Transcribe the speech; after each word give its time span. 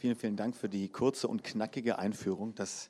Vielen, 0.00 0.16
vielen 0.16 0.36
Dank 0.36 0.56
für 0.56 0.70
die 0.70 0.88
kurze 0.88 1.28
und 1.28 1.44
knackige 1.44 1.98
Einführung. 1.98 2.54
Das 2.54 2.88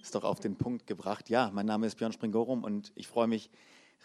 ist 0.00 0.14
doch 0.14 0.22
auf 0.22 0.38
den 0.38 0.54
Punkt 0.54 0.86
gebracht. 0.86 1.28
Ja, 1.28 1.50
mein 1.52 1.66
Name 1.66 1.88
ist 1.88 1.96
Björn 1.96 2.12
Springorum 2.12 2.62
und 2.62 2.92
ich 2.94 3.08
freue 3.08 3.26
mich 3.26 3.50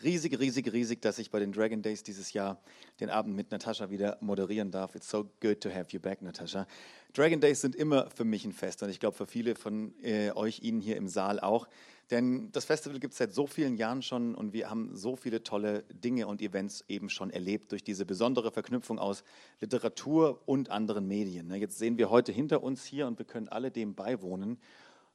riesig, 0.04 0.40
riesig, 0.40 0.72
riesig, 0.72 1.02
dass 1.02 1.20
ich 1.20 1.32
bei 1.32 1.40
den 1.40 1.52
Dragon 1.52 1.82
Days 1.82 2.04
dieses 2.04 2.34
Jahr 2.34 2.62
den 3.00 3.10
Abend 3.10 3.36
mit 3.36 3.52
Natascha 3.52 3.90
wieder 3.90 4.18
moderieren 4.22 4.72
darf. 4.72 4.96
It's 4.96 5.10
so 5.10 5.30
good 5.42 5.62
to 5.62 5.70
have 5.70 5.88
you 5.92 6.00
back, 6.00 6.22
Natascha. 6.22 6.68
Dragon 7.14 7.40
Days 7.40 7.62
sind 7.62 7.76
immer 7.76 8.10
für 8.12 8.26
mich 8.26 8.46
ein 8.46 8.54
Fest 8.54 8.84
und 8.84 8.90
ich 8.90 9.00
glaube 9.00 9.18
für 9.18 9.26
viele 9.26 9.56
von 9.56 9.94
äh, 10.04 10.32
euch, 10.32 10.62
Ihnen 10.62 10.82
hier 10.82 10.98
im 10.98 11.08
Saal 11.08 11.40
auch. 11.40 11.68
Denn 12.10 12.52
das 12.54 12.64
Festival 12.64 13.00
gibt 13.00 13.14
es 13.14 13.18
seit 13.18 13.34
so 13.34 13.48
vielen 13.48 13.76
Jahren 13.76 14.02
schon 14.02 14.34
und 14.34 14.54
wir 14.54 14.70
haben 14.70 14.96
so 14.96 15.18
viele 15.18 15.44
tolle 15.44 15.84
Dinge 15.92 16.28
und 16.28 16.42
Events 16.42 16.86
eben 16.88 17.10
schon 17.10 17.32
erlebt 17.32 17.72
durch 17.72 17.84
diese 17.84 18.06
besondere 18.06 18.52
Verknüpfung 18.52 18.98
aus 18.98 19.24
Literatur 19.60 20.42
und 20.46 20.70
anderen 20.70 21.08
Medien. 21.08 21.48
Ne? 21.48 21.58
Jetzt 21.58 21.78
sehen 21.78 21.98
wir 21.98 22.10
heute 22.10 22.32
hinter 22.32 22.64
uns 22.64 22.86
hier 22.86 23.08
und 23.08 23.20
wir 23.20 23.26
können 23.26 23.50
alle 23.50 23.72
dem 23.72 23.94
beiwohnen. 23.94 24.58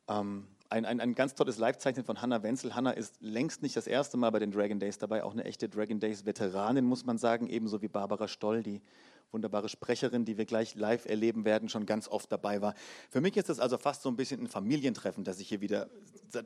Ähm, 0.08 0.46
ein, 0.72 0.84
ein, 0.84 1.00
ein, 1.00 1.14
ganz 1.14 1.34
tolles 1.34 1.58
Live-Zeichnen 1.58 2.04
von 2.04 2.22
Hannah 2.22 2.42
Wenzel. 2.42 2.74
Hannah 2.74 2.92
ist 2.92 3.20
längst 3.20 3.62
nicht 3.62 3.76
das 3.76 3.86
erste 3.86 4.16
Mal 4.16 4.30
bei 4.30 4.38
den 4.38 4.50
Dragon 4.50 4.80
Days 4.80 4.98
dabei, 4.98 5.22
auch 5.22 5.32
eine 5.32 5.44
echte 5.44 5.68
Dragon 5.68 6.00
Days-Veteranin, 6.00 6.84
muss 6.84 7.04
man 7.04 7.18
sagen, 7.18 7.46
ebenso 7.48 7.82
wie 7.82 7.88
Barbara 7.88 8.26
Stoll, 8.26 8.62
die 8.62 8.80
wunderbare 9.32 9.68
Sprecherin, 9.68 10.24
die 10.24 10.38
wir 10.38 10.44
gleich 10.44 10.74
live 10.74 11.06
erleben 11.06 11.44
werden, 11.44 11.68
schon 11.68 11.86
ganz 11.86 12.08
oft 12.08 12.30
dabei 12.30 12.60
war. 12.60 12.74
Für 13.10 13.20
mich 13.20 13.36
ist 13.36 13.48
es 13.48 13.58
also 13.58 13.78
fast 13.78 14.02
so 14.02 14.08
ein 14.08 14.16
bisschen 14.16 14.40
ein 14.40 14.46
Familientreffen, 14.46 15.24
dass 15.24 15.40
ich 15.40 15.48
hier 15.48 15.60
wieder 15.60 15.88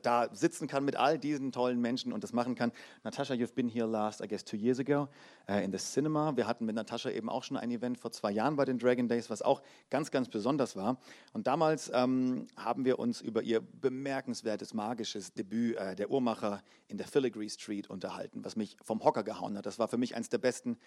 da 0.01 0.29
sitzen 0.33 0.67
kann 0.67 0.83
mit 0.83 0.95
all 0.95 1.17
diesen 1.17 1.51
tollen 1.51 1.79
Menschen 1.79 2.11
und 2.11 2.23
das 2.23 2.33
machen 2.33 2.55
kann. 2.55 2.71
Natascha, 3.03 3.33
you've 3.33 3.53
been 3.53 3.69
here 3.69 3.87
last, 3.87 4.21
I 4.21 4.27
guess, 4.27 4.43
two 4.43 4.57
years 4.57 4.79
ago 4.79 5.07
uh, 5.49 5.53
in 5.53 5.71
the 5.71 5.77
cinema. 5.77 6.35
Wir 6.35 6.47
hatten 6.47 6.65
mit 6.65 6.75
Natascha 6.75 7.09
eben 7.09 7.29
auch 7.29 7.43
schon 7.43 7.57
ein 7.57 7.71
Event 7.71 7.99
vor 7.99 8.11
zwei 8.11 8.31
Jahren 8.31 8.55
bei 8.55 8.65
den 8.65 8.77
Dragon 8.77 9.07
Days, 9.07 9.29
was 9.29 9.41
auch 9.41 9.61
ganz, 9.89 10.11
ganz 10.11 10.29
besonders 10.29 10.75
war. 10.75 10.97
Und 11.33 11.47
damals 11.47 11.91
ähm, 11.93 12.47
haben 12.57 12.85
wir 12.85 12.99
uns 12.99 13.21
über 13.21 13.41
ihr 13.41 13.61
bemerkenswertes, 13.61 14.73
magisches 14.73 15.33
Debüt 15.33 15.77
äh, 15.77 15.95
der 15.95 16.11
Uhrmacher 16.11 16.63
in 16.87 16.97
der 16.97 17.07
Filigree 17.07 17.49
Street 17.49 17.89
unterhalten, 17.89 18.43
was 18.43 18.55
mich 18.55 18.77
vom 18.83 19.03
Hocker 19.03 19.23
gehauen 19.23 19.57
hat. 19.57 19.65
Das 19.65 19.79
war 19.79 19.87
für 19.87 19.97
mich 19.97 20.15
eines 20.15 20.29
der 20.29 20.37
besten 20.37 20.77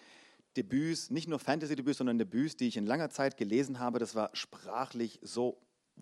Debüts, 0.57 1.09
nicht 1.09 1.27
nur 1.27 1.39
Fantasy-Debüts, 1.39 1.99
sondern 1.99 2.17
Debüts, 2.17 2.57
die 2.57 2.67
ich 2.67 2.77
in 2.77 2.85
langer 2.85 3.09
Zeit 3.09 3.37
gelesen 3.37 3.79
habe. 3.79 3.99
Das 3.99 4.15
war 4.15 4.29
sprachlich 4.33 5.19
so 5.21 5.57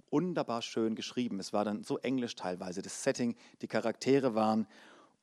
wunderbar 0.10 0.62
schön 0.62 0.96
geschrieben. 0.96 1.40
Es 1.40 1.54
war 1.54 1.66
dann 1.66 1.84
so 1.84 1.98
englisch 2.00 2.36
teilweise. 2.36 2.82
Das 2.82 3.04
Setting, 3.04 3.36
die 3.62 3.68
Charaktere 3.68 4.36
waren 4.36 4.68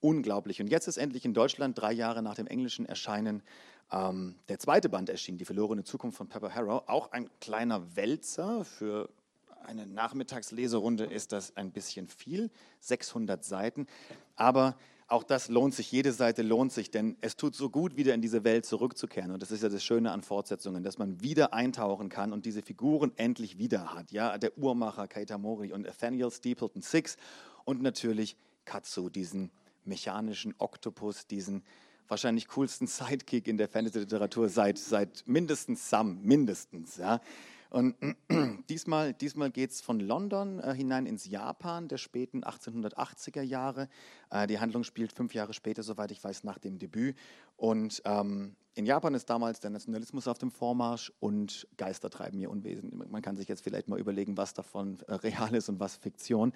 unglaublich. 0.01 0.61
Und 0.61 0.69
jetzt 0.69 0.87
ist 0.87 0.97
endlich 0.97 1.25
in 1.25 1.35
Deutschland, 1.35 1.79
drei 1.79 1.93
Jahre 1.93 2.23
nach 2.23 2.35
dem 2.35 2.47
englischen 2.47 2.87
Erscheinen, 2.87 3.43
ähm, 3.91 4.37
der 4.49 4.59
zweite 4.59 4.89
Band 4.89 5.09
erschienen, 5.09 5.39
Die 5.39 5.45
verlorene 5.45 5.85
Zukunft 5.85 6.19
von 6.19 6.29
Pepper 6.29 6.55
Harrow. 6.55 6.83
Auch 6.87 7.13
ein 7.13 7.31
kleiner 7.41 7.97
Wälzer. 7.97 8.65
Für 8.65 9.09
eine 9.65 9.87
Nachmittagsleserunde 9.87 11.05
ist 11.05 11.33
das 11.33 11.57
ein 11.57 11.73
bisschen 11.73 12.09
viel, 12.09 12.51
600 12.81 13.45
Seiten. 13.45 13.87
Aber 14.37 14.77
auch 15.09 15.23
das 15.23 15.49
lohnt 15.49 15.75
sich, 15.75 15.93
jede 15.93 16.13
Seite 16.13 16.43
lohnt 16.43 16.73
sich, 16.73 16.91
denn 16.91 17.17
es 17.21 17.37
tut 17.37 17.55
so 17.55 17.71
gut, 17.71 17.97
wieder 17.97 18.13
in 18.15 18.23
diese 18.23 18.43
Welt 18.43 18.67
zurückzukehren. 18.67 19.31
Und 19.31 19.41
das 19.41 19.53
ist 19.53 19.63
ja 19.63 19.69
das 19.69 19.85
Schöne 19.85 20.11
an 20.11 20.23
Fortsetzungen, 20.23 20.83
dass 20.83 20.99
man 20.99 21.21
wieder 21.21 21.55
eintauchen 21.55 22.09
kann 22.09 22.33
und 22.33 22.45
diese 22.45 22.63
Figuren 22.63 23.13
endlich 23.17 23.59
wieder 23.59 23.95
hat. 23.95 24.11
Ja, 24.11 24.37
der 24.37 24.59
Uhrmacher 24.59 25.07
Keita 25.07 25.39
Mori 25.39 25.73
und 25.73 25.83
Nathaniel 25.83 26.31
Stapleton 26.31 26.83
Six 26.83 27.17
und 27.65 27.83
natürlich 27.83 28.37
Katsu, 28.65 29.09
diesen 29.09 29.51
mechanischen 29.85 30.55
Oktopus, 30.59 31.27
diesen 31.29 31.63
wahrscheinlich 32.09 32.49
coolsten 32.49 32.87
Sidekick 32.87 33.47
in 33.47 33.59
der 33.59 33.69
Fantasy-Literatur 33.69 34.49
seit, 34.49 34.79
seit 34.79 35.25
mindestens 35.27 35.89
Sam, 35.89 36.21
mindestens. 36.23 36.97
Ja. 36.97 37.21
Und 37.71 37.97
diesmal, 38.69 39.15
diesmal 39.15 39.51
geht 39.51 39.71
es 39.71 39.81
von 39.81 40.01
London 40.01 40.61
äh, 40.61 40.75
hinein 40.75 41.07
ins 41.07 41.27
Japan 41.27 41.89
der 41.89 41.99
späten 41.99 42.45
1880er 42.45 43.43
Jahre. 43.43 43.89
Äh, 44.31 44.47
die 44.47 44.59
Handlung 44.59 44.85
spielt 44.85 45.13
fünf 45.13 45.35
Jahre 45.35 45.55
später, 45.55 45.83
soweit 45.83 46.11
ich 46.11 46.23
weiß, 46.23 46.45
nach 46.45 46.59
dem 46.59 46.79
Debüt. 46.79 47.17
Und 47.57 48.03
ähm, 48.05 48.57
in 48.75 48.85
Japan 48.85 49.15
ist 49.15 49.31
damals 49.31 49.59
der 49.61 49.71
Nationalismus 49.71 50.29
auf 50.29 50.37
dem 50.37 50.51
Vormarsch 50.51 51.11
und 51.19 51.67
Geister 51.79 52.11
treiben 52.11 52.39
ihr 52.39 52.51
Unwesen. 52.51 53.03
Man 53.09 53.23
kann 53.23 53.35
sich 53.35 53.49
jetzt 53.49 53.65
vielleicht 53.65 53.89
mal 53.89 53.99
überlegen, 53.99 54.37
was 54.37 54.53
davon 54.53 54.99
äh, 55.09 55.15
real 55.15 55.55
ist 55.55 55.71
und 55.71 55.81
was 55.81 55.97
Fiktion. 55.97 56.53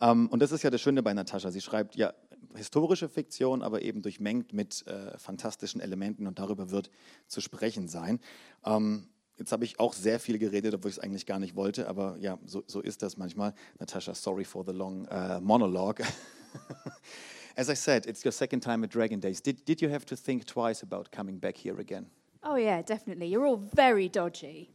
Ähm, 0.00 0.28
und 0.28 0.40
das 0.40 0.52
ist 0.52 0.62
ja 0.62 0.70
das 0.70 0.82
Schöne 0.82 1.02
bei 1.02 1.14
Natascha. 1.14 1.50
Sie 1.50 1.62
schreibt 1.62 1.96
ja 1.96 2.12
historische 2.54 3.08
Fiktion, 3.08 3.62
aber 3.62 3.80
eben 3.80 4.02
durchmengt 4.02 4.52
mit 4.52 4.86
äh, 4.86 5.16
fantastischen 5.16 5.80
Elementen 5.80 6.26
und 6.26 6.38
darüber 6.38 6.70
wird 6.70 6.90
zu 7.26 7.40
sprechen 7.40 7.88
sein. 7.88 8.20
Ähm, 8.66 9.08
Jetzt 9.38 9.52
habe 9.52 9.64
ich 9.64 9.80
auch 9.80 9.92
sehr 9.92 10.20
viel 10.20 10.38
geredet, 10.38 10.74
obwohl 10.74 10.90
ich 10.90 10.98
es 10.98 11.02
eigentlich 11.02 11.26
gar 11.26 11.38
nicht 11.38 11.56
wollte, 11.56 11.88
aber 11.88 12.16
ja, 12.20 12.38
so, 12.44 12.62
so 12.66 12.80
ist 12.80 13.02
das 13.02 13.16
manchmal. 13.16 13.54
Natasha, 13.78 14.14
sorry 14.14 14.44
for 14.44 14.64
the 14.64 14.72
long 14.72 15.08
uh, 15.08 15.40
monologue. 15.40 16.02
As 17.56 17.68
I 17.68 17.74
said, 17.74 18.06
it's 18.06 18.24
your 18.24 18.32
second 18.32 18.62
time 18.62 18.84
at 18.84 18.90
Dragon 18.90 19.20
Days. 19.20 19.42
Did, 19.42 19.64
did 19.64 19.82
you 19.82 19.90
have 19.90 20.06
to 20.06 20.16
think 20.16 20.46
twice 20.46 20.82
about 20.82 21.10
coming 21.10 21.38
back 21.38 21.56
here 21.56 21.78
again? 21.80 22.06
Oh, 22.42 22.56
yeah, 22.56 22.82
definitely. 22.82 23.26
You're 23.26 23.46
all 23.46 23.56
very 23.56 24.08
dodgy. 24.08 24.70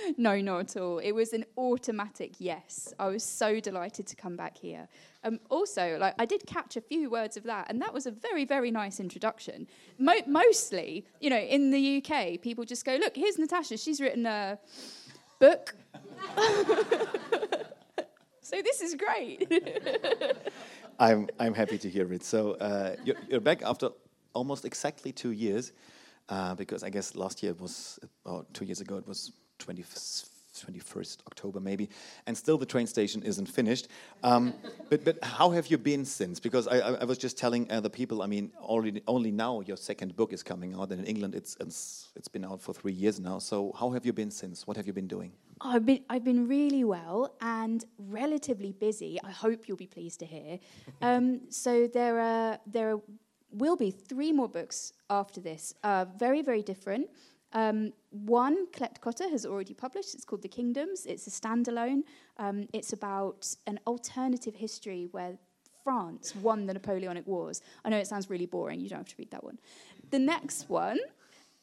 no, 0.16 0.40
not 0.40 0.60
at 0.60 0.76
all. 0.76 0.98
It 0.98 1.12
was 1.12 1.32
an 1.32 1.44
automatic 1.56 2.34
yes. 2.38 2.92
I 2.98 3.08
was 3.08 3.22
so 3.22 3.60
delighted 3.60 4.06
to 4.08 4.16
come 4.16 4.36
back 4.36 4.56
here. 4.56 4.88
Um, 5.24 5.40
also, 5.50 5.98
like 5.98 6.14
I 6.18 6.24
did 6.24 6.46
catch 6.46 6.76
a 6.76 6.80
few 6.80 7.10
words 7.10 7.36
of 7.36 7.44
that, 7.44 7.66
and 7.68 7.80
that 7.82 7.92
was 7.92 8.06
a 8.06 8.10
very, 8.10 8.44
very 8.44 8.70
nice 8.70 9.00
introduction. 9.00 9.66
Mo- 9.98 10.26
mostly, 10.26 11.06
you 11.20 11.30
know, 11.30 11.38
in 11.38 11.70
the 11.70 12.02
UK, 12.02 12.40
people 12.40 12.64
just 12.64 12.84
go, 12.84 12.96
"Look, 12.96 13.16
here's 13.16 13.38
Natasha. 13.38 13.76
She's 13.76 14.00
written 14.00 14.26
a 14.26 14.58
book." 15.40 15.74
so 18.40 18.62
this 18.62 18.80
is 18.80 18.94
great. 18.94 19.50
I'm 20.98 21.28
I'm 21.38 21.54
happy 21.54 21.78
to 21.78 21.90
hear 21.90 22.12
it. 22.12 22.24
So 22.24 22.52
uh, 22.52 22.96
you're, 23.04 23.16
you're 23.28 23.40
back 23.40 23.62
after 23.62 23.90
almost 24.32 24.64
exactly 24.64 25.12
two 25.12 25.32
years. 25.32 25.72
Uh, 26.28 26.56
because 26.56 26.82
I 26.82 26.90
guess 26.90 27.14
last 27.14 27.40
year 27.40 27.54
was, 27.54 28.00
or 28.24 28.44
two 28.52 28.64
years 28.64 28.80
ago, 28.80 28.96
it 28.96 29.06
was 29.06 29.30
20, 29.58 29.84
21st 30.64 31.18
October 31.26 31.60
maybe, 31.60 31.88
and 32.26 32.36
still 32.36 32.58
the 32.58 32.66
train 32.66 32.86
station 32.86 33.22
isn't 33.22 33.46
finished. 33.46 33.88
Um, 34.22 34.54
but, 34.90 35.04
but 35.04 35.22
how 35.22 35.50
have 35.50 35.66
you 35.68 35.78
been 35.78 36.04
since? 36.04 36.40
Because 36.40 36.66
I, 36.68 36.78
I 36.78 37.04
was 37.04 37.18
just 37.18 37.36
telling 37.36 37.70
other 37.70 37.88
people, 37.88 38.22
I 38.22 38.26
mean, 38.26 38.50
already, 38.58 39.02
only 39.06 39.30
now 39.30 39.60
your 39.60 39.76
second 39.76 40.16
book 40.16 40.32
is 40.32 40.42
coming 40.42 40.74
out, 40.74 40.90
and 40.92 41.00
in 41.00 41.06
England 41.06 41.34
it's, 41.34 41.56
it's, 41.60 42.08
it's 42.16 42.28
been 42.28 42.44
out 42.44 42.60
for 42.60 42.72
three 42.72 42.92
years 42.92 43.20
now. 43.20 43.38
So 43.38 43.72
how 43.78 43.90
have 43.90 44.06
you 44.06 44.12
been 44.12 44.30
since? 44.30 44.66
What 44.66 44.76
have 44.76 44.86
you 44.86 44.92
been 44.92 45.08
doing? 45.08 45.32
I've 45.60 45.86
been, 45.86 46.04
I've 46.10 46.24
been 46.24 46.46
really 46.46 46.84
well 46.84 47.34
and 47.40 47.84
relatively 47.98 48.72
busy. 48.72 49.18
I 49.24 49.30
hope 49.30 49.68
you'll 49.68 49.76
be 49.76 49.86
pleased 49.86 50.20
to 50.20 50.26
hear. 50.26 50.58
Um, 51.02 51.42
so 51.50 51.86
there 51.86 52.18
are, 52.18 52.58
there 52.66 52.94
are, 52.94 53.00
will 53.52 53.76
be 53.76 53.90
three 53.90 54.32
more 54.32 54.48
books 54.48 54.92
after 55.10 55.40
this, 55.40 55.74
uh, 55.84 56.06
very, 56.16 56.42
very 56.42 56.62
different. 56.62 57.08
Um, 57.52 57.92
one, 58.10 58.66
Colette 58.72 59.00
Cotter 59.00 59.28
has 59.30 59.46
already 59.46 59.74
published. 59.74 60.14
It's 60.14 60.24
called 60.24 60.42
The 60.42 60.48
Kingdoms. 60.48 61.06
It's 61.06 61.26
a 61.26 61.30
standalone. 61.30 62.02
Um, 62.38 62.66
it's 62.72 62.92
about 62.92 63.54
an 63.66 63.80
alternative 63.86 64.54
history 64.54 65.08
where 65.10 65.38
France 65.84 66.34
won 66.36 66.66
the 66.66 66.74
Napoleonic 66.74 67.26
Wars. 67.26 67.62
I 67.84 67.90
know 67.90 67.98
it 67.98 68.08
sounds 68.08 68.28
really 68.28 68.46
boring. 68.46 68.80
You 68.80 68.88
don't 68.88 68.98
have 68.98 69.08
to 69.08 69.14
read 69.18 69.30
that 69.30 69.44
one. 69.44 69.58
The 70.10 70.18
next 70.18 70.68
one 70.68 70.98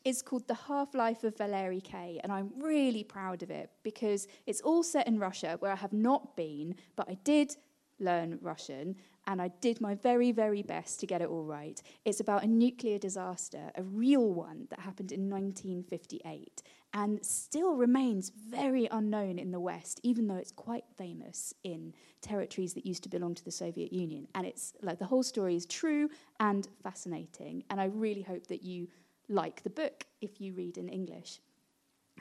is 0.06 0.22
called 0.22 0.48
The 0.48 0.54
Half 0.54 0.94
Life 0.94 1.24
of 1.24 1.38
Valery 1.38 1.82
K, 1.82 2.20
and 2.24 2.32
I'm 2.32 2.52
really 2.58 3.04
proud 3.04 3.44
of 3.44 3.52
it 3.52 3.70
because 3.84 4.28
it's 4.46 4.62
all 4.62 4.84
set 4.84 5.08
in 5.08 5.20
Russia, 5.20 5.58
where 5.60 5.72
I 5.72 5.76
have 5.76 5.94
not 5.94 6.36
been, 6.36 6.76
but 6.96 7.10
I 7.10 7.18
did 7.24 7.56
learn 8.00 8.40
Russian, 8.42 8.96
and 9.28 9.42
I 9.42 9.50
did 9.62 9.82
my 9.82 9.96
very, 9.96 10.32
very 10.32 10.62
best 10.62 11.00
to 11.00 11.08
get 11.08 11.22
it 11.22 11.30
all 11.30 11.44
right. 11.44 11.82
It's 12.06 12.20
about 12.20 12.44
a 12.44 12.48
nuclear 12.48 12.98
disaster, 12.98 13.72
a 13.76 13.84
real 13.84 14.34
one 14.34 14.68
that 14.70 14.80
happened 14.80 15.12
in 15.12 15.30
1958, 15.30 16.62
and 16.94 17.26
still 17.26 17.76
remains 17.76 18.30
very 18.30 18.88
unknown 18.92 19.40
in 19.40 19.52
the 19.52 19.60
West, 19.60 20.00
even 20.04 20.28
though 20.28 20.36
it's 20.36 20.52
quite 20.52 20.86
famous 20.98 21.54
in 21.64 21.94
territories 22.22 22.74
that 22.74 22.86
used 22.86 23.04
to 23.04 23.10
belong 23.10 23.34
to 23.36 23.46
the 23.46 23.52
Soviet 23.52 23.92
Union. 23.94 24.28
And 24.36 24.46
it's 24.46 24.74
like 24.82 25.00
the 25.00 25.06
whole 25.06 25.24
story 25.24 25.56
is 25.56 25.66
true 25.66 26.10
and 26.40 26.68
fascinating, 26.84 27.64
and 27.70 27.80
I 27.80 27.86
really 27.86 28.22
hope 28.22 28.48
that 28.48 28.64
you 28.64 28.88
like 29.30 29.64
the 29.64 29.70
book 29.70 30.06
if 30.22 30.42
you 30.42 30.54
read 30.54 30.78
in 30.78 30.90
English. 30.90 31.40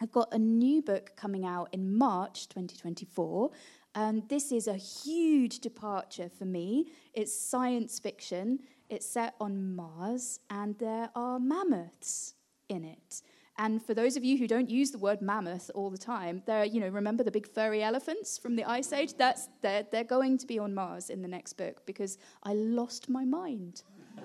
I've 0.01 0.13
got 0.13 0.33
a 0.33 0.39
new 0.39 0.81
book 0.83 1.13
coming 1.17 1.45
out 1.45 1.69
in 1.73 1.97
March 1.97 2.49
2024 2.49 3.51
and 3.95 4.29
this 4.29 4.53
is 4.53 4.69
a 4.69 4.75
huge 4.75 5.61
departure 5.61 6.29
for 6.29 6.45
me. 6.45 6.93
It's 7.15 7.39
science 7.39 7.99
fiction, 7.99 8.61
it's 8.89 9.07
set 9.07 9.35
on 9.41 9.75
Mars, 9.75 10.41
and 10.51 10.79
there 10.79 11.11
are 11.15 11.39
mammoths 11.39 12.35
in 12.69 12.85
it. 12.85 13.23
And 13.59 13.85
for 13.85 13.93
those 13.93 14.17
of 14.17 14.25
you 14.25 14.39
who 14.39 14.47
don't 14.47 14.71
use 14.71 14.91
the 14.91 14.99
word 14.99 15.21
mammoth 15.21 15.71
all 15.75 15.91
the 15.91 15.99
time, 15.99 16.43
there, 16.47 16.65
you 16.65 16.81
know, 16.81 16.89
remember 16.89 17.23
the 17.23 17.31
big 17.31 17.47
furry 17.47 17.83
elephants 17.83 18.39
from 18.39 18.57
the 18.57 18.65
Ice 18.65 18.93
Age? 18.93 19.15
That's 19.15 19.49
they're, 19.61 19.85
they're 19.91 20.05
going 20.05 20.39
to 20.39 20.47
be 20.47 20.59
on 20.59 20.75
Mars 20.75 21.11
in 21.11 21.21
the 21.21 21.29
next 21.29 21.55
book 21.55 21.85
because 21.85 22.17
I 22.43 22.55
lost 22.55 23.11
my 23.11 23.27
mind. 23.27 23.83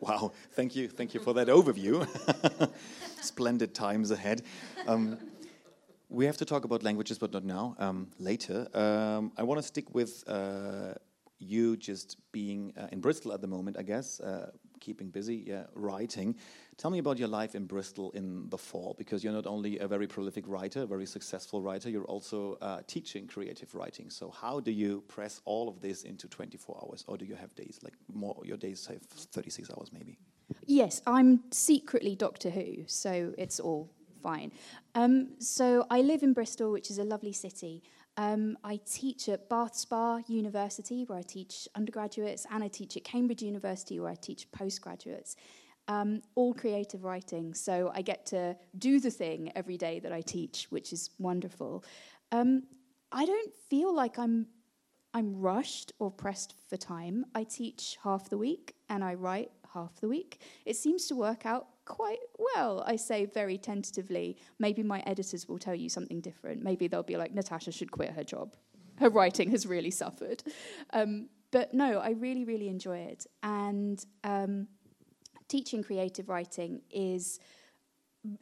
wow, 0.00 0.32
thank 0.52 0.74
you, 0.74 0.88
thank 0.88 1.14
you 1.14 1.20
for 1.20 1.32
that 1.34 1.46
overview. 1.46 2.06
splendid 3.20 3.74
times 3.74 4.10
ahead. 4.10 4.42
Um, 4.86 5.18
we 6.08 6.26
have 6.26 6.36
to 6.36 6.44
talk 6.44 6.64
about 6.64 6.82
languages, 6.82 7.18
but 7.18 7.32
not 7.32 7.44
now, 7.44 7.76
um, 7.78 8.08
later. 8.18 8.68
Um, 8.74 9.32
I 9.36 9.42
want 9.42 9.60
to 9.60 9.66
stick 9.66 9.94
with 9.94 10.24
uh, 10.28 10.94
you 11.38 11.76
just 11.76 12.16
being 12.32 12.72
uh, 12.76 12.88
in 12.92 13.00
Bristol 13.00 13.32
at 13.32 13.40
the 13.40 13.46
moment, 13.46 13.76
I 13.78 13.82
guess, 13.82 14.20
uh, 14.20 14.50
keeping 14.80 15.10
busy, 15.10 15.44
yeah, 15.46 15.64
writing. 15.74 16.36
Tell 16.76 16.90
me 16.90 16.98
about 16.98 17.18
your 17.18 17.28
life 17.28 17.54
in 17.54 17.66
Bristol 17.66 18.10
in 18.12 18.48
the 18.50 18.58
fall, 18.58 18.94
because 18.96 19.24
you're 19.24 19.32
not 19.32 19.46
only 19.46 19.78
a 19.78 19.88
very 19.88 20.06
prolific 20.06 20.44
writer, 20.46 20.82
a 20.82 20.86
very 20.86 21.06
successful 21.06 21.60
writer, 21.60 21.90
you're 21.90 22.04
also 22.04 22.56
uh, 22.60 22.82
teaching 22.86 23.26
creative 23.26 23.74
writing. 23.74 24.08
So 24.08 24.30
how 24.30 24.60
do 24.60 24.70
you 24.70 25.02
press 25.08 25.40
all 25.44 25.68
of 25.68 25.80
this 25.80 26.04
into 26.04 26.28
24 26.28 26.84
hours, 26.84 27.04
or 27.08 27.16
do 27.16 27.24
you 27.24 27.34
have 27.34 27.54
days 27.54 27.80
like 27.82 27.94
more? 28.12 28.40
Your 28.44 28.58
days 28.58 28.86
have 28.86 29.02
36 29.02 29.70
hours, 29.70 29.90
maybe. 29.92 30.18
Yes, 30.66 31.02
I'm 31.06 31.40
secretly 31.50 32.14
Doctor 32.14 32.50
Who, 32.50 32.84
so 32.86 33.34
it's 33.36 33.58
all 33.58 33.90
fine. 34.26 34.50
Um, 34.96 35.14
so 35.38 35.86
I 35.88 36.00
live 36.00 36.24
in 36.24 36.32
Bristol, 36.32 36.72
which 36.72 36.90
is 36.90 36.98
a 36.98 37.04
lovely 37.04 37.32
city. 37.32 37.84
Um, 38.16 38.58
I 38.64 38.80
teach 38.84 39.28
at 39.28 39.48
Bath 39.48 39.76
Spa 39.76 40.20
University, 40.26 41.04
where 41.04 41.18
I 41.18 41.22
teach 41.22 41.68
undergraduates, 41.76 42.44
and 42.50 42.64
I 42.64 42.68
teach 42.68 42.96
at 42.96 43.04
Cambridge 43.04 43.42
University, 43.42 44.00
where 44.00 44.10
I 44.10 44.16
teach 44.16 44.50
postgraduates. 44.50 45.36
Um, 45.86 46.22
all 46.34 46.52
creative 46.52 47.04
writing. 47.04 47.54
So 47.54 47.92
I 47.94 48.02
get 48.02 48.26
to 48.26 48.56
do 48.76 48.98
the 48.98 49.12
thing 49.12 49.52
every 49.54 49.76
day 49.76 50.00
that 50.00 50.12
I 50.12 50.22
teach, 50.22 50.66
which 50.70 50.92
is 50.92 51.10
wonderful. 51.20 51.84
Um, 52.32 52.64
I 53.12 53.24
don't 53.26 53.54
feel 53.70 53.94
like 53.94 54.18
I'm 54.18 54.48
I'm 55.14 55.40
rushed 55.40 55.92
or 55.98 56.10
pressed 56.10 56.52
for 56.68 56.76
time. 56.76 57.24
I 57.34 57.44
teach 57.44 57.96
half 58.02 58.28
the 58.28 58.36
week 58.36 58.74
and 58.90 59.04
I 59.04 59.14
write 59.14 59.50
half 59.72 60.00
the 60.00 60.08
week. 60.08 60.40
It 60.66 60.76
seems 60.76 61.06
to 61.06 61.14
work 61.14 61.46
out 61.46 61.68
quite 61.86 62.18
well, 62.38 62.84
I 62.86 62.96
say 62.96 63.24
very 63.24 63.56
tentatively. 63.56 64.36
Maybe 64.58 64.82
my 64.82 65.02
editors 65.06 65.48
will 65.48 65.58
tell 65.58 65.74
you 65.74 65.88
something 65.88 66.20
different. 66.20 66.62
Maybe 66.62 66.88
they'll 66.88 67.02
be 67.02 67.16
like, 67.16 67.32
Natasha 67.32 67.72
should 67.72 67.90
quit 67.90 68.10
her 68.10 68.24
job. 68.24 68.54
Her 68.98 69.08
writing 69.08 69.50
has 69.52 69.66
really 69.66 69.90
suffered. 69.90 70.42
Um, 70.92 71.28
but 71.50 71.72
no, 71.72 71.98
I 72.00 72.10
really, 72.10 72.44
really 72.44 72.68
enjoy 72.68 72.98
it. 72.98 73.26
And 73.42 74.04
um, 74.24 74.68
teaching 75.48 75.82
creative 75.82 76.28
writing 76.28 76.82
is 76.90 77.38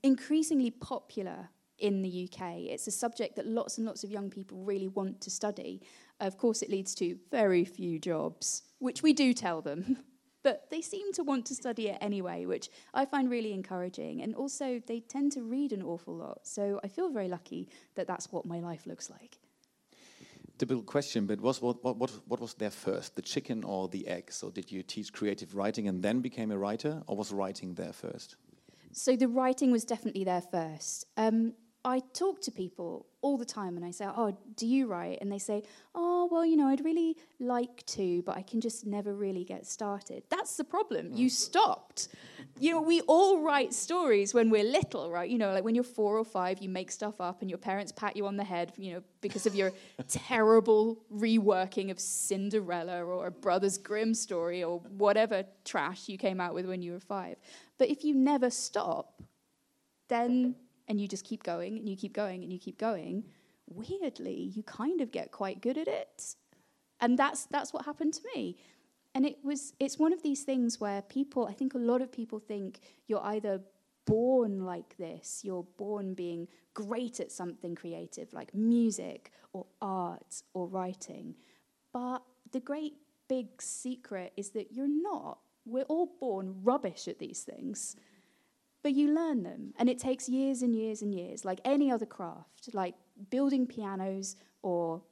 increasingly 0.02 0.70
popular 0.70 1.50
in 1.78 2.02
the 2.02 2.28
UK. 2.28 2.56
It's 2.70 2.86
a 2.86 2.90
subject 2.90 3.36
that 3.36 3.46
lots 3.46 3.78
and 3.78 3.86
lots 3.86 4.04
of 4.04 4.10
young 4.10 4.30
people 4.30 4.58
really 4.58 4.88
want 4.88 5.20
to 5.22 5.30
study. 5.30 5.82
Of 6.20 6.38
course, 6.38 6.62
it 6.62 6.70
leads 6.70 6.94
to 6.96 7.18
very 7.30 7.64
few 7.64 7.98
jobs, 7.98 8.62
which 8.78 9.02
we 9.02 9.12
do 9.12 9.32
tell 9.34 9.60
them. 9.60 9.98
but 10.44 10.70
they 10.70 10.82
seem 10.82 11.12
to 11.14 11.24
want 11.24 11.46
to 11.46 11.54
study 11.54 11.88
it 11.88 11.98
anyway, 12.00 12.44
which 12.44 12.68
I 12.92 13.06
find 13.06 13.28
really 13.28 13.52
encouraging. 13.52 14.22
And 14.22 14.34
also, 14.36 14.80
they 14.86 15.00
tend 15.00 15.32
to 15.32 15.42
read 15.42 15.72
an 15.72 15.82
awful 15.82 16.14
lot. 16.14 16.46
So 16.46 16.78
I 16.84 16.88
feel 16.88 17.08
very 17.08 17.28
lucky 17.28 17.68
that 17.96 18.06
that's 18.06 18.30
what 18.30 18.46
my 18.46 18.60
life 18.60 18.86
looks 18.86 19.10
like. 19.10 19.38
Typical 20.58 20.84
question, 20.84 21.26
but 21.26 21.40
was 21.40 21.60
what, 21.60 21.82
what, 21.82 22.12
what 22.28 22.40
was 22.40 22.54
there 22.54 22.70
first, 22.70 23.16
the 23.16 23.22
chicken 23.22 23.64
or 23.64 23.88
the 23.88 24.06
egg? 24.06 24.30
So 24.30 24.50
did 24.50 24.70
you 24.70 24.84
teach 24.84 25.12
creative 25.12 25.56
writing 25.56 25.88
and 25.88 26.00
then 26.00 26.20
became 26.20 26.52
a 26.52 26.58
writer, 26.58 27.02
or 27.08 27.16
was 27.16 27.32
writing 27.32 27.74
there 27.74 27.92
first? 27.92 28.36
So 28.92 29.16
the 29.16 29.26
writing 29.26 29.72
was 29.72 29.84
definitely 29.84 30.22
there 30.22 30.42
first. 30.42 31.06
Um, 31.16 31.54
I 31.86 32.00
talk 32.14 32.40
to 32.42 32.50
people 32.50 33.06
all 33.20 33.36
the 33.36 33.44
time 33.44 33.76
and 33.76 33.84
I 33.84 33.90
say, 33.90 34.06
Oh, 34.06 34.34
do 34.56 34.66
you 34.66 34.86
write? 34.86 35.18
And 35.20 35.30
they 35.30 35.38
say, 35.38 35.62
Oh, 35.94 36.28
well, 36.30 36.44
you 36.44 36.56
know, 36.56 36.68
I'd 36.68 36.82
really 36.84 37.16
like 37.38 37.84
to, 37.86 38.22
but 38.22 38.36
I 38.36 38.42
can 38.42 38.60
just 38.60 38.86
never 38.86 39.14
really 39.14 39.44
get 39.44 39.66
started. 39.66 40.22
That's 40.30 40.56
the 40.56 40.64
problem. 40.64 41.12
You 41.12 41.26
mm. 41.26 41.30
stopped. 41.30 42.08
You 42.58 42.72
know, 42.72 42.80
we 42.80 43.02
all 43.02 43.42
write 43.42 43.74
stories 43.74 44.32
when 44.32 44.48
we're 44.48 44.64
little, 44.64 45.10
right? 45.10 45.28
You 45.28 45.38
know, 45.38 45.52
like 45.52 45.64
when 45.64 45.74
you're 45.74 45.84
four 45.84 46.16
or 46.16 46.24
five, 46.24 46.62
you 46.62 46.68
make 46.68 46.90
stuff 46.90 47.20
up 47.20 47.42
and 47.42 47.50
your 47.50 47.58
parents 47.58 47.92
pat 47.92 48.16
you 48.16 48.26
on 48.26 48.36
the 48.36 48.44
head, 48.44 48.72
you 48.76 48.94
know, 48.94 49.02
because 49.20 49.44
of 49.44 49.54
your 49.54 49.72
terrible 50.08 51.02
reworking 51.12 51.90
of 51.90 52.00
Cinderella 52.00 53.04
or 53.04 53.26
a 53.26 53.30
Brothers 53.30 53.76
Grimm 53.76 54.14
story 54.14 54.64
or 54.64 54.78
whatever 54.96 55.44
trash 55.64 56.08
you 56.08 56.16
came 56.16 56.40
out 56.40 56.54
with 56.54 56.64
when 56.64 56.80
you 56.80 56.92
were 56.92 57.00
five. 57.00 57.36
But 57.76 57.90
if 57.90 58.04
you 58.04 58.14
never 58.14 58.48
stop, 58.48 59.20
then 60.08 60.54
and 60.88 61.00
you 61.00 61.08
just 61.08 61.24
keep 61.24 61.42
going 61.42 61.78
and 61.78 61.88
you 61.88 61.96
keep 61.96 62.12
going 62.12 62.42
and 62.42 62.52
you 62.52 62.58
keep 62.58 62.78
going, 62.78 63.24
weirdly, 63.66 64.52
you 64.54 64.62
kind 64.62 65.00
of 65.00 65.10
get 65.10 65.32
quite 65.32 65.60
good 65.60 65.78
at 65.78 65.88
it. 65.88 66.36
And 67.00 67.18
that's 67.18 67.46
that's 67.46 67.72
what 67.72 67.84
happened 67.84 68.14
to 68.14 68.22
me. 68.34 68.56
And 69.14 69.24
it 69.24 69.38
was 69.42 69.72
it's 69.78 69.98
one 69.98 70.12
of 70.12 70.22
these 70.22 70.42
things 70.42 70.80
where 70.80 71.02
people, 71.02 71.46
I 71.46 71.52
think 71.52 71.74
a 71.74 71.78
lot 71.78 72.02
of 72.02 72.10
people 72.10 72.38
think 72.38 72.80
you're 73.06 73.24
either 73.24 73.60
born 74.06 74.64
like 74.64 74.96
this, 74.98 75.40
you're 75.44 75.66
born 75.78 76.14
being 76.14 76.48
great 76.74 77.20
at 77.20 77.32
something 77.32 77.74
creative 77.74 78.32
like 78.32 78.54
music 78.54 79.30
or 79.52 79.66
art 79.80 80.42
or 80.52 80.66
writing. 80.66 81.34
But 81.92 82.22
the 82.52 82.60
great 82.60 82.94
big 83.28 83.60
secret 83.60 84.32
is 84.36 84.50
that 84.50 84.72
you're 84.72 84.88
not. 84.88 85.38
We're 85.64 85.84
all 85.84 86.10
born 86.20 86.56
rubbish 86.62 87.08
at 87.08 87.18
these 87.18 87.42
things 87.42 87.96
but 88.84 88.92
you 88.92 89.12
learn 89.12 89.42
them. 89.42 89.72
And 89.78 89.88
it 89.88 89.98
takes 89.98 90.28
years 90.28 90.60
and 90.62 90.76
years 90.76 91.00
and 91.02 91.12
years, 91.12 91.44
like 91.44 91.60
any 91.64 91.90
other 91.90 92.06
craft, 92.06 92.68
like 92.74 92.94
building 93.30 93.66
pianos 93.66 94.36
or 94.62 95.02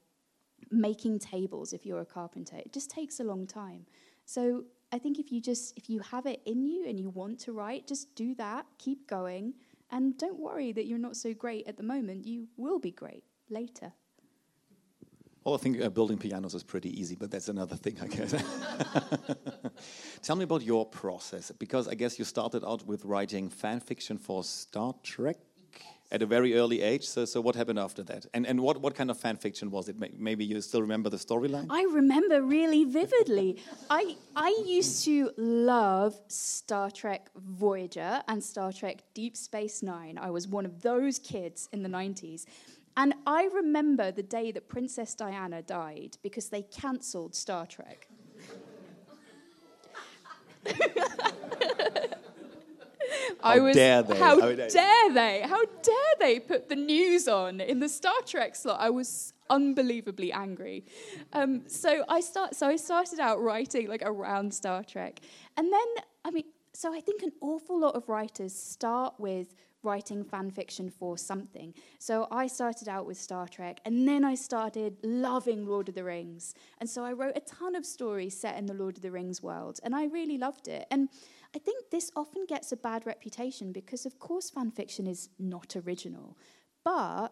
making 0.71 1.19
tables 1.19 1.73
if 1.73 1.85
you're 1.87 2.03
a 2.03 2.05
carpenter. 2.05 2.57
It 2.57 2.73
just 2.73 2.91
takes 2.91 3.19
a 3.19 3.25
long 3.25 3.47
time. 3.47 3.87
So 4.27 4.65
I 4.93 4.99
think 4.99 5.19
if 5.19 5.33
you 5.33 5.41
just 5.41 5.73
if 5.77 5.89
you 5.89 6.01
have 6.01 6.27
it 6.27 6.43
in 6.45 6.67
you 6.67 6.87
and 6.87 7.01
you 7.01 7.09
want 7.09 7.41
to 7.41 7.53
write, 7.53 7.87
just 7.87 8.15
do 8.15 8.35
that, 8.35 8.67
keep 8.79 9.09
going, 9.09 9.55
and 9.91 10.19
don't 10.19 10.39
worry 10.39 10.73
that 10.73 10.85
you're 10.85 10.99
not 10.99 11.17
so 11.17 11.33
great 11.33 11.67
at 11.67 11.79
the 11.79 11.83
moment. 11.83 12.27
You 12.27 12.49
will 12.59 12.79
be 12.79 12.93
great 12.93 13.25
later. 13.49 13.95
Well, 15.44 15.55
I 15.56 15.59
think 15.59 15.83
uh, 15.83 15.89
building 15.89 16.19
pianos 16.19 16.55
is 16.55 16.62
pretty 16.62 16.99
easy, 17.00 17.17
but 17.17 17.31
that's 17.31 17.49
another 17.49 17.75
thing, 17.77 17.99
I 18.00 18.06
guess. 18.06 18.33
Tell 20.23 20.37
me 20.37 20.44
about 20.44 20.62
your 20.62 20.87
process, 20.87 21.50
because 21.59 21.89
I 21.89 21.94
guess 21.94 22.19
you 22.19 22.25
started 22.25 22.65
out 22.65 22.87
with 22.87 23.05
writing 23.05 23.49
fan 23.49 23.81
fiction 23.81 24.19
for 24.19 24.44
Star 24.44 24.94
Trek 25.03 25.37
at 26.12 26.21
a 26.21 26.27
very 26.27 26.55
early 26.55 26.83
age. 26.83 27.05
So, 27.05 27.25
so 27.25 27.41
what 27.41 27.56
happened 27.56 27.79
after 27.79 28.03
that? 28.05 28.27
And, 28.35 28.47
and 28.47 28.61
what, 28.61 28.81
what 28.81 28.94
kind 28.94 29.11
of 29.11 29.19
fan 29.19 29.37
fiction 29.37 29.71
was 29.71 29.89
it? 29.89 29.97
Maybe 30.19 30.44
you 30.44 30.61
still 30.61 30.83
remember 30.83 31.09
the 31.09 31.17
storyline? 31.17 31.67
I 31.71 31.83
remember 31.91 32.43
really 32.43 32.85
vividly. 32.85 33.56
I, 33.91 34.17
I 34.37 34.62
used 34.65 35.05
to 35.06 35.33
love 35.38 36.15
Star 36.29 36.91
Trek 36.91 37.31
Voyager 37.35 38.23
and 38.29 38.45
Star 38.45 38.73
Trek 38.73 39.03
Deep 39.15 39.37
Space 39.37 39.83
Nine. 39.83 40.19
I 40.19 40.31
was 40.31 40.47
one 40.47 40.67
of 40.67 40.83
those 40.83 41.19
kids 41.19 41.69
in 41.73 41.83
the 41.83 41.88
90s. 41.88 42.45
And 42.96 43.14
I 43.26 43.49
remember 43.52 44.11
the 44.11 44.22
day 44.22 44.52
that 44.52 44.68
Princess 44.68 45.14
Diana 45.14 45.62
died 45.62 46.18
because 46.22 46.50
they 46.50 46.62
cancelled 46.62 47.34
Star 47.34 47.66
Trek. 47.66 48.08
How 53.40 53.50
I 53.50 53.58
was, 53.58 53.75
dare 53.75 54.02
they? 54.02 54.18
How, 54.18 54.40
how 54.40 54.52
dare 54.52 55.12
they? 55.12 55.42
How 55.44 55.64
dare 55.64 56.14
they 56.20 56.38
put 56.38 56.68
the 56.68 56.76
news 56.76 57.26
on 57.28 57.61
in 57.61 57.80
the 57.80 57.88
Star 57.88 58.14
Trek 58.25 58.54
slot? 58.54 58.80
I 58.80 58.90
was 58.90 59.32
unbelievably 59.50 60.32
angry. 60.32 60.84
Um, 61.32 61.62
so 61.66 62.04
I 62.08 62.20
start. 62.20 62.54
So 62.54 62.68
I 62.68 62.76
started 62.76 63.18
out 63.20 63.42
writing 63.42 63.88
like 63.88 64.02
around 64.04 64.54
Star 64.54 64.84
Trek, 64.84 65.20
and 65.56 65.72
then 65.72 66.04
I 66.25 66.30
mean, 66.30 66.44
so 66.72 66.94
I 66.94 67.00
think 67.00 67.22
an 67.22 67.32
awful 67.40 67.80
lot 67.80 67.94
of 67.96 68.08
writers 68.08 68.54
start 68.54 69.14
with 69.18 69.54
writing 69.83 70.25
fan 70.25 70.51
fiction 70.51 70.91
for 70.91 71.19
something. 71.19 71.75
So 71.99 72.29
I 72.31 72.47
started 72.47 72.89
out 72.89 73.07
with 73.07 73.19
Star 73.19 73.49
Trek, 73.49 73.81
and 73.85 74.07
then 74.07 74.25
I 74.25 74.35
started 74.35 74.97
loving 75.03 75.67
Lord 75.67 75.89
of 75.89 75.95
the 75.95 76.05
Rings. 76.05 76.55
And 76.79 76.89
so 76.89 77.05
I 77.05 77.12
wrote 77.12 77.37
a 77.37 77.41
ton 77.41 77.75
of 77.75 77.85
stories 77.85 78.39
set 78.39 78.57
in 78.57 78.67
the 78.67 78.75
Lord 78.75 78.97
of 78.97 79.03
the 79.03 79.11
Rings 79.11 79.43
world, 79.43 79.81
and 79.83 79.95
I 79.95 80.07
really 80.07 80.39
loved 80.39 80.69
it. 80.69 80.87
And 80.91 81.09
I 81.55 81.59
think 81.59 81.91
this 81.91 82.11
often 82.17 82.47
gets 82.47 82.73
a 82.73 82.77
bad 82.77 83.07
reputation 83.07 83.73
because, 83.73 84.07
of 84.07 84.19
course, 84.19 84.51
fan 84.51 84.71
fiction 84.71 85.07
is 85.07 85.29
not 85.39 85.77
original. 85.77 86.37
But 86.85 87.29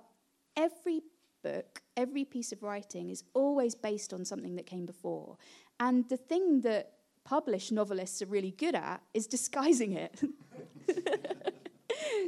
every 0.56 1.02
book, 1.42 1.82
every 1.96 2.24
piece 2.24 2.52
of 2.52 2.62
writing 2.62 3.10
is 3.10 3.24
always 3.34 3.74
based 3.74 4.12
on 4.12 4.24
something 4.24 4.56
that 4.56 4.66
came 4.66 4.86
before. 4.86 5.36
And 5.78 6.08
the 6.08 6.16
thing 6.16 6.60
that 6.62 6.92
published 7.24 7.72
novelists 7.72 8.22
are 8.22 8.26
really 8.26 8.50
good 8.50 8.74
at 8.74 9.02
is 9.14 9.26
disguising 9.26 9.92
it. 9.92 10.20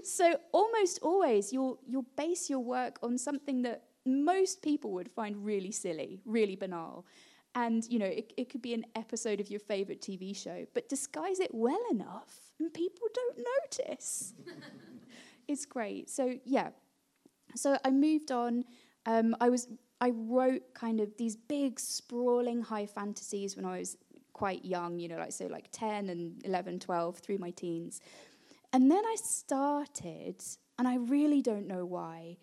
so 0.03 0.37
almost 0.53 0.99
always 1.03 1.53
you'll 1.53 1.79
you'll 1.87 2.07
base 2.17 2.51
your 2.51 2.61
work 2.61 2.99
on 3.03 3.19
something 3.19 3.63
that 3.63 3.85
most 4.05 4.63
people 4.63 4.93
would 4.93 5.11
find 5.11 5.45
really 5.45 5.71
silly, 5.71 6.21
really 6.25 6.57
banal. 6.57 7.07
And 7.55 7.85
you 7.89 7.99
know, 7.99 8.07
it, 8.07 8.33
it 8.37 8.49
could 8.49 8.63
be 8.63 8.75
an 8.75 8.85
episode 8.95 9.41
of 9.41 9.51
your 9.51 9.61
favorite 9.61 10.01
TV 10.01 10.35
show, 10.35 10.67
but 10.75 10.89
disguise 10.89 11.39
it 11.39 11.51
well 11.53 11.83
enough 11.91 12.53
and 12.59 12.73
people 12.73 13.07
don't 13.15 13.39
notice. 13.79 14.33
it's 15.49 15.67
great. 15.67 16.09
So 16.09 16.39
yeah. 16.45 16.71
So 17.55 17.77
I 17.85 17.91
moved 17.91 18.33
on. 18.33 18.65
Um, 19.05 19.37
I 19.41 19.51
was 19.51 19.69
I 20.01 20.11
wrote 20.11 20.75
kind 20.75 21.01
of 21.01 21.17
these 21.17 21.37
big 21.37 21.79
sprawling 21.79 22.63
high 22.63 22.87
fantasies 22.87 23.55
when 23.55 23.65
I 23.65 23.79
was 23.79 23.97
quite 24.33 24.65
young, 24.65 24.99
you 24.99 25.09
know, 25.09 25.19
like 25.19 25.33
so 25.33 25.47
like 25.47 25.69
10 25.73 26.09
and 26.09 26.45
11, 26.45 26.81
12 26.81 27.19
through 27.19 27.39
my 27.39 27.51
teens. 27.51 28.01
And 28.73 28.91
then 28.91 29.05
I 29.05 29.17
started, 29.17 30.43
and 30.79 30.89
I 30.89 30.97
really 30.97 31.43
don't 31.43 31.67
know 31.67 31.85
why, 31.85 32.39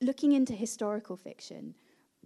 looking 0.00 0.32
into 0.32 0.52
historical 0.52 1.16
fiction 1.16 1.74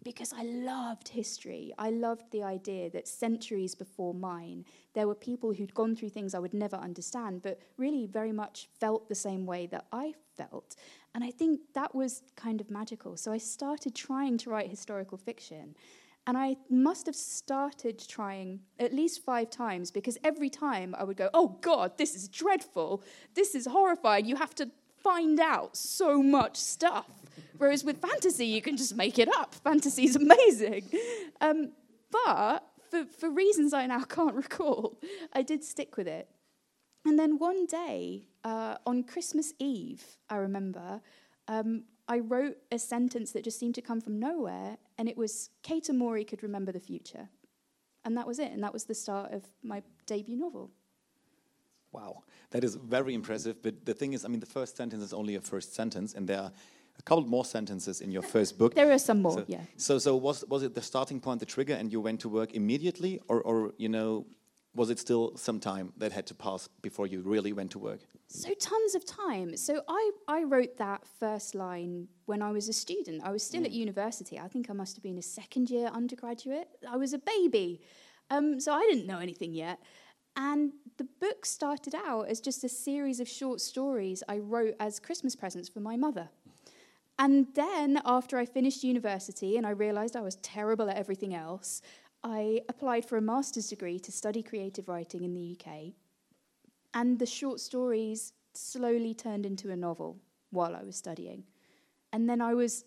because 0.03 0.33
I 0.33 0.43
loved 0.43 1.09
history. 1.09 1.73
I 1.79 1.91
loved 1.91 2.31
the 2.31 2.43
idea 2.43 2.91
that 2.91 3.09
centuries 3.09 3.75
before 3.75 4.13
mine, 4.15 4.65
there 4.95 5.07
were 5.07 5.15
people 5.15 5.53
who'd 5.53 5.75
gone 5.75 5.97
through 5.97 6.11
things 6.11 6.35
I 6.35 6.39
would 6.39 6.55
never 6.55 6.77
understand, 6.77 7.43
but 7.43 7.61
really 7.79 8.07
very 8.07 8.33
much 8.33 8.69
felt 8.79 9.09
the 9.09 9.15
same 9.15 9.47
way 9.47 9.67
that 9.67 9.87
I 9.93 10.15
felt. 10.37 10.77
And 11.15 11.25
I 11.25 11.31
think 11.31 11.61
that 11.75 11.95
was 11.95 12.23
kind 12.37 12.61
of 12.61 12.71
magical. 12.71 13.17
So 13.17 13.33
I 13.33 13.39
started 13.39 13.95
trying 13.95 14.37
to 14.39 14.51
write 14.51 14.69
historical 14.69 15.17
fiction. 15.17 15.75
And 16.27 16.39
I 16.39 16.57
must 16.71 17.07
have 17.07 17.17
started 17.17 18.03
trying 18.09 18.61
at 18.79 18.95
least 18.95 19.23
five 19.23 19.51
times 19.51 19.91
because 19.91 20.17
every 20.25 20.49
time 20.49 20.95
I 20.99 21.05
would 21.05 21.19
go, 21.19 21.29
oh 21.35 21.59
God, 21.61 21.99
this 21.99 22.15
is 22.15 22.29
dreadful. 22.29 23.03
This 23.35 23.55
is 23.55 23.67
horrifying. 23.67 24.25
You 24.25 24.37
have 24.37 24.55
to 24.57 24.71
find 25.03 25.39
out 25.39 25.77
so 25.77 26.23
much 26.23 26.57
stuff. 26.57 27.11
Whereas 27.59 27.85
with 27.85 28.01
fantasy, 28.01 28.47
you 28.47 28.63
can 28.63 28.77
just 28.77 28.97
make 28.97 29.19
it 29.19 29.29
up. 29.37 29.55
Fantasy 29.55 30.05
is 30.05 30.17
amazing. 30.17 30.91
Um, 31.41 31.73
but 32.11 32.65
for, 32.91 33.05
for 33.05 33.31
reasons 33.31 33.75
I 33.75 33.87
now 33.87 34.05
can't 34.09 34.35
recall, 34.35 34.99
I 35.33 35.43
did 35.43 35.63
stick 35.63 35.97
with 35.97 36.09
it. 36.09 36.29
And 37.05 37.19
then 37.19 37.39
one 37.39 37.67
day, 37.67 38.29
uh, 38.45 38.77
on 38.87 39.03
Christmas 39.03 39.53
Eve, 39.59 40.03
I 40.31 40.37
remember, 40.37 41.03
um, 41.49 41.85
I 42.09 42.19
wrote 42.19 42.57
a 42.71 42.79
sentence 42.79 43.33
that 43.33 43.45
just 43.45 43.59
seemed 43.59 43.75
to 43.77 43.83
come 43.83 44.01
from 44.01 44.19
nowhere, 44.19 44.77
and 44.99 45.09
it 45.09 45.17
was 45.17 45.51
Keita 45.63 45.95
Mori 45.95 46.25
could 46.25 46.43
remember 46.43 46.73
the 46.73 46.81
future. 46.81 47.29
And 48.05 48.17
that 48.17 48.27
was 48.27 48.39
it, 48.39 48.53
and 48.53 48.63
that 48.63 48.73
was 48.73 48.85
the 48.85 48.95
start 48.95 49.33
of 49.33 49.45
my 49.63 49.83
debut 50.07 50.37
novel. 50.37 50.71
Wow, 51.93 52.25
that 52.51 52.65
is 52.65 52.75
very 52.75 53.15
impressive. 53.15 53.63
But 53.63 53.87
the 53.87 53.95
thing 53.95 54.13
is, 54.13 54.25
I 54.25 54.29
mean, 54.29 54.41
the 54.41 54.47
first 54.47 54.77
sentence 54.77 55.03
is 55.03 55.13
only 55.15 55.37
a 55.37 55.41
first 55.41 55.75
sentence, 55.75 56.13
and 56.15 56.29
there 56.29 56.41
are 56.41 56.53
a 56.99 57.03
couple 57.03 57.25
more 57.25 57.45
sentences 57.45 58.01
in 58.01 58.11
your 58.11 58.23
first 58.23 58.59
book. 58.59 58.75
There 58.75 58.93
are 58.93 58.99
some 58.99 59.23
more, 59.23 59.39
so, 59.39 59.45
yeah. 59.49 59.61
So, 59.77 59.99
so 59.99 60.17
was 60.17 60.45
was 60.49 60.63
it 60.63 60.75
the 60.75 60.83
starting 60.83 61.21
point, 61.21 61.41
the 61.41 61.47
trigger, 61.47 61.75
and 61.75 61.91
you 61.91 62.01
went 62.01 62.21
to 62.21 62.29
work 62.29 62.53
immediately, 62.55 63.21
or, 63.29 63.41
or 63.41 63.73
you 63.79 63.89
know, 63.89 64.27
was 64.75 64.91
it 64.91 64.99
still 64.99 65.37
some 65.37 65.61
time 65.61 65.93
that 65.99 66.13
had 66.13 66.27
to 66.27 66.35
pass 66.35 66.69
before 66.83 67.07
you 67.07 67.23
really 67.23 67.53
went 67.53 67.71
to 67.73 67.79
work? 67.79 68.01
So 68.29 68.53
tons 68.55 68.95
of 68.95 69.05
time. 69.05 69.57
So 69.57 69.83
I, 69.89 70.11
I 70.27 70.43
wrote 70.43 70.77
that 70.79 71.07
first 71.21 71.55
line 71.55 72.09
when 72.27 72.43
I 72.43 72.51
was 72.51 72.69
a 72.69 72.73
student. 72.73 73.23
I 73.25 73.31
was 73.31 73.45
still 73.45 73.63
mm. 73.63 73.67
at 73.67 73.71
university. 73.73 74.39
I 74.39 74.49
think 74.49 74.71
I 74.71 74.73
must 74.73 74.97
have 74.97 75.03
been 75.03 75.19
a 75.19 75.23
second 75.23 75.71
year 75.71 75.87
undergraduate. 75.87 76.69
I 76.89 76.97
was 76.97 77.13
a 77.13 77.19
baby. 77.19 77.83
Um, 78.31 78.59
so 78.59 78.73
I 78.73 78.81
didn't 78.81 79.07
know 79.07 79.19
anything 79.19 79.55
yet. 79.55 79.79
And 80.37 80.73
the 80.97 81.07
book 81.21 81.47
started 81.47 81.95
out 81.95 82.29
as 82.29 82.41
just 82.41 82.65
a 82.65 82.69
series 82.69 83.21
of 83.21 83.29
short 83.29 83.61
stories 83.61 84.23
I 84.29 84.39
wrote 84.39 84.75
as 84.81 84.99
Christmas 84.99 85.37
presents 85.37 85.69
for 85.69 85.81
my 85.81 85.97
mother. 85.97 86.29
And 87.19 87.47
then, 87.55 88.01
after 88.05 88.39
I 88.39 88.45
finished 88.45 88.83
university 88.83 89.57
and 89.57 89.65
I 89.65 89.71
realized 89.71 90.17
I 90.17 90.21
was 90.21 90.35
terrible 90.37 90.91
at 90.91 90.97
everything 90.97 91.33
else, 91.33 91.81
I 92.25 92.63
applied 92.71 93.05
for 93.05 93.19
a 93.19 93.21
master's 93.21 93.69
degree 93.69 93.99
to 94.01 94.11
study 94.11 94.43
creative 94.43 94.89
writing 94.89 95.25
in 95.25 95.35
the 95.35 95.57
UK. 95.57 95.93
And 96.95 97.19
the 97.19 97.27
short 97.27 97.61
stories 97.61 98.33
slowly 98.55 99.13
turned 99.13 99.45
into 99.45 99.71
a 99.71 99.77
novel 99.77 100.17
while 100.51 100.75
I 100.75 100.83
was 100.83 100.97
studying. 100.97 101.45
And 102.13 102.29
then 102.29 102.41
I 102.41 102.55
was 102.55 102.87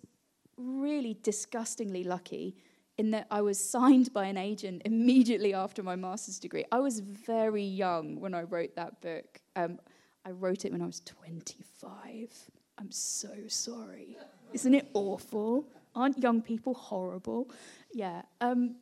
really 0.58 1.17
disgustingly 1.22 2.03
lucky 2.03 2.56
in 2.98 3.12
that 3.12 3.27
I 3.29 3.41
was 3.41 3.60
signed 3.70 4.12
by 4.12 4.25
an 4.25 4.38
agent 4.38 4.82
immediately 4.86 5.53
after 5.53 5.84
my 5.84 5.96
master's 5.96 6.39
degree. 6.39 6.65
I 6.72 6.79
was 6.79 7.00
very 7.00 7.63
young 7.63 8.20
when 8.20 8.34
I 8.34 8.41
wrote 8.41 8.75
that 8.75 9.01
book. 9.01 9.39
Um, 9.56 9.79
I 10.25 10.32
wrote 10.32 10.65
it 10.65 10.72
when 10.72 10.82
I 10.82 10.88
was 10.88 11.01
25. 11.01 12.34
I'm 12.79 12.91
so 12.91 13.29
sorry. 13.48 14.17
Isn't 14.53 14.74
it 14.74 14.89
awful? 14.94 15.67
Aren't 15.96 16.22
young 16.22 16.41
people 16.41 16.74
horrible? 16.74 17.50
Yeah. 17.98 18.22
Um, 18.42 18.75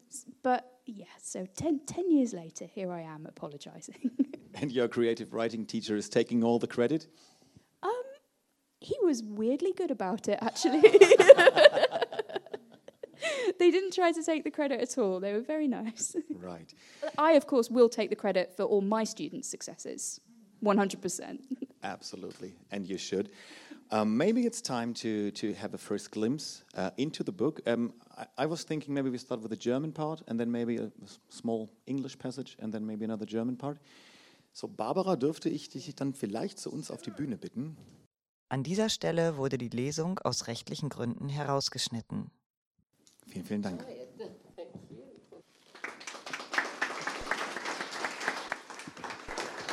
but 0.44 0.80
yeah, 0.86 1.06
so 1.24 1.48
ten, 1.56 1.80
ten 1.86 2.12
years 2.12 2.34
later, 2.34 2.66
here 2.66 2.92
I 2.92 3.00
am 3.00 3.26
apologizing. 3.26 4.12
and 4.56 4.74
your 4.74 4.90
creative 4.90 5.34
writing 5.34 5.66
teacher 5.66 5.96
is 5.96 6.10
taking 6.10 6.44
all 6.44 6.60
the 6.60 6.68
credit? 6.68 7.08
Um, 7.82 8.04
he 8.82 8.98
was 9.02 9.24
weirdly 9.24 9.72
good 9.72 9.90
about 9.90 10.28
it, 10.28 10.38
actually. 10.42 10.82
they 13.60 13.72
didn't 13.72 13.94
try 13.94 14.12
to 14.12 14.22
take 14.22 14.44
the 14.44 14.52
credit 14.52 14.82
at 14.82 14.98
all. 14.98 15.22
They 15.22 15.32
were 15.32 15.40
very 15.40 15.70
nice. 15.70 16.18
Right. 16.30 16.74
I, 17.18 17.32
of 17.34 17.48
course, 17.48 17.70
will 17.70 17.88
take 17.88 18.10
the 18.10 18.18
credit 18.18 18.52
for 18.58 18.64
all 18.64 18.82
my 18.82 19.06
students' 19.06 19.48
successes. 19.48 20.20
100%. 20.62 21.40
Absolutely, 21.84 22.54
and 22.72 22.86
you 22.86 22.98
should. 22.98 23.30
Um, 23.92 24.18
maybe 24.18 24.46
it's 24.46 24.62
time 24.62 24.94
to, 24.96 25.30
to 25.32 25.54
have 25.54 25.76
a 25.76 25.78
first 25.78 26.10
glimpse 26.10 26.64
uh, 26.76 26.90
into 26.98 27.24
the 27.24 27.32
book. 27.32 27.62
Um, 27.68 27.94
I, 28.18 28.44
I, 28.44 28.46
was 28.48 28.64
thinking 28.64 28.96
maybe 28.96 29.12
we 29.12 29.20
start 29.20 29.42
with 29.42 29.52
the 29.52 29.58
German 29.58 29.92
part 29.92 30.24
and 30.28 30.40
then 30.40 30.52
maybe 30.52 30.78
a, 30.78 30.86
a 30.86 31.08
small 31.30 31.70
English 31.86 32.18
passage 32.18 32.58
and 32.60 32.74
then 32.74 32.86
maybe 32.86 33.06
another 33.06 33.28
German 33.28 33.58
part. 33.58 33.78
So, 34.54 34.68
Barbara, 34.68 35.16
dürfte 35.16 35.50
ich 35.50 35.70
dich 35.70 35.94
dann 35.96 36.14
vielleicht 36.14 36.58
zu 36.58 36.72
uns 36.72 36.90
auf 36.90 37.04
die 37.04 37.12
Bühne 37.12 37.38
bitten? 37.38 37.78
An 38.50 38.64
dieser 38.64 38.90
Stelle 38.90 39.38
wurde 39.38 39.58
die 39.58 39.70
Lesung 39.70 40.18
aus 40.20 40.48
rechtlichen 40.48 40.90
Gründen 40.90 41.30
herausgeschnitten. 41.30 42.32
Vielen, 43.28 43.46
vielen 43.46 43.62
Dank. 43.62 43.86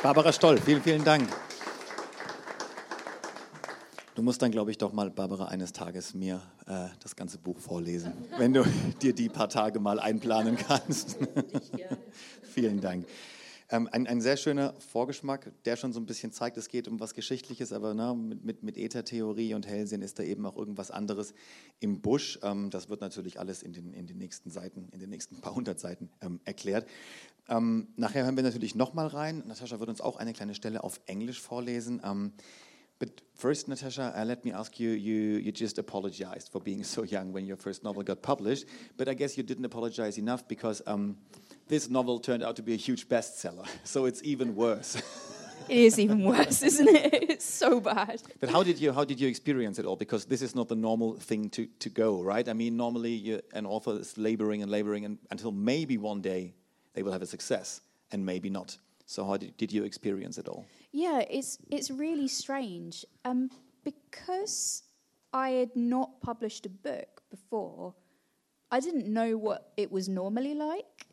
Barbara 0.03 0.33
Stoll, 0.33 0.59
vielen, 0.59 0.83
vielen 0.83 1.03
Dank. 1.03 1.29
Du 4.15 4.21
musst 4.21 4.43
dann, 4.43 4.51
glaube 4.51 4.69
ich, 4.69 4.77
doch 4.77 4.93
mal, 4.93 5.09
Barbara, 5.09 5.45
eines 5.45 5.73
Tages 5.73 6.13
mir 6.13 6.39
äh, 6.67 6.87
das 6.99 7.15
ganze 7.15 7.39
Buch 7.39 7.57
vorlesen, 7.57 8.13
wenn 8.37 8.53
du 8.53 8.63
dir 9.01 9.13
die 9.13 9.27
paar 9.27 9.49
Tage 9.49 9.79
mal 9.79 9.99
einplanen 9.99 10.55
kannst. 10.55 11.17
Vielen 12.43 12.79
Dank. 12.79 13.07
Ähm, 13.69 13.89
ein, 13.91 14.05
ein, 14.05 14.21
sehr 14.21 14.37
schöner 14.37 14.75
Vorgeschmack, 14.91 15.51
der 15.65 15.77
schon 15.77 15.93
so 15.93 15.99
ein 15.99 16.05
bisschen 16.05 16.31
zeigt, 16.31 16.57
es 16.57 16.67
geht 16.67 16.87
um 16.87 16.99
was 16.99 17.15
Geschichtliches, 17.15 17.73
aber 17.73 17.95
ne, 17.95 18.13
mit, 18.13 18.45
mit, 18.45 18.61
mit 18.61 18.77
Äthertheorie 18.77 19.55
und 19.55 19.65
Hellsinn 19.65 20.03
ist 20.03 20.19
da 20.19 20.23
eben 20.23 20.45
auch 20.45 20.57
irgendwas 20.57 20.91
anderes 20.91 21.33
im 21.79 21.99
Busch. 21.99 22.37
Ähm, 22.43 22.69
das 22.69 22.89
wird 22.89 23.01
natürlich 23.01 23.39
alles 23.39 23.63
in 23.63 23.73
den, 23.73 23.93
in 23.93 24.05
den 24.05 24.19
nächsten 24.19 24.51
Seiten, 24.51 24.89
in 24.91 24.99
den 24.99 25.09
nächsten 25.09 25.41
paar 25.41 25.55
hundert 25.55 25.79
Seiten 25.79 26.11
ähm, 26.21 26.39
erklärt. 26.45 26.87
Ähm, 27.49 27.87
nachher 27.95 28.25
hören 28.25 28.35
wir 28.35 28.43
natürlich 28.43 28.75
nochmal 28.75 29.07
rein. 29.07 29.41
Natascha 29.47 29.79
wird 29.79 29.89
uns 29.89 30.01
auch 30.01 30.17
eine 30.17 30.33
kleine 30.33 30.53
Stelle 30.53 30.83
auf 30.83 31.01
Englisch 31.07 31.41
vorlesen. 31.41 31.99
But 32.99 33.21
first, 33.33 33.67
Natasha, 33.67 34.13
uh, 34.15 34.23
let 34.23 34.45
me 34.45 34.51
ask 34.51 34.79
you, 34.79 34.91
you, 34.91 35.37
you 35.37 35.51
just 35.51 35.77
apologized 35.77 36.51
for 36.51 36.61
being 36.61 36.83
so 36.95 37.03
young 37.03 37.33
when 37.33 37.45
your 37.45 37.57
first 37.57 37.83
novel 37.83 38.03
got 38.03 38.21
published, 38.21 38.65
but 38.97 39.07
I 39.07 39.13
guess 39.13 39.37
you 39.37 39.43
didn't 39.43 39.65
apologize 39.65 40.17
enough 40.17 40.47
because 40.47 40.81
um, 40.87 41.17
this 41.67 41.89
novel 41.89 42.19
turned 42.19 42.43
out 42.43 42.55
to 42.57 42.61
be 42.61 42.73
a 42.73 42.77
huge 42.77 43.09
bestseller, 43.09 43.67
so 43.83 44.05
it's 44.05 44.21
even 44.23 44.55
worse. 44.55 44.95
it 45.69 45.77
is 45.77 45.99
even 45.99 46.23
worse, 46.23 46.61
isn't 46.71 46.87
it? 46.87 47.29
It's 47.29 47.45
so 47.45 47.79
bad. 47.79 48.21
But 48.39 48.49
how 48.49 48.63
did 48.63 48.79
you 48.79 48.93
how 48.93 49.03
did 49.03 49.19
you 49.19 49.27
experience 49.27 49.79
it 49.79 49.85
all? 49.85 49.95
Because 49.95 50.25
this 50.25 50.41
is 50.41 50.55
not 50.55 50.67
the 50.67 50.75
normal 50.75 51.15
thing 51.15 51.49
to, 51.51 51.67
to 51.79 51.89
go, 51.89 52.21
right? 52.21 52.47
I 52.47 52.53
mean, 52.53 52.77
normally 52.77 53.13
you, 53.13 53.41
an 53.53 53.65
author 53.65 53.99
is 53.99 54.17
laboring 54.17 54.61
and 54.61 54.71
laboring 54.71 55.05
and, 55.05 55.17
until 55.31 55.51
maybe 55.51 55.97
one 55.97 56.21
day 56.21 56.53
they 56.93 57.01
will 57.03 57.11
have 57.11 57.23
a 57.23 57.27
success, 57.27 57.81
and 58.11 58.25
maybe 58.25 58.49
not. 58.49 58.77
So 59.13 59.23
how 59.23 59.37
did, 59.37 59.55
did 59.57 59.71
you 59.71 59.83
experience 59.83 60.39
it 60.39 60.47
all? 60.47 60.65
Yeah, 60.91 61.19
it's 61.29 61.59
it's 61.69 61.91
really 61.91 62.27
strange. 62.27 63.05
Um, 63.25 63.51
because 63.83 64.83
I 65.31 65.49
had 65.49 65.75
not 65.75 66.19
published 66.19 66.65
a 66.65 66.69
book 66.69 67.21
before, 67.29 67.93
I 68.71 68.79
didn't 68.79 69.05
know 69.05 69.37
what 69.37 69.71
it 69.77 69.91
was 69.91 70.09
normally 70.09 70.55
like. 70.55 71.05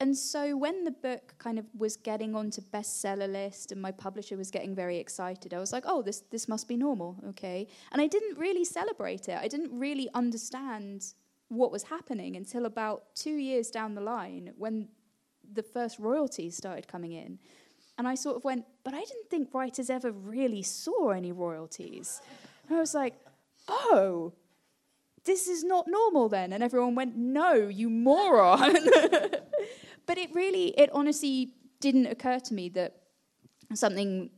And 0.00 0.16
so 0.16 0.56
when 0.56 0.82
the 0.82 0.90
book 0.90 1.34
kind 1.38 1.60
of 1.60 1.66
was 1.78 1.96
getting 1.96 2.34
onto 2.34 2.60
bestseller 2.60 3.30
list 3.30 3.70
and 3.70 3.80
my 3.80 3.92
publisher 3.92 4.36
was 4.36 4.50
getting 4.50 4.74
very 4.74 4.98
excited, 4.98 5.54
I 5.54 5.60
was 5.60 5.72
like, 5.72 5.84
oh, 5.86 6.02
this 6.02 6.22
this 6.32 6.48
must 6.48 6.66
be 6.66 6.76
normal, 6.76 7.16
okay? 7.30 7.68
And 7.92 8.02
I 8.02 8.08
didn't 8.08 8.36
really 8.36 8.64
celebrate 8.64 9.28
it. 9.28 9.38
I 9.40 9.46
didn't 9.46 9.78
really 9.78 10.08
understand 10.12 11.14
what 11.48 11.70
was 11.70 11.84
happening 11.84 12.34
until 12.34 12.66
about 12.66 13.14
two 13.14 13.36
years 13.36 13.70
down 13.70 13.94
the 13.94 14.00
line 14.00 14.52
when 14.56 14.88
the 15.52 15.62
first 15.62 15.98
royalties 15.98 16.56
started 16.56 16.88
coming 16.88 17.12
in. 17.12 17.38
And 17.96 18.08
I 18.08 18.14
sort 18.14 18.36
of 18.36 18.44
went, 18.44 18.64
but 18.82 18.94
I 18.94 19.00
didn't 19.00 19.30
think 19.30 19.54
writers 19.54 19.88
ever 19.88 20.10
really 20.10 20.62
saw 20.62 21.10
any 21.10 21.32
royalties. 21.32 22.20
And 22.68 22.76
I 22.76 22.80
was 22.80 22.94
like, 22.94 23.14
oh, 23.68 24.32
this 25.24 25.48
is 25.48 25.64
not 25.64 25.86
normal 25.88 26.28
then. 26.28 26.52
And 26.52 26.62
everyone 26.62 26.94
went, 26.94 27.16
no, 27.16 27.54
you 27.54 27.88
moron. 27.88 28.74
but 30.06 30.18
it 30.18 30.34
really, 30.34 30.68
it 30.78 30.90
honestly 30.92 31.54
didn't 31.80 32.06
occur 32.06 32.40
to 32.40 32.54
me 32.54 32.68
that 32.70 32.96
something 33.74 34.30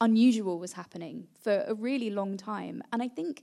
unusual 0.00 0.58
was 0.58 0.72
happening 0.72 1.28
for 1.40 1.64
a 1.66 1.74
really 1.74 2.10
long 2.10 2.36
time. 2.36 2.82
And 2.92 3.02
I 3.02 3.08
think, 3.08 3.42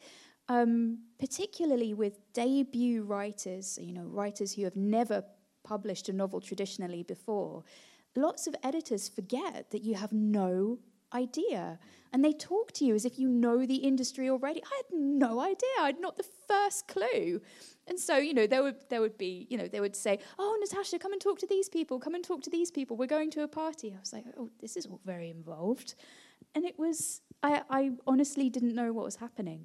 um, 0.49 0.99
particularly 1.19 1.93
with 1.93 2.19
debut 2.33 3.03
writers, 3.03 3.79
you 3.81 3.93
know, 3.93 4.03
writers 4.03 4.53
who 4.53 4.63
have 4.65 4.75
never 4.75 5.23
published 5.73 6.09
a 6.09 6.13
novel 6.21 6.39
traditionally 6.41 7.03
before, 7.03 7.63
lots 8.15 8.47
of 8.47 8.55
editors 8.69 9.07
forget 9.07 9.69
that 9.71 9.83
you 9.87 9.95
have 10.03 10.11
no 10.11 10.79
idea. 11.13 11.79
And 12.11 12.25
they 12.25 12.33
talk 12.33 12.71
to 12.73 12.85
you 12.85 12.93
as 12.95 13.05
if 13.05 13.19
you 13.21 13.27
know 13.27 13.65
the 13.65 13.81
industry 13.91 14.29
already. 14.29 14.61
I 14.63 14.75
had 14.81 14.89
no 15.23 15.39
idea. 15.39 15.75
I 15.79 15.87
had 15.87 16.01
not 16.01 16.17
the 16.17 16.29
first 16.47 16.87
clue. 16.87 17.41
And 17.87 17.99
so, 17.99 18.17
you 18.17 18.33
know, 18.33 18.47
there 18.47 18.63
would 18.65 18.79
there 18.91 19.01
would 19.05 19.17
be, 19.17 19.47
you 19.49 19.57
know, 19.59 19.67
they 19.67 19.81
would 19.85 19.95
say, 19.95 20.13
"Oh, 20.37 20.51
Natasha, 20.63 20.97
come 20.99 21.13
and 21.15 21.21
talk 21.21 21.37
to 21.39 21.49
these 21.55 21.69
people. 21.77 21.99
Come 22.05 22.15
and 22.15 22.23
talk 22.23 22.41
to 22.47 22.51
these 22.57 22.71
people. 22.77 22.97
We're 22.97 23.15
going 23.17 23.31
to 23.37 23.41
a 23.43 23.47
party." 23.63 23.87
I 23.97 23.99
was 24.05 24.13
like, 24.17 24.25
"Oh, 24.39 24.49
this 24.63 24.73
is 24.79 24.85
all 24.89 25.01
very 25.05 25.29
involved," 25.37 25.89
and 26.55 26.65
it 26.65 26.77
was. 26.83 27.21
I, 27.41 27.51
I 27.79 27.81
honestly 28.11 28.47
didn't 28.55 28.75
know 28.79 28.89
what 28.95 29.05
was 29.05 29.17
happening. 29.25 29.61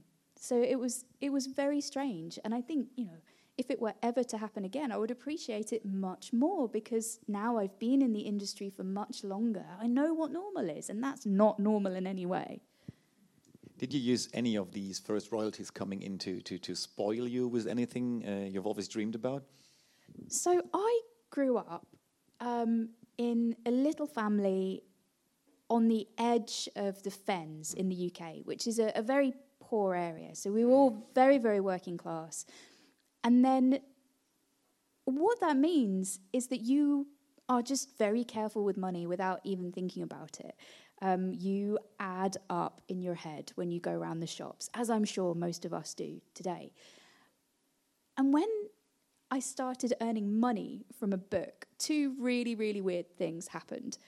So 0.48 0.54
it 0.74 0.78
was 0.84 0.94
it 1.26 1.30
was 1.36 1.44
very 1.62 1.80
strange. 1.80 2.32
And 2.44 2.52
I 2.58 2.62
think, 2.68 2.82
you 3.00 3.06
know, 3.10 3.20
if 3.56 3.70
it 3.70 3.80
were 3.80 3.94
ever 4.02 4.24
to 4.24 4.38
happen 4.38 4.64
again, 4.64 4.90
I 4.90 4.96
would 4.96 5.10
appreciate 5.10 5.72
it 5.72 5.84
much 5.84 6.32
more 6.32 6.68
because 6.68 7.20
now 7.28 7.58
I've 7.58 7.78
been 7.78 8.02
in 8.02 8.12
the 8.12 8.20
industry 8.20 8.70
for 8.70 8.84
much 8.84 9.22
longer. 9.22 9.64
I 9.80 9.86
know 9.86 10.12
what 10.12 10.32
normal 10.32 10.68
is, 10.68 10.90
and 10.90 11.02
that's 11.02 11.24
not 11.24 11.60
normal 11.60 11.94
in 11.94 12.06
any 12.06 12.26
way. 12.26 12.62
Did 13.78 13.92
you 13.92 14.00
use 14.00 14.28
any 14.32 14.56
of 14.56 14.72
these 14.72 14.98
first 14.98 15.30
royalties 15.30 15.70
coming 15.70 16.02
in 16.02 16.18
to, 16.18 16.40
to, 16.42 16.58
to 16.58 16.74
spoil 16.74 17.28
you 17.28 17.48
with 17.48 17.66
anything 17.66 18.24
uh, 18.26 18.48
you've 18.48 18.66
always 18.66 18.88
dreamed 18.88 19.14
about? 19.14 19.44
So 20.28 20.62
I 20.72 21.00
grew 21.30 21.56
up 21.56 21.86
um, 22.40 22.90
in 23.18 23.56
a 23.66 23.70
little 23.70 24.06
family 24.06 24.82
on 25.70 25.88
the 25.88 26.06
edge 26.18 26.68
of 26.76 27.02
the 27.02 27.10
Fens 27.10 27.74
in 27.74 27.88
the 27.88 28.12
UK, 28.12 28.44
which 28.44 28.66
is 28.66 28.78
a, 28.78 28.92
a 28.94 29.02
very 29.02 29.32
poor 29.60 29.94
area. 29.94 30.34
So 30.34 30.52
we 30.52 30.64
were 30.64 30.72
all 30.72 31.08
very, 31.14 31.38
very 31.38 31.60
working 31.60 31.96
class. 31.96 32.46
And 33.24 33.44
then 33.44 33.80
what 35.06 35.40
that 35.40 35.56
means 35.56 36.20
is 36.32 36.48
that 36.48 36.60
you 36.60 37.08
are 37.48 37.62
just 37.62 37.98
very 37.98 38.24
careful 38.24 38.64
with 38.64 38.76
money 38.76 39.06
without 39.06 39.40
even 39.44 39.72
thinking 39.72 40.02
about 40.02 40.40
it. 40.40 40.54
Um, 41.02 41.32
you 41.34 41.78
add 41.98 42.36
up 42.48 42.80
in 42.88 43.02
your 43.02 43.14
head 43.14 43.52
when 43.56 43.70
you 43.70 43.80
go 43.80 43.92
around 43.92 44.20
the 44.20 44.26
shops, 44.26 44.70
as 44.74 44.88
I'm 44.88 45.04
sure 45.04 45.34
most 45.34 45.64
of 45.64 45.74
us 45.74 45.92
do 45.92 46.20
today. 46.34 46.72
And 48.16 48.32
when 48.32 48.48
I 49.30 49.40
started 49.40 49.92
earning 50.00 50.38
money 50.38 50.86
from 50.98 51.12
a 51.12 51.18
book, 51.18 51.66
two 51.78 52.14
really, 52.20 52.54
really 52.54 52.80
weird 52.80 53.16
things 53.18 53.48
happened. 53.48 53.98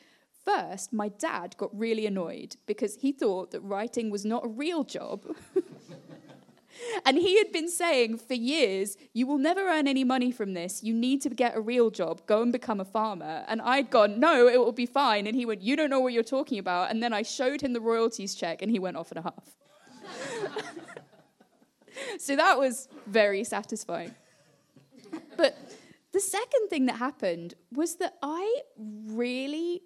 First, 0.45 0.93
my 0.93 1.09
dad 1.09 1.57
got 1.59 1.77
really 1.77 2.07
annoyed 2.07 2.57
because 2.67 2.97
he 2.97 3.11
thought 3.11 3.51
that 3.51 3.61
writing 3.61 4.11
was 4.11 4.25
not 4.25 4.45
a 4.45 4.49
real 4.49 4.85
job. 4.85 5.25
And 7.04 7.16
he 7.16 7.38
had 7.38 7.52
been 7.52 7.68
saying 7.68 8.18
for 8.18 8.35
years, 8.35 8.97
You 9.12 9.26
will 9.26 9.38
never 9.38 9.61
earn 9.61 9.87
any 9.87 10.04
money 10.04 10.30
from 10.30 10.54
this. 10.54 10.83
You 10.83 10.95
need 10.95 11.21
to 11.23 11.30
get 11.30 11.56
a 11.56 11.61
real 11.61 11.90
job. 11.90 12.26
Go 12.26 12.42
and 12.42 12.52
become 12.52 12.80
a 12.80 12.85
farmer. 12.85 13.45
And 13.49 13.62
I'd 13.62 13.90
gone, 13.90 14.18
No, 14.21 14.47
it 14.49 14.59
will 14.59 14.73
be 14.73 14.87
fine. 14.87 15.26
And 15.26 15.37
he 15.37 15.47
went, 15.47 15.62
You 15.62 15.76
don't 15.76 15.90
know 15.90 16.00
what 16.00 16.12
you're 16.12 16.23
talking 16.23 16.59
about. 16.59 16.90
And 16.90 17.02
then 17.02 17.12
I 17.12 17.23
showed 17.23 17.61
him 17.61 17.73
the 17.73 17.80
royalties 17.80 18.35
check 18.35 18.62
and 18.62 18.71
he 18.71 18.78
went 18.78 18.97
off 18.97 19.11
and 19.11 19.18
a 19.18 19.23
half. 19.23 19.56
so 22.18 22.37
that 22.37 22.59
was 22.59 22.88
very 23.06 23.45
satisfying. 23.45 24.14
But 25.37 25.56
the 26.12 26.21
second 26.21 26.68
thing 26.68 26.87
that 26.87 26.97
happened 26.97 27.54
was 27.73 27.97
that 27.97 28.14
I 28.23 28.62
really 28.78 29.83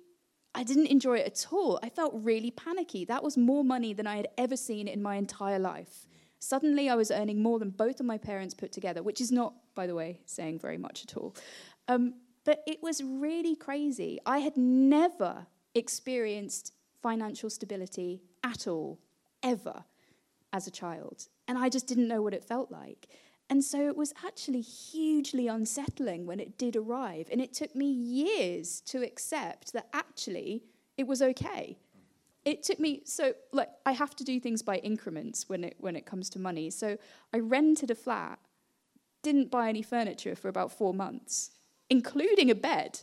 I 0.54 0.64
didn't 0.64 0.86
enjoy 0.86 1.18
it 1.18 1.26
at 1.26 1.52
all. 1.52 1.78
I 1.82 1.88
felt 1.88 2.12
really 2.14 2.50
panicky. 2.50 3.04
That 3.04 3.22
was 3.22 3.36
more 3.36 3.64
money 3.64 3.92
than 3.92 4.06
I 4.06 4.16
had 4.16 4.28
ever 4.36 4.56
seen 4.56 4.88
in 4.88 5.00
my 5.00 5.14
entire 5.14 5.60
life. 5.60 6.06
Suddenly, 6.40 6.88
I 6.88 6.94
was 6.94 7.10
earning 7.10 7.42
more 7.42 7.58
than 7.58 7.70
both 7.70 8.00
of 8.00 8.06
my 8.06 8.18
parents 8.18 8.54
put 8.54 8.72
together, 8.72 9.02
which 9.02 9.20
is 9.20 9.30
not, 9.30 9.54
by 9.74 9.86
the 9.86 9.94
way, 9.94 10.20
saying 10.24 10.58
very 10.58 10.78
much 10.78 11.04
at 11.04 11.16
all. 11.16 11.36
Um, 11.86 12.14
but 12.44 12.62
it 12.66 12.82
was 12.82 13.02
really 13.04 13.54
crazy. 13.54 14.18
I 14.24 14.38
had 14.38 14.56
never 14.56 15.46
experienced 15.74 16.72
financial 17.02 17.50
stability 17.50 18.22
at 18.42 18.66
all, 18.66 18.98
ever, 19.42 19.84
as 20.52 20.66
a 20.66 20.70
child. 20.70 21.28
And 21.46 21.58
I 21.58 21.68
just 21.68 21.86
didn't 21.86 22.08
know 22.08 22.22
what 22.22 22.34
it 22.34 22.42
felt 22.42 22.72
like. 22.72 23.08
And 23.50 23.62
so 23.62 23.86
it 23.86 23.96
was 23.96 24.14
actually 24.24 24.62
hugely 24.62 25.46
unsettling 25.46 26.24
when 26.24 26.40
it 26.40 26.56
did 26.56 26.74
arrive. 26.74 27.28
And 27.30 27.40
it 27.40 27.52
took 27.52 27.74
me 27.74 27.86
years 27.86 28.80
to 28.82 29.02
accept 29.02 29.74
that 29.74 29.88
actually 29.92 30.62
it 30.96 31.06
was 31.06 31.20
okay 31.20 31.78
it 32.44 32.62
took 32.62 32.78
me 32.80 33.02
so 33.04 33.34
like 33.52 33.68
I 33.84 33.92
have 33.92 34.16
to 34.16 34.24
do 34.24 34.40
things 34.40 34.62
by 34.62 34.76
increments 34.76 35.48
when 35.48 35.64
it 35.64 35.76
when 35.78 35.96
it 35.96 36.06
comes 36.06 36.30
to 36.30 36.38
money. 36.38 36.70
So 36.70 36.96
I 37.32 37.38
rented 37.38 37.90
a 37.90 37.94
flat, 37.94 38.38
didn't 39.22 39.50
buy 39.50 39.68
any 39.68 39.82
furniture 39.82 40.34
for 40.34 40.48
about 40.48 40.72
4 40.72 40.94
months, 40.94 41.50
including 41.88 42.50
a 42.50 42.54
bed. 42.54 43.00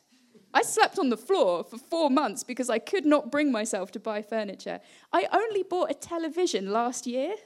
I 0.54 0.64
slept 0.64 0.98
on 0.98 1.10
the 1.10 1.18
floor 1.18 1.64
for 1.64 1.78
4 1.78 2.10
months 2.10 2.44
because 2.44 2.70
I 2.70 2.80
could 2.80 3.06
not 3.06 3.32
bring 3.32 3.52
myself 3.52 3.92
to 3.92 4.00
buy 4.00 4.22
furniture. 4.22 4.80
I 5.14 5.28
only 5.32 5.64
bought 5.64 5.92
a 5.92 5.94
television 5.94 6.72
last 6.72 7.06
year. 7.06 7.36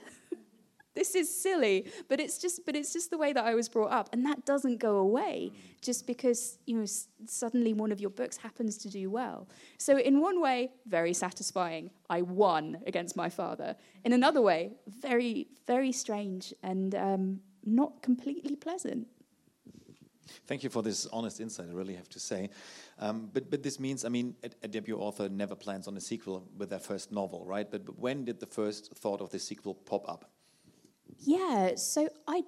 this 0.93 1.15
is 1.15 1.33
silly 1.33 1.91
but 2.09 2.19
it's 2.19 2.37
just 2.37 2.65
but 2.65 2.75
it's 2.75 2.93
just 2.93 3.09
the 3.09 3.17
way 3.17 3.33
that 3.33 3.45
i 3.45 3.53
was 3.55 3.69
brought 3.69 3.91
up 3.91 4.09
and 4.13 4.25
that 4.25 4.45
doesn't 4.45 4.77
go 4.77 4.97
away 4.97 5.51
just 5.81 6.05
because 6.07 6.57
you 6.65 6.75
know 6.75 6.83
s- 6.83 7.07
suddenly 7.25 7.73
one 7.73 7.91
of 7.91 7.99
your 7.99 8.09
books 8.09 8.37
happens 8.37 8.77
to 8.77 8.89
do 8.89 9.09
well 9.09 9.47
so 9.77 9.97
in 9.97 10.19
one 10.19 10.41
way 10.41 10.71
very 10.87 11.13
satisfying 11.13 11.89
i 12.09 12.21
won 12.21 12.77
against 12.87 13.15
my 13.15 13.29
father 13.29 13.75
in 14.03 14.13
another 14.13 14.41
way 14.41 14.71
very 14.87 15.47
very 15.67 15.91
strange 15.91 16.53
and 16.63 16.95
um, 16.95 17.39
not 17.65 18.01
completely 18.01 18.55
pleasant 18.55 19.07
Thank 20.47 20.63
you 20.63 20.69
for 20.69 20.81
this 20.81 21.07
honest 21.07 21.39
insight, 21.39 21.67
I 21.69 21.73
really 21.73 21.95
have 21.95 22.09
to 22.09 22.19
say. 22.19 22.49
Um, 22.99 23.29
but, 23.33 23.49
but 23.49 23.63
this 23.63 23.79
means, 23.79 24.05
I 24.05 24.09
mean, 24.09 24.35
a, 24.43 24.49
a, 24.63 24.67
debut 24.67 24.97
author 24.97 25.27
never 25.27 25.55
plans 25.55 25.87
on 25.87 25.97
a 25.97 26.01
sequel 26.01 26.47
with 26.57 26.69
their 26.69 26.79
first 26.79 27.11
novel, 27.11 27.45
right? 27.45 27.69
But, 27.69 27.85
but 27.85 27.97
when 27.99 28.25
did 28.25 28.39
the 28.39 28.45
first 28.45 28.93
thought 28.95 29.21
of 29.21 29.29
the 29.29 29.39
sequel 29.39 29.73
pop 29.73 30.07
up? 30.07 30.29
Yeah, 31.21 31.75
so 31.75 32.09
I 32.27 32.43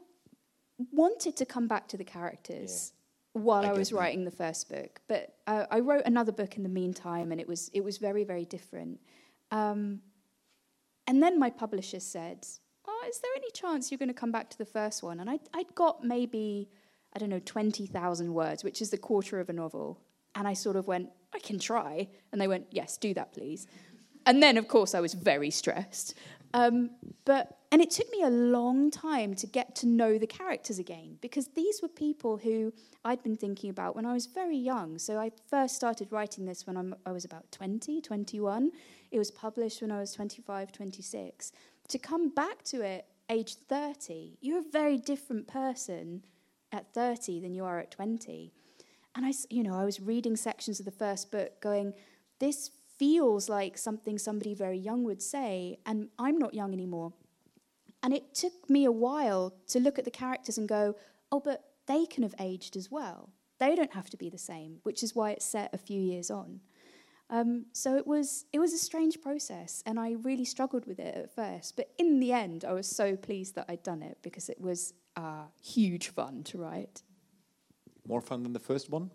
wanted 0.91 1.37
to 1.37 1.45
come 1.45 1.67
back 1.67 1.87
to 1.89 1.97
the 1.97 2.03
characters 2.03 2.93
yeah. 3.35 3.41
while 3.41 3.65
I, 3.65 3.69
I 3.69 3.73
was 3.73 3.89
that. 3.89 3.95
writing 3.95 4.25
the 4.25 4.31
first 4.31 4.69
book, 4.69 4.99
but 5.07 5.35
uh, 5.47 5.65
I 5.69 5.79
wrote 5.79 6.03
another 6.05 6.31
book 6.31 6.57
in 6.57 6.63
the 6.63 6.69
meantime, 6.69 7.31
and 7.31 7.39
it 7.39 7.47
was 7.47 7.69
it 7.73 7.83
was 7.83 7.97
very 7.97 8.23
very 8.23 8.45
different. 8.45 8.99
Um, 9.51 10.01
and 11.05 11.21
then 11.21 11.37
my 11.37 11.49
publisher 11.49 11.99
said, 11.99 12.47
"Oh, 12.87 13.05
is 13.07 13.19
there 13.19 13.31
any 13.35 13.51
chance 13.51 13.91
you're 13.91 13.99
going 13.99 14.07
to 14.07 14.13
come 14.13 14.31
back 14.31 14.49
to 14.49 14.57
the 14.57 14.65
first 14.65 15.03
one?" 15.03 15.19
And 15.19 15.29
I 15.29 15.39
I'd 15.53 15.75
got 15.75 16.03
maybe 16.03 16.69
I 17.13 17.19
don't 17.19 17.29
know 17.29 17.41
twenty 17.45 17.85
thousand 17.85 18.33
words, 18.33 18.63
which 18.63 18.81
is 18.81 18.89
the 18.89 18.97
quarter 18.97 19.39
of 19.39 19.49
a 19.49 19.53
novel, 19.53 20.01
and 20.33 20.47
I 20.47 20.53
sort 20.53 20.75
of 20.75 20.87
went, 20.87 21.09
"I 21.33 21.39
can 21.39 21.59
try," 21.59 22.09
and 22.31 22.41
they 22.41 22.47
went, 22.47 22.67
"Yes, 22.71 22.97
do 22.97 23.13
that, 23.13 23.33
please." 23.33 23.67
And 24.25 24.41
then, 24.41 24.57
of 24.57 24.67
course, 24.67 24.95
I 24.95 25.01
was 25.01 25.13
very 25.13 25.49
stressed. 25.49 26.15
Um, 26.53 26.91
but 27.25 27.57
and 27.71 27.81
it 27.81 27.89
took 27.89 28.11
me 28.11 28.21
a 28.21 28.29
long 28.29 28.91
time 28.91 29.33
to 29.35 29.47
get 29.47 29.75
to 29.77 29.87
know 29.87 30.19
the 30.19 30.27
characters 30.27 30.77
again 30.77 31.17
because 31.21 31.47
these 31.55 31.81
were 31.81 31.87
people 31.87 32.37
who 32.37 32.71
I'd 33.03 33.23
been 33.23 33.35
thinking 33.35 33.71
about 33.71 33.95
when 33.95 34.05
I 34.05 34.13
was 34.13 34.27
very 34.27 34.57
young. 34.57 34.99
So 34.99 35.17
I 35.19 35.31
first 35.49 35.75
started 35.75 36.11
writing 36.11 36.45
this 36.45 36.67
when 36.67 36.77
I'm, 36.77 36.93
i 37.07 37.11
was 37.11 37.25
about 37.25 37.51
20, 37.51 37.99
21. 37.99 38.71
It 39.11 39.17
was 39.17 39.31
published 39.31 39.81
when 39.81 39.91
I 39.91 39.99
was 39.99 40.13
25, 40.13 40.71
26. 40.71 41.51
To 41.87 41.97
come 41.97 42.29
back 42.29 42.63
to 42.65 42.81
it 42.81 43.07
age 43.29 43.55
30, 43.55 44.37
you're 44.39 44.59
a 44.59 44.71
very 44.71 44.97
different 44.97 45.47
person 45.47 46.23
at 46.71 46.93
30 46.93 47.39
than 47.39 47.55
you 47.55 47.65
are 47.65 47.79
at 47.79 47.89
20. 47.89 48.51
And 49.15 49.25
I, 49.25 49.33
you 49.49 49.63
know, 49.63 49.75
I 49.75 49.85
was 49.85 49.99
reading 49.99 50.35
sections 50.35 50.79
of 50.79 50.85
the 50.85 50.91
first 50.91 51.31
book 51.31 51.59
going, 51.59 51.93
this 52.39 52.69
feels 53.03 53.49
like 53.49 53.77
something 53.77 54.17
somebody 54.17 54.53
very 54.53 54.77
young 54.77 55.03
would 55.03 55.21
say, 55.21 55.77
and 55.85 56.07
I'm 56.17 56.37
not 56.37 56.53
young 56.53 56.71
anymore. 56.71 57.11
And 58.01 58.13
it 58.13 58.33
took 58.33 58.69
me 58.69 58.85
a 58.85 58.93
while 58.93 59.53
to 59.67 59.79
look 59.81 59.99
at 59.99 60.05
the 60.05 60.11
characters 60.11 60.57
and 60.57 60.69
go, 60.69 60.95
oh, 61.29 61.41
but 61.41 61.65
they 61.85 62.05
can 62.05 62.23
have 62.23 62.33
aged 62.39 62.77
as 62.77 62.89
well. 62.89 63.29
They 63.59 63.75
don't 63.75 63.93
have 63.93 64.09
to 64.11 64.15
be 64.15 64.29
the 64.29 64.37
same, 64.37 64.77
which 64.83 65.03
is 65.03 65.13
why 65.13 65.31
it's 65.31 65.43
set 65.43 65.73
a 65.73 65.77
few 65.77 66.01
years 66.01 66.31
on. 66.31 66.61
Um, 67.29 67.65
so 67.73 67.97
it 67.97 68.07
was 68.07 68.45
it 68.53 68.59
was 68.59 68.71
a 68.73 68.77
strange 68.77 69.19
process, 69.21 69.83
and 69.85 69.99
I 69.99 70.11
really 70.29 70.45
struggled 70.45 70.85
with 70.85 70.99
it 70.99 71.13
at 71.15 71.35
first. 71.35 71.75
But 71.75 71.89
in 71.97 72.21
the 72.21 72.31
end, 72.31 72.63
I 72.63 72.71
was 72.71 72.87
so 72.87 73.17
pleased 73.17 73.55
that 73.55 73.65
I'd 73.67 73.83
done 73.83 74.01
it 74.01 74.17
because 74.21 74.47
it 74.47 74.61
was 74.61 74.93
uh, 75.17 75.47
huge 75.61 76.07
fun 76.09 76.43
to 76.43 76.57
write. 76.57 77.01
More 78.07 78.21
fun 78.21 78.43
than 78.43 78.53
the 78.53 78.65
first 78.71 78.89
one? 78.89 79.09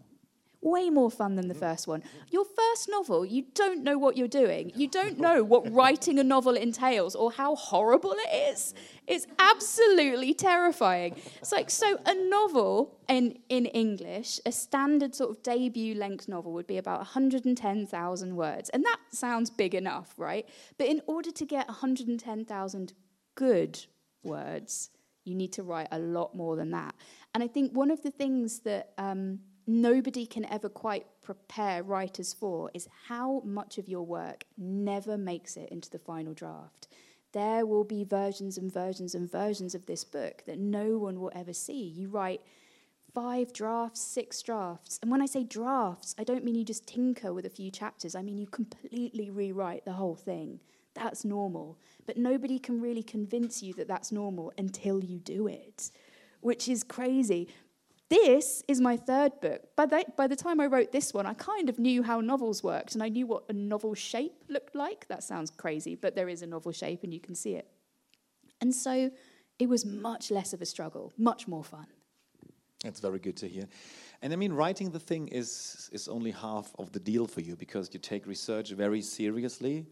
Way 0.60 0.90
more 0.90 1.10
fun 1.10 1.36
than 1.36 1.48
the 1.48 1.54
first 1.54 1.86
one. 1.86 2.02
Your 2.30 2.44
first 2.44 2.88
novel, 2.88 3.24
you 3.24 3.44
don't 3.54 3.84
know 3.84 3.96
what 3.96 4.16
you're 4.16 4.28
doing. 4.28 4.72
You 4.74 4.88
don't 5.00 5.18
know 5.18 5.44
what 5.44 5.72
writing 5.72 6.18
a 6.18 6.24
novel 6.24 6.56
entails 6.56 7.14
or 7.14 7.32
how 7.32 7.54
horrible 7.54 8.12
it 8.12 8.52
is. 8.52 8.74
It's 9.06 9.26
absolutely 9.38 10.34
terrifying. 10.34 11.16
It's 11.40 11.52
like, 11.52 11.70
so 11.70 11.98
a 12.04 12.14
novel 12.14 12.98
in, 13.08 13.38
in 13.48 13.66
English, 13.66 14.40
a 14.44 14.52
standard 14.52 15.14
sort 15.14 15.30
of 15.30 15.42
debut 15.42 15.94
length 15.94 16.28
novel 16.28 16.52
would 16.52 16.66
be 16.66 16.78
about 16.78 16.98
110,000 16.98 18.36
words. 18.36 18.68
And 18.70 18.84
that 18.84 18.98
sounds 19.10 19.50
big 19.50 19.74
enough, 19.74 20.14
right? 20.16 20.46
But 20.76 20.88
in 20.88 21.02
order 21.06 21.30
to 21.30 21.44
get 21.44 21.68
110,000 21.68 22.92
good 23.34 23.86
words, 24.22 24.90
you 25.24 25.34
need 25.34 25.52
to 25.52 25.62
write 25.62 25.88
a 25.92 25.98
lot 25.98 26.34
more 26.34 26.56
than 26.56 26.70
that. 26.72 26.94
And 27.34 27.42
I 27.42 27.46
think 27.46 27.72
one 27.72 27.90
of 27.90 28.02
the 28.02 28.10
things 28.10 28.60
that 28.60 28.92
um, 28.98 29.40
nobody 29.68 30.26
can 30.26 30.46
ever 30.46 30.68
quite 30.68 31.07
prepare 31.22 31.83
writers 31.83 32.33
for 32.33 32.70
is 32.72 32.88
how 33.07 33.42
much 33.44 33.76
of 33.76 33.88
your 33.88 34.02
work 34.02 34.44
never 34.57 35.18
makes 35.18 35.57
it 35.57 35.68
into 35.68 35.90
the 35.90 35.98
final 35.98 36.33
draft. 36.33 36.88
There 37.33 37.66
will 37.66 37.85
be 37.85 38.02
versions 38.04 38.57
and 38.57 38.72
versions 38.72 39.14
and 39.14 39.31
versions 39.31 39.74
of 39.74 39.85
this 39.85 40.04
book 40.04 40.42
that 40.46 40.59
no 40.59 40.96
one 40.96 41.20
will 41.20 41.31
ever 41.35 41.52
see. 41.52 41.83
You 41.85 42.09
write 42.09 42.40
five 43.14 43.52
drafts, 43.52 44.00
six 44.00 44.40
drafts. 44.40 44.98
And 45.02 45.11
when 45.11 45.20
I 45.20 45.26
say 45.26 45.44
drafts, 45.44 46.14
I 46.18 46.24
don't 46.24 46.44
mean 46.44 46.54
you 46.54 46.64
just 46.64 46.87
tinker 46.87 47.35
with 47.35 47.44
a 47.44 47.50
few 47.50 47.70
chapters, 47.70 48.14
I 48.14 48.22
mean 48.22 48.38
you 48.38 48.46
completely 48.46 49.28
rewrite 49.28 49.85
the 49.85 49.92
whole 49.92 50.16
thing. 50.16 50.61
That's 50.94 51.26
normal. 51.26 51.78
But 52.07 52.16
nobody 52.16 52.59
can 52.59 52.81
really 52.81 53.02
convince 53.02 53.62
you 53.62 53.74
that 53.74 53.87
that's 53.88 54.11
normal 54.11 54.52
until 54.57 55.04
you 55.04 55.18
do 55.18 55.46
it, 55.46 55.90
which 56.40 56.68
is 56.68 56.83
crazy. 56.83 57.48
This 58.08 58.62
is 58.68 58.80
my 58.80 58.96
third 58.96 59.38
book. 59.40 59.60
By 59.76 59.84
the, 59.86 60.04
by 60.16 60.26
the 60.26 60.36
time 60.36 60.60
I 60.60 60.66
wrote 60.66 60.92
this 60.92 61.12
one, 61.12 61.26
I 61.26 61.34
kind 61.34 61.68
of 61.68 61.78
knew 61.78 62.02
how 62.02 62.20
novels 62.20 62.62
worked 62.62 62.94
and 62.94 63.02
I 63.02 63.08
knew 63.08 63.26
what 63.26 63.44
a 63.48 63.52
novel 63.52 63.94
shape 63.94 64.44
looked 64.48 64.74
like. 64.74 65.06
That 65.08 65.22
sounds 65.22 65.50
crazy, 65.50 65.94
but 65.94 66.14
there 66.14 66.28
is 66.28 66.40
a 66.40 66.46
novel 66.46 66.72
shape 66.72 67.04
and 67.04 67.12
you 67.12 67.20
can 67.20 67.34
see 67.34 67.54
it. 67.54 67.68
And 68.60 68.74
so 68.74 69.10
it 69.58 69.68
was 69.68 69.84
much 69.84 70.30
less 70.30 70.52
of 70.52 70.62
a 70.62 70.66
struggle, 70.66 71.12
much 71.18 71.46
more 71.46 71.62
fun. 71.62 71.86
That's 72.82 73.00
very 73.00 73.18
good 73.18 73.36
to 73.38 73.48
hear. 73.48 73.68
And 74.22 74.32
I 74.32 74.36
mean, 74.36 74.52
writing 74.52 74.90
the 74.90 75.00
thing 75.00 75.28
is, 75.28 75.90
is 75.92 76.08
only 76.08 76.30
half 76.30 76.74
of 76.78 76.92
the 76.92 77.00
deal 77.00 77.26
for 77.26 77.40
you 77.40 77.56
because 77.56 77.90
you 77.92 78.00
take 78.00 78.26
research 78.26 78.70
very 78.70 79.02
seriously. 79.02 79.84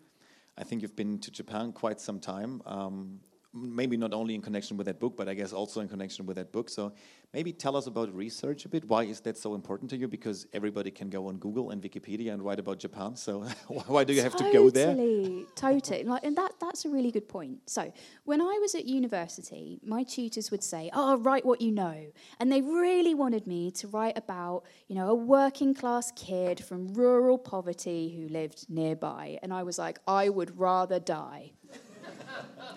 I 0.56 0.64
think 0.64 0.82
you've 0.82 0.96
been 0.96 1.18
to 1.18 1.30
Japan 1.30 1.72
quite 1.72 2.00
some 2.00 2.18
time. 2.18 2.62
Um, 2.64 3.20
maybe 3.56 3.96
not 3.96 4.12
only 4.12 4.34
in 4.34 4.42
connection 4.42 4.76
with 4.76 4.86
that 4.86 5.00
book, 5.00 5.16
but 5.16 5.28
I 5.28 5.34
guess 5.34 5.52
also 5.52 5.80
in 5.80 5.88
connection 5.88 6.26
with 6.26 6.36
that 6.36 6.52
book. 6.52 6.68
So 6.68 6.92
maybe 7.32 7.52
tell 7.52 7.76
us 7.76 7.86
about 7.86 8.14
research 8.14 8.64
a 8.64 8.68
bit. 8.68 8.84
Why 8.84 9.04
is 9.04 9.20
that 9.20 9.38
so 9.38 9.54
important 9.54 9.90
to 9.90 9.96
you? 9.96 10.08
Because 10.08 10.46
everybody 10.52 10.90
can 10.90 11.08
go 11.08 11.28
on 11.28 11.38
Google 11.38 11.70
and 11.70 11.82
Wikipedia 11.82 12.32
and 12.32 12.42
write 12.42 12.58
about 12.58 12.78
Japan. 12.78 13.16
So 13.16 13.40
why 13.68 14.04
do 14.04 14.12
you 14.12 14.22
have 14.22 14.32
totally, 14.32 14.52
to 14.52 14.58
go 14.58 14.70
there? 14.70 14.94
Totally, 14.94 15.46
totally. 15.54 16.04
Like, 16.04 16.24
and 16.24 16.36
that, 16.36 16.52
that's 16.60 16.84
a 16.84 16.88
really 16.90 17.10
good 17.10 17.28
point. 17.28 17.58
So 17.66 17.92
when 18.24 18.40
I 18.40 18.58
was 18.60 18.74
at 18.74 18.84
university, 18.84 19.80
my 19.84 20.02
tutors 20.02 20.50
would 20.50 20.62
say, 20.62 20.90
oh, 20.92 21.16
write 21.18 21.44
what 21.44 21.60
you 21.60 21.72
know. 21.72 22.06
And 22.38 22.52
they 22.52 22.60
really 22.60 23.14
wanted 23.14 23.46
me 23.46 23.70
to 23.72 23.88
write 23.88 24.18
about, 24.18 24.64
you 24.88 24.94
know, 24.94 25.08
a 25.08 25.14
working 25.14 25.74
class 25.74 26.12
kid 26.12 26.62
from 26.62 26.88
rural 26.94 27.38
poverty 27.38 28.14
who 28.16 28.28
lived 28.32 28.66
nearby. 28.68 29.38
And 29.42 29.52
I 29.52 29.62
was 29.62 29.78
like, 29.78 29.98
I 30.06 30.28
would 30.28 30.58
rather 30.58 31.00
die. 31.00 31.52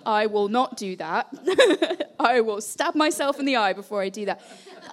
I 0.06 0.26
will 0.26 0.48
not 0.48 0.78
do 0.78 0.96
that. 0.98 1.28
I 2.20 2.42
will 2.42 2.62
stab 2.62 2.96
myself 2.96 3.40
in 3.40 3.46
the 3.46 3.56
eye 3.56 3.74
before 3.74 4.02
I 4.02 4.10
do 4.10 4.26
that. 4.26 4.42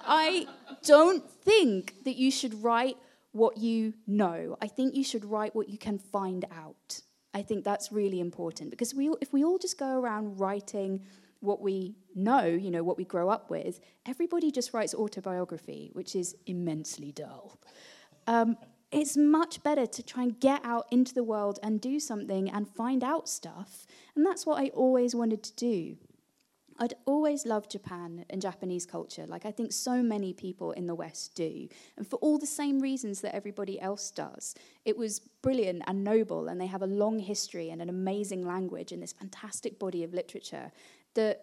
I 0.05 0.47
don't 0.85 1.29
think 1.29 2.03
that 2.05 2.15
you 2.15 2.31
should 2.31 2.63
write 2.63 2.97
what 3.31 3.57
you 3.57 3.93
know. 4.05 4.57
I 4.61 4.67
think 4.67 4.95
you 4.95 5.03
should 5.03 5.25
write 5.25 5.55
what 5.55 5.69
you 5.69 5.77
can 5.77 5.97
find 5.97 6.45
out. 6.51 7.01
I 7.33 7.41
think 7.41 7.63
that's 7.63 7.91
really 7.91 8.19
important 8.19 8.71
because 8.71 8.95
we, 8.95 9.09
if 9.21 9.31
we 9.31 9.43
all 9.43 9.57
just 9.57 9.77
go 9.77 9.99
around 9.99 10.39
writing 10.39 11.01
what 11.39 11.61
we 11.61 11.95
know, 12.15 12.45
you 12.45 12.71
know, 12.71 12.83
what 12.83 12.97
we 12.97 13.05
grow 13.05 13.29
up 13.29 13.49
with, 13.49 13.79
everybody 14.07 14.51
just 14.51 14.73
writes 14.73 14.95
autobiography, 14.95 15.91
which 15.93 16.15
is 16.15 16.35
immensely 16.47 17.11
dull. 17.11 17.59
Um, 18.25 18.57
it's 18.91 19.17
much 19.17 19.61
better 19.63 19.85
to 19.85 20.03
try 20.03 20.23
and 20.23 20.39
get 20.39 20.63
out 20.63 20.87
into 20.91 21.13
the 21.13 21.23
world 21.23 21.59
and 21.61 21.81
do 21.81 21.99
something 21.99 22.49
and 22.49 22.69
find 22.69 23.03
out 23.03 23.27
stuff. 23.27 23.85
And 24.15 24.25
that's 24.25 24.45
what 24.45 24.61
I 24.61 24.69
always 24.69 25.13
wanted 25.13 25.43
to 25.43 25.53
do. 25.55 25.97
I'd 26.79 26.93
always 27.05 27.45
loved 27.45 27.71
Japan 27.71 28.25
and 28.29 28.41
Japanese 28.41 28.85
culture, 28.85 29.25
like 29.25 29.45
I 29.45 29.51
think 29.51 29.71
so 29.71 30.03
many 30.03 30.31
people 30.31 30.71
in 30.73 30.85
the 30.85 30.93
West 30.93 31.33
do, 31.33 31.67
and 31.97 32.07
for 32.07 32.17
all 32.17 32.37
the 32.37 32.45
same 32.45 32.79
reasons 32.79 33.21
that 33.21 33.35
everybody 33.35 33.81
else 33.81 34.11
does. 34.11 34.53
It 34.85 34.95
was 34.95 35.19
brilliant 35.41 35.81
and 35.87 36.03
noble, 36.03 36.47
and 36.47 36.61
they 36.61 36.67
have 36.67 36.83
a 36.83 36.87
long 36.87 37.17
history 37.19 37.71
and 37.71 37.81
an 37.81 37.89
amazing 37.89 38.45
language 38.45 38.91
and 38.91 39.01
this 39.01 39.13
fantastic 39.13 39.79
body 39.79 40.03
of 40.03 40.13
literature 40.13 40.71
that, 41.15 41.41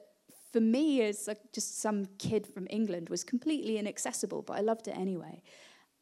for 0.53 0.61
me, 0.61 1.03
as 1.03 1.27
a, 1.27 1.37
just 1.53 1.81
some 1.81 2.07
kid 2.19 2.47
from 2.47 2.69
England, 2.71 3.09
was 3.09 3.25
completely 3.25 3.77
inaccessible, 3.77 4.43
but 4.43 4.57
I 4.57 4.61
loved 4.61 4.87
it 4.87 4.97
anyway. 4.97 5.43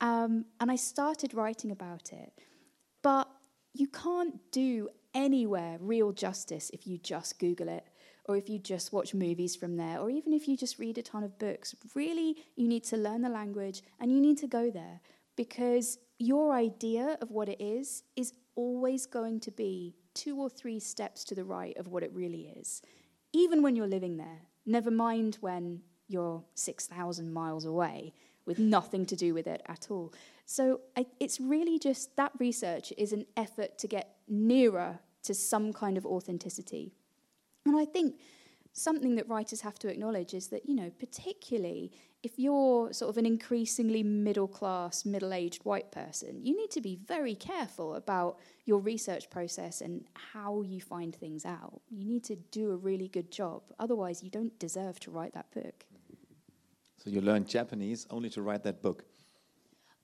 Um, 0.03 0.47
and 0.61 0.71
I 0.71 0.77
started 0.77 1.33
writing 1.33 1.71
about 1.71 2.13
it. 2.13 2.33
But 3.03 3.29
you 3.73 3.87
can't 3.87 4.35
do 4.51 4.89
anywhere 5.15 5.79
real 5.81 6.13
justice 6.13 6.71
if 6.75 6.87
you 6.87 6.99
just 6.99 7.39
Google 7.39 7.69
it, 7.69 7.87
or 8.27 8.37
if 8.37 8.49
you 8.49 8.59
just 8.59 8.93
watch 8.93 9.15
movies 9.15 9.57
from 9.57 9.77
there, 9.77 9.99
or 9.99 10.11
even 10.11 10.33
if 10.33 10.47
you 10.47 10.57
just 10.57 10.79
read 10.79 10.99
a 10.99 11.03
ton 11.03 11.23
of 11.23 11.39
books. 11.39 11.75
Really, 11.95 12.37
you 12.57 12.69
need 12.69 12.85
to 12.85 12.97
learn 12.97 13.23
the 13.23 13.29
language 13.29 13.83
and 14.01 14.13
you 14.13 14.21
need 14.21 14.39
to 14.39 14.47
go 14.47 14.71
there 14.71 15.01
because 15.37 15.99
your 16.19 16.53
idea 16.53 17.17
of 17.21 17.31
what 17.31 17.49
it 17.49 17.61
is 17.61 18.03
is 18.17 18.35
always 18.55 19.07
going 19.07 19.41
to 19.41 19.51
be 19.51 19.95
two 20.15 20.39
or 20.39 20.51
three 20.51 20.79
steps 20.79 21.25
to 21.25 21.35
the 21.35 21.45
right 21.45 21.77
of 21.79 21.89
what 21.89 22.03
it 22.03 22.13
really 22.13 22.53
is, 22.57 22.83
even 23.33 23.63
when 23.63 23.77
you're 23.77 23.87
living 23.87 24.17
there. 24.17 24.43
Never 24.67 24.91
mind 24.91 25.39
when 25.41 25.81
you're 26.07 26.45
6,000 26.55 27.33
miles 27.33 27.65
away 27.65 28.13
with 28.47 28.59
nothing 28.59 29.07
to 29.07 29.17
do 29.17 29.35
with 29.35 29.47
it 29.47 29.63
at 29.67 29.89
all. 29.91 30.13
So 30.47 30.81
I, 30.97 31.07
it's 31.21 31.41
really 31.41 31.79
just 31.79 32.17
that 32.17 32.33
research 32.39 32.93
is 32.99 33.13
an 33.13 33.27
effort 33.37 33.79
to 33.79 33.89
get 33.89 34.17
nearer 34.29 34.99
to 35.25 35.35
some 35.35 35.73
kind 35.73 35.97
of 35.97 36.05
authenticity. 36.05 36.93
And 37.65 37.77
I 37.77 37.85
think 37.85 38.17
something 38.73 39.15
that 39.17 39.29
writers 39.29 39.61
have 39.61 39.79
to 39.81 39.89
acknowledge 39.89 40.35
is 40.35 40.49
that, 40.49 40.69
you 40.69 40.75
know, 40.75 40.91
particularly 40.99 41.93
if 42.23 42.39
you're 42.39 42.93
sort 42.93 43.11
of 43.11 43.17
an 43.17 43.27
increasingly 43.27 44.03
middle 44.03 44.47
class, 44.47 45.05
middle 45.05 45.33
aged 45.33 45.65
white 45.65 45.91
person, 45.91 46.41
you 46.45 46.57
need 46.57 46.71
to 46.71 46.81
be 46.81 46.97
very 46.97 47.35
careful 47.35 47.97
about 47.97 48.39
your 48.65 48.79
research 48.79 49.29
process 49.29 49.81
and 49.81 50.05
how 50.15 50.63
you 50.63 50.81
find 50.81 51.15
things 51.15 51.45
out. 51.45 51.81
You 51.91 52.05
need 52.05 52.23
to 52.25 52.37
do 52.37 52.71
a 52.71 52.77
really 52.77 53.09
good 53.09 53.33
job. 53.33 53.63
Otherwise, 53.79 54.23
you 54.23 54.31
don't 54.31 54.57
deserve 54.61 55.01
to 55.01 55.11
write 55.11 55.35
that 55.35 55.51
book. 55.53 55.85
So 57.03 57.11
you 57.11 57.21
learned 57.21 57.49
Japanese 57.49 58.07
only 58.11 58.31
to 58.31 58.43
write 58.43 58.63
that 58.63 58.81
book. 58.81 59.05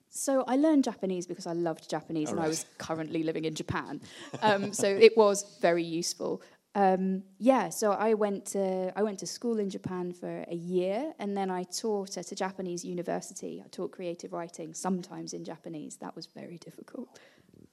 So 0.09 0.43
I 0.47 0.57
learned 0.57 0.83
Japanese 0.83 1.25
because 1.25 1.47
I 1.47 1.53
loved 1.53 1.89
Japanese 1.89 2.27
All 2.27 2.33
and 2.33 2.39
right. 2.39 2.45
I 2.45 2.49
was 2.49 2.65
currently 2.77 3.23
living 3.23 3.45
in 3.45 3.55
Japan. 3.55 4.01
Um, 4.41 4.73
so 4.73 4.87
it 4.87 5.15
was 5.15 5.57
very 5.61 5.83
useful. 5.83 6.41
Um, 6.75 7.23
yeah, 7.37 7.69
so 7.69 7.91
I 7.91 8.15
went 8.15 8.45
to 8.47 8.91
I 8.97 9.03
went 9.03 9.19
to 9.19 9.27
school 9.27 9.59
in 9.59 9.69
Japan 9.69 10.11
for 10.11 10.45
a 10.47 10.55
year, 10.55 11.13
and 11.19 11.35
then 11.35 11.49
I 11.49 11.63
taught 11.63 12.17
at 12.17 12.31
a 12.31 12.35
Japanese 12.35 12.83
university. 12.85 13.63
I 13.65 13.67
taught 13.69 13.91
creative 13.91 14.33
writing, 14.33 14.73
sometimes 14.73 15.33
in 15.33 15.43
Japanese. 15.43 15.97
That 15.97 16.15
was 16.15 16.27
very 16.27 16.57
difficult. 16.57 17.19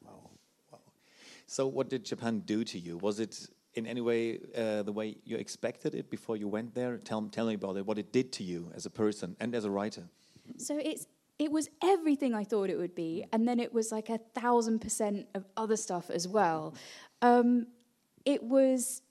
Wow, 0.03 0.31
wow. 0.73 0.79
So, 1.47 1.67
what 1.67 1.91
did 1.91 2.05
Japan 2.05 2.43
do 2.47 2.65
to 2.65 2.79
you? 2.79 2.97
Was 2.97 3.21
it 3.21 3.49
in 3.77 3.87
any 3.87 4.01
way 4.01 4.41
uh, 4.57 4.83
the 4.83 4.93
way 4.93 5.17
you 5.25 5.37
expected 5.37 5.95
it 5.95 6.11
before 6.11 6.37
you 6.37 6.49
went 6.49 6.75
there? 6.75 6.97
Tell, 6.99 7.23
tell 7.29 7.47
me 7.47 7.55
about 7.55 7.77
it, 7.77 7.87
what 7.87 7.99
it 7.99 8.13
did 8.13 8.33
to 8.33 8.43
you 8.43 8.73
as 8.75 8.87
a 8.87 8.91
person 8.91 9.37
and 9.39 9.55
as 9.55 9.65
a 9.65 9.71
writer. 9.71 10.09
So 10.59 10.79
it's 10.79 11.07
it 11.39 11.53
was 11.53 11.69
everything 11.83 12.35
I 12.35 12.45
thought 12.45 12.71
it 12.71 12.79
would 12.79 12.95
be, 12.95 13.25
and 13.31 13.47
then 13.47 13.61
it 13.61 13.73
was 13.73 13.93
like 13.93 14.09
a 14.09 14.19
thousand 14.35 14.81
percent 14.81 15.27
of 15.35 15.45
other 15.57 15.77
stuff 15.77 16.09
as 16.09 16.27
well. 16.27 16.75
Um, 17.21 17.67
it 18.25 18.43
was 18.43 19.03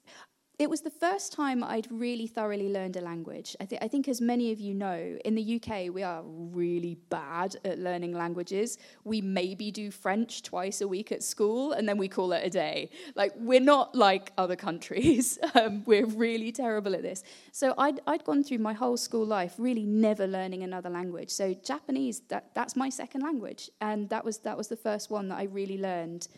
it 0.57 0.69
was 0.69 0.81
the 0.81 0.89
first 0.89 1.33
time 1.33 1.63
I'd 1.63 1.91
really 1.91 2.27
thoroughly 2.27 2.69
learned 2.69 2.95
a 2.95 3.01
language. 3.01 3.55
I, 3.59 3.65
th- 3.65 3.81
I, 3.81 3.87
think, 3.89 4.07
as 4.07 4.21
many 4.21 4.51
of 4.51 4.59
you 4.59 4.73
know, 4.73 5.17
in 5.25 5.35
the 5.35 5.61
UK, 5.61 5.93
we 5.93 6.01
are 6.01 6.23
really 6.23 6.95
bad 7.09 7.57
at 7.65 7.79
learning 7.79 8.13
languages. 8.13 8.77
We 9.03 9.19
maybe 9.19 9.69
do 9.69 9.91
French 9.91 10.43
twice 10.43 10.79
a 10.79 10.87
week 10.87 11.11
at 11.11 11.23
school, 11.23 11.73
and 11.73 11.89
then 11.89 11.97
we 11.97 12.07
call 12.07 12.31
it 12.31 12.45
a 12.45 12.49
day. 12.49 12.89
Like, 13.15 13.33
we're 13.35 13.59
not 13.59 13.95
like 13.95 14.31
other 14.37 14.55
countries. 14.55 15.37
um, 15.55 15.83
we're 15.85 16.05
really 16.05 16.53
terrible 16.53 16.95
at 16.95 17.01
this. 17.01 17.23
So, 17.51 17.73
I'd, 17.77 17.99
I'd 18.07 18.23
gone 18.23 18.43
through 18.43 18.59
my 18.59 18.73
whole 18.73 18.97
school 18.97 19.25
life 19.25 19.55
really 19.57 19.85
never 19.85 20.25
learning 20.25 20.63
another 20.63 20.89
language. 20.89 21.31
So, 21.31 21.53
Japanese, 21.53 22.21
that, 22.29 22.51
that's 22.53 22.77
my 22.77 22.89
second 22.89 23.21
language. 23.21 23.69
And 23.81 24.07
that 24.09 24.23
was, 24.23 24.37
that 24.39 24.55
was 24.55 24.69
the 24.69 24.77
first 24.77 25.09
one 25.09 25.27
that 25.29 25.37
I 25.37 25.43
really 25.43 25.77
learned 25.77 26.29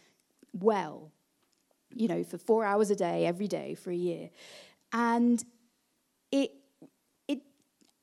well 0.54 1.12
you 1.94 2.08
know, 2.08 2.24
for 2.24 2.38
four 2.38 2.66
hours 2.66 2.90
a 2.92 2.96
day, 2.96 3.26
every 3.26 3.48
day 3.48 3.76
for 3.76 3.92
a 3.92 3.96
year. 3.96 4.30
And 4.94 5.44
it, 6.32 6.52
it, 7.28 7.42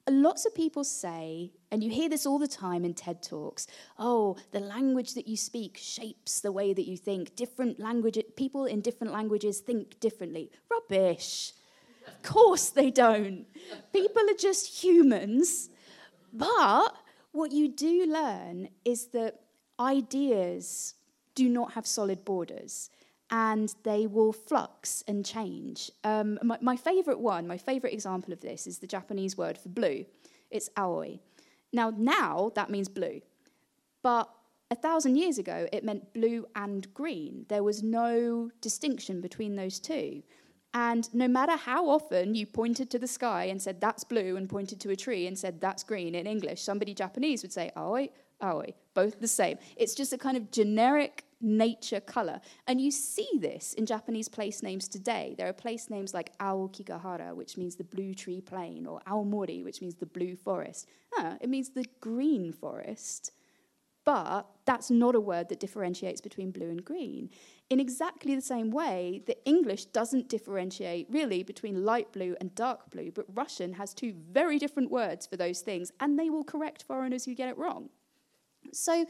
lots 0.08 0.46
of 0.46 0.54
people 0.54 0.84
say, 0.84 1.52
and 1.70 1.82
you 1.82 1.90
hear 1.90 2.08
this 2.08 2.26
all 2.26 2.38
the 2.38 2.48
time 2.48 2.84
in 2.84 2.94
TED 2.94 3.22
Talks, 3.22 3.66
oh, 3.98 4.36
the 4.52 4.60
language 4.60 5.14
that 5.14 5.28
you 5.28 5.36
speak 5.36 5.78
shapes 5.80 6.40
the 6.40 6.52
way 6.52 6.72
that 6.72 6.86
you 6.86 6.96
think. 6.96 7.36
Different 7.36 7.80
language, 7.80 8.18
people 8.36 8.64
in 8.64 8.80
different 8.80 9.12
languages 9.12 9.60
think 9.60 10.00
differently. 10.00 10.50
Rubbish. 10.70 11.52
Of 12.06 12.22
course 12.22 12.70
they 12.70 12.90
don't. 12.90 13.46
People 13.92 14.22
are 14.30 14.38
just 14.38 14.82
humans. 14.82 15.70
But 16.32 16.94
what 17.32 17.52
you 17.52 17.68
do 17.68 18.06
learn 18.06 18.68
is 18.84 19.06
that 19.08 19.40
ideas 19.80 20.94
do 21.34 21.48
not 21.48 21.72
have 21.72 21.86
solid 21.86 22.24
borders 22.24 22.90
and 23.34 23.74
they 23.82 24.06
will 24.06 24.32
flux 24.32 25.02
and 25.08 25.26
change. 25.26 25.90
Um, 26.04 26.38
my, 26.40 26.56
my 26.60 26.76
favorite 26.76 27.18
one, 27.18 27.48
my 27.48 27.58
favorite 27.58 27.92
example 27.92 28.32
of 28.32 28.40
this 28.40 28.68
is 28.68 28.78
the 28.78 28.86
Japanese 28.86 29.36
word 29.36 29.58
for 29.58 29.70
blue. 29.70 30.04
It's 30.52 30.70
aoi. 30.76 31.18
Now, 31.72 31.92
now 31.96 32.52
that 32.54 32.70
means 32.70 32.88
blue. 32.88 33.22
But 34.04 34.30
a 34.70 34.76
thousand 34.76 35.16
years 35.16 35.38
ago, 35.38 35.66
it 35.72 35.82
meant 35.82 36.14
blue 36.14 36.46
and 36.54 36.86
green. 36.94 37.44
There 37.48 37.64
was 37.64 37.82
no 37.82 38.52
distinction 38.60 39.20
between 39.20 39.56
those 39.56 39.80
two. 39.80 40.22
And 40.72 41.12
no 41.12 41.26
matter 41.26 41.56
how 41.56 41.88
often 41.88 42.36
you 42.36 42.46
pointed 42.46 42.88
to 42.90 43.00
the 43.00 43.08
sky 43.08 43.46
and 43.46 43.60
said, 43.60 43.80
that's 43.80 44.04
blue, 44.04 44.36
and 44.36 44.48
pointed 44.48 44.78
to 44.82 44.90
a 44.90 44.96
tree 44.96 45.26
and 45.26 45.36
said, 45.36 45.60
that's 45.60 45.82
green 45.82 46.14
in 46.14 46.28
English, 46.28 46.62
somebody 46.62 46.94
Japanese 46.94 47.42
would 47.42 47.52
say, 47.52 47.72
aoi, 47.76 48.10
aoi, 48.40 48.74
both 48.94 49.20
the 49.20 49.28
same. 49.28 49.58
It's 49.76 49.94
just 49.94 50.12
a 50.12 50.18
kind 50.18 50.36
of 50.36 50.50
generic 50.50 51.24
nature 51.40 52.00
color. 52.00 52.40
And 52.66 52.80
you 52.80 52.90
see 52.90 53.28
this 53.38 53.74
in 53.74 53.86
Japanese 53.86 54.28
place 54.28 54.62
names 54.62 54.88
today. 54.88 55.34
There 55.36 55.48
are 55.48 55.52
place 55.52 55.90
names 55.90 56.14
like 56.14 56.36
Aokigahara, 56.38 57.34
which 57.34 57.56
means 57.56 57.76
the 57.76 57.84
blue 57.84 58.14
tree 58.14 58.40
plain, 58.40 58.86
or 58.86 59.00
Aomori, 59.06 59.62
which 59.62 59.80
means 59.80 59.96
the 59.96 60.06
blue 60.06 60.36
forest. 60.36 60.88
Ah, 61.16 61.36
it 61.40 61.48
means 61.48 61.70
the 61.70 61.86
green 62.00 62.52
forest. 62.52 63.32
But 64.04 64.46
that's 64.66 64.90
not 64.90 65.14
a 65.14 65.20
word 65.20 65.48
that 65.48 65.60
differentiates 65.60 66.20
between 66.20 66.50
blue 66.50 66.68
and 66.68 66.84
green. 66.84 67.30
In 67.70 67.80
exactly 67.80 68.34
the 68.34 68.42
same 68.42 68.70
way, 68.70 69.22
the 69.26 69.42
English 69.46 69.86
doesn't 69.86 70.28
differentiate 70.28 71.06
really 71.10 71.42
between 71.42 71.84
light 71.84 72.12
blue 72.12 72.36
and 72.38 72.54
dark 72.54 72.90
blue, 72.90 73.10
but 73.10 73.24
Russian 73.34 73.72
has 73.74 73.94
two 73.94 74.12
very 74.30 74.58
different 74.58 74.90
words 74.90 75.26
for 75.26 75.38
those 75.38 75.60
things, 75.60 75.90
and 76.00 76.18
they 76.18 76.28
will 76.28 76.44
correct 76.44 76.82
foreigners 76.82 77.24
who 77.24 77.34
get 77.34 77.48
it 77.48 77.56
wrong. 77.56 77.88
So, 78.72 79.06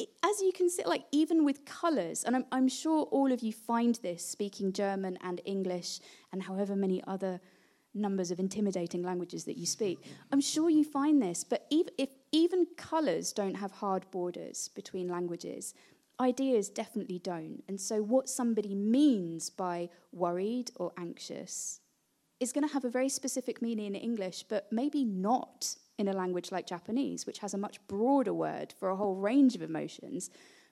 as 0.00 0.40
you 0.40 0.52
can 0.52 0.68
see, 0.70 0.84
like 0.84 1.04
even 1.12 1.44
with 1.44 1.64
colours, 1.64 2.24
and 2.24 2.34
I'm, 2.36 2.44
I'm 2.50 2.68
sure 2.68 3.04
all 3.04 3.30
of 3.32 3.42
you 3.42 3.52
find 3.52 3.94
this 3.96 4.24
speaking 4.24 4.72
German 4.72 5.18
and 5.22 5.40
English 5.44 6.00
and 6.32 6.42
however 6.42 6.74
many 6.74 7.02
other 7.06 7.40
numbers 7.94 8.30
of 8.30 8.40
intimidating 8.40 9.02
languages 9.02 9.44
that 9.44 9.58
you 9.58 9.66
speak. 9.66 9.98
I'm 10.32 10.40
sure 10.40 10.70
you 10.70 10.84
find 10.84 11.20
this, 11.20 11.44
but 11.44 11.66
even, 11.70 11.92
if 11.98 12.08
even 12.32 12.66
colours 12.76 13.32
don't 13.32 13.54
have 13.54 13.70
hard 13.70 14.10
borders 14.10 14.68
between 14.68 15.08
languages, 15.08 15.74
ideas 16.20 16.68
definitely 16.68 17.18
don't. 17.18 17.62
And 17.68 17.80
so, 17.80 18.02
what 18.02 18.28
somebody 18.28 18.74
means 18.74 19.50
by 19.50 19.88
worried 20.12 20.70
or 20.76 20.92
anxious 20.96 21.80
is 22.40 22.52
going 22.52 22.66
to 22.66 22.72
have 22.72 22.84
a 22.84 22.90
very 22.90 23.08
specific 23.08 23.62
meaning 23.62 23.86
in 23.86 23.94
English, 23.94 24.44
but 24.48 24.72
maybe 24.72 25.04
not 25.04 25.76
in 26.02 26.08
a 26.08 26.12
language 26.12 26.52
like 26.52 26.66
Japanese, 26.66 27.26
which 27.26 27.38
has 27.38 27.54
a 27.54 27.58
much 27.58 27.76
broader 27.88 28.34
word 28.34 28.74
for 28.78 28.90
a 28.90 28.96
whole 28.96 29.16
range 29.16 29.54
of 29.54 29.62
emotions, 29.62 30.30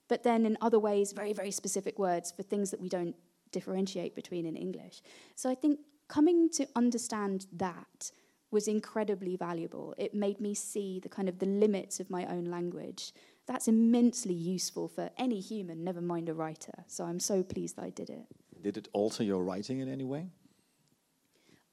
but 0.09 0.23
then 0.23 0.45
in 0.45 0.59
other 0.61 0.79
ways, 0.79 1.13
very, 1.13 1.33
very 1.33 1.53
specific 1.53 1.99
words 1.99 2.33
for 2.33 2.43
things 2.43 2.71
that 2.71 2.81
we 2.81 2.89
don't 2.89 3.17
differentiate 3.53 4.15
between 4.15 4.45
in 4.45 4.57
English. 4.57 5.03
So 5.37 5.49
I 5.49 5.55
think 5.55 5.81
coming 6.09 6.51
to 6.51 6.67
understand 6.75 7.47
that 7.53 8.11
was 8.51 8.67
incredibly 8.67 9.37
valuable. 9.37 9.95
It 9.97 10.13
made 10.13 10.41
me 10.41 10.55
see 10.55 10.99
the 11.01 11.09
kind 11.09 11.29
of 11.29 11.39
the 11.39 11.47
limits 11.47 12.01
of 12.01 12.11
my 12.11 12.27
own 12.27 12.47
language. 12.47 13.13
That's 13.47 13.69
immensely 13.69 14.35
useful 14.35 14.89
for 14.89 15.11
any 15.17 15.41
human, 15.41 15.85
never 15.85 16.01
mind 16.01 16.29
a 16.29 16.35
writer. 16.35 16.85
So 16.89 17.05
I'm 17.05 17.21
so 17.21 17.43
pleased 17.43 17.77
that 17.77 17.85
I 17.85 17.91
did 17.91 18.11
it. 18.11 18.27
Did 18.61 18.77
it 18.77 18.89
alter 18.93 19.23
your 19.23 19.43
writing 19.45 19.79
in 19.79 19.89
any 19.89 20.05
way? 20.05 20.31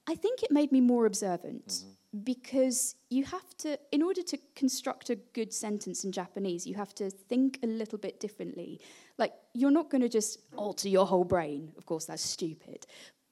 I 0.07 0.15
think 0.15 0.41
it 0.41 0.51
made 0.51 0.71
me 0.71 0.79
more 0.79 1.05
observant 1.05 1.67
mm-hmm. 1.67 2.19
because 2.23 2.95
you 3.09 3.25
have 3.25 3.57
to, 3.57 3.77
in 3.91 4.01
order 4.01 4.21
to 4.23 4.37
construct 4.55 5.09
a 5.09 5.15
good 5.15 5.53
sentence 5.53 6.03
in 6.05 6.11
Japanese, 6.11 6.65
you 6.65 6.75
have 6.75 6.95
to 6.95 7.09
think 7.09 7.59
a 7.61 7.67
little 7.67 7.97
bit 7.97 8.19
differently. 8.19 8.79
Like, 9.17 9.33
you're 9.53 9.71
not 9.71 9.89
going 9.89 10.01
to 10.01 10.09
just 10.09 10.39
alter 10.55 10.87
your 10.87 11.05
whole 11.05 11.25
brain. 11.25 11.73
Of 11.77 11.85
course, 11.85 12.05
that's 12.05 12.23
stupid. 12.23 12.85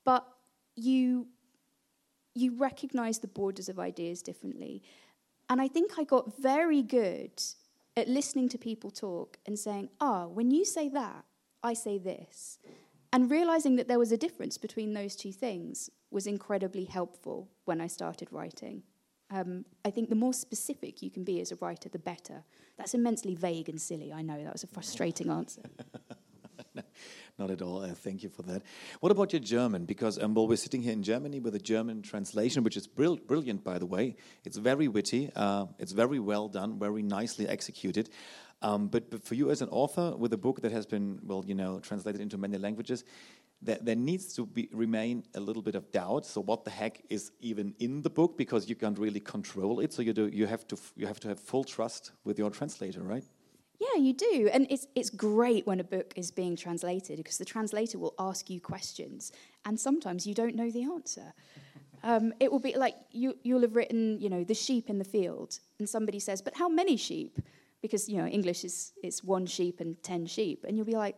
But 0.04 0.28
you 0.76 1.28
you 2.38 2.54
recognize 2.58 3.20
the 3.20 3.28
borders 3.28 3.70
of 3.70 3.80
ideas 3.80 4.22
differently. 4.22 4.84
And 5.50 5.62
I 5.62 5.70
think 5.70 5.98
I 5.98 6.04
got 6.04 6.38
very 6.38 6.82
good 6.82 7.42
at 7.96 8.10
listening 8.10 8.50
to 8.50 8.58
people 8.58 8.92
talk 8.92 9.38
and 9.46 9.58
saying, 9.58 9.90
ah, 10.02 10.28
when 10.28 10.52
you 10.52 10.66
say 10.66 10.90
that, 10.90 11.24
I 11.64 11.74
say 11.74 11.98
this. 11.98 12.60
And 13.14 13.32
realizing 13.32 13.78
that 13.78 13.88
there 13.88 14.00
was 14.00 14.12
a 14.12 14.18
difference 14.18 14.58
between 14.58 14.94
those 14.94 15.16
two 15.16 15.32
things 15.32 15.90
was 16.16 16.26
incredibly 16.26 16.86
helpful 16.86 17.50
when 17.66 17.82
I 17.82 17.88
started 17.88 18.30
writing. 18.32 18.84
Um, 19.30 19.66
I 19.84 19.90
think 19.90 20.08
the 20.10 20.16
more 20.16 20.34
specific 20.34 21.02
you 21.02 21.12
can 21.12 21.26
be 21.26 21.42
as 21.42 21.52
a 21.52 21.58
writer, 21.58 21.90
the 21.90 22.00
better. 22.00 22.46
That's 22.78 22.94
immensely 22.94 23.36
vague 23.36 23.68
and 23.68 23.82
silly. 23.82 24.14
I 24.14 24.22
know 24.22 24.42
that 24.42 24.54
was 24.54 24.64
a 24.64 24.68
frustrating 24.68 25.30
answer. 25.30 25.64
Not 27.38 27.52
at 27.52 27.62
all. 27.62 27.82
Uh, 27.82 27.90
thank 27.90 28.24
you 28.24 28.30
for 28.30 28.44
that. 28.44 28.62
What 29.02 29.12
about 29.12 29.34
your 29.34 29.42
German? 29.42 29.84
Because 29.84 30.18
um, 30.24 30.34
well, 30.34 30.48
we're 30.48 30.56
sitting 30.56 30.82
here 30.82 30.94
in 30.94 31.04
Germany 31.04 31.42
with 31.42 31.54
a 31.54 31.60
German 31.60 32.02
translation, 32.02 32.64
which 32.64 32.78
is 32.78 32.88
brill 32.88 33.18
brilliant, 33.18 33.66
by 33.66 33.78
the 33.78 33.86
way. 33.86 34.16
It's 34.46 34.56
very 34.56 34.88
witty. 34.88 35.32
Uh, 35.36 35.66
it's 35.80 35.92
very 35.92 36.20
well 36.20 36.48
done, 36.48 36.80
very 36.80 37.02
nicely 37.02 37.46
executed. 37.46 38.10
Um, 38.62 38.88
but, 38.88 39.12
but, 39.12 39.24
for 39.24 39.36
you 39.36 39.52
as 39.52 39.62
an 39.62 39.68
author 39.70 40.16
with 40.16 40.32
a 40.32 40.38
book 40.38 40.62
that 40.62 40.72
has 40.72 40.86
been, 40.86 41.20
well, 41.24 41.44
you 41.46 41.56
know, 41.56 41.80
translated 41.80 42.22
into 42.22 42.38
many 42.38 42.58
languages, 42.58 43.04
there, 43.62 43.80
there 43.82 43.96
needs 43.96 44.34
to 44.36 44.46
be, 44.46 44.70
remain 44.72 45.24
a 45.34 45.40
little 45.40 45.62
bit 45.62 45.76
of 45.76 45.92
doubt. 45.92 46.26
So, 46.26 46.42
what 46.42 46.64
the 46.66 46.72
heck 46.72 47.02
is 47.10 47.32
even 47.40 47.74
in 47.80 48.02
the 48.02 48.10
book? 48.10 48.38
Because 48.38 48.70
you 48.70 48.76
can't 48.76 48.98
really 49.00 49.20
control 49.20 49.80
it. 49.80 49.94
So 49.94 50.02
you 50.02 50.14
do. 50.14 50.28
You 50.28 50.46
have 50.46 50.68
to. 50.68 50.78
You 50.96 51.08
have 51.08 51.20
to 51.22 51.28
have 51.30 51.40
full 51.40 51.64
trust 51.64 52.12
with 52.24 52.38
your 52.38 52.52
translator, 52.52 53.02
right? 53.02 53.24
Yeah, 53.80 54.02
you 54.02 54.14
do. 54.14 54.50
And 54.54 54.68
it's, 54.70 54.88
it's 54.96 55.10
great 55.10 55.68
when 55.68 55.80
a 55.80 55.84
book 55.84 56.14
is 56.16 56.32
being 56.32 56.56
translated 56.56 57.18
because 57.18 57.38
the 57.38 57.46
translator 57.46 58.00
will 58.00 58.14
ask 58.18 58.50
you 58.50 58.62
questions 58.62 59.32
and 59.66 59.80
sometimes 59.80 60.26
you 60.26 60.34
don't 60.34 60.56
know 60.56 60.72
the 60.72 60.84
answer. 60.84 61.34
Um, 62.04 62.34
it 62.40 62.52
will 62.52 62.60
be 62.60 62.76
like 62.76 62.96
you, 63.12 63.36
you'll 63.44 63.62
have 63.62 63.76
written, 63.76 64.20
you 64.22 64.30
know, 64.30 64.44
the 64.44 64.54
sheep 64.54 64.90
in 64.90 65.00
the 65.00 65.04
field, 65.04 65.60
and 65.80 65.90
somebody 65.90 66.20
says, 66.20 66.40
but 66.40 66.56
how 66.56 66.70
many 66.70 66.98
sheep? 66.98 67.40
Because, 67.82 68.08
you 68.08 68.18
know, 68.18 68.28
English 68.28 68.64
is 68.64 68.94
it's 69.02 69.24
one 69.24 69.48
sheep 69.48 69.80
and 69.80 70.02
ten 70.04 70.26
sheep. 70.28 70.66
And 70.68 70.78
you'll 70.78 70.86
be 70.86 70.96
like, 70.96 71.16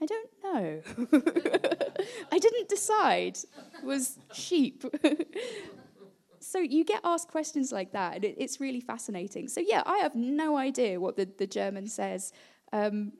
I 0.00 0.06
don't 0.06 0.30
know. 0.42 0.80
I 2.32 2.38
didn't 2.38 2.68
decide. 2.68 3.38
Was 3.82 4.18
sheep. 4.32 4.84
so 6.40 6.58
you 6.58 6.84
get 6.84 7.00
asked 7.04 7.28
questions 7.28 7.72
like 7.72 7.92
that, 7.92 8.16
and 8.16 8.24
it, 8.24 8.36
it's 8.38 8.60
really 8.60 8.80
fascinating. 8.80 9.48
So 9.48 9.60
yeah, 9.60 9.82
I 9.86 9.98
have 9.98 10.14
no 10.14 10.56
idea 10.56 11.00
what 11.00 11.16
the, 11.16 11.28
the 11.38 11.46
German 11.46 11.86
says, 11.86 12.32
um, 12.72 13.12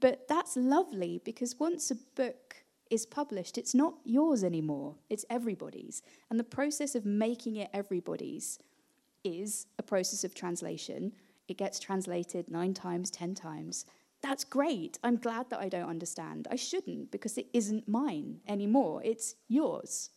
but 0.00 0.26
that's 0.28 0.56
lovely 0.56 1.20
because 1.24 1.60
once 1.60 1.90
a 1.90 1.96
book 2.16 2.56
is 2.90 3.06
published, 3.06 3.58
it's 3.58 3.74
not 3.74 3.94
yours 4.04 4.42
anymore; 4.42 4.96
it's 5.10 5.24
everybody's. 5.30 6.02
And 6.30 6.40
the 6.40 6.44
process 6.44 6.94
of 6.94 7.04
making 7.04 7.56
it 7.56 7.70
everybody's 7.72 8.58
is 9.22 9.66
a 9.78 9.82
process 9.82 10.24
of 10.24 10.34
translation. 10.34 11.12
It 11.48 11.58
gets 11.58 11.78
translated 11.78 12.50
nine 12.50 12.74
times, 12.74 13.10
ten 13.10 13.34
times. 13.34 13.84
That's 14.22 14.44
great. 14.44 14.98
I'm 15.04 15.16
glad 15.16 15.50
that 15.50 15.60
I 15.60 15.68
don't 15.68 15.88
understand. 15.88 16.48
I 16.50 16.56
shouldn't 16.56 17.10
because 17.10 17.38
it 17.38 17.46
isn't 17.52 17.88
mine 17.88 18.40
anymore. 18.48 19.02
It's 19.04 19.34
yours. 19.48 20.10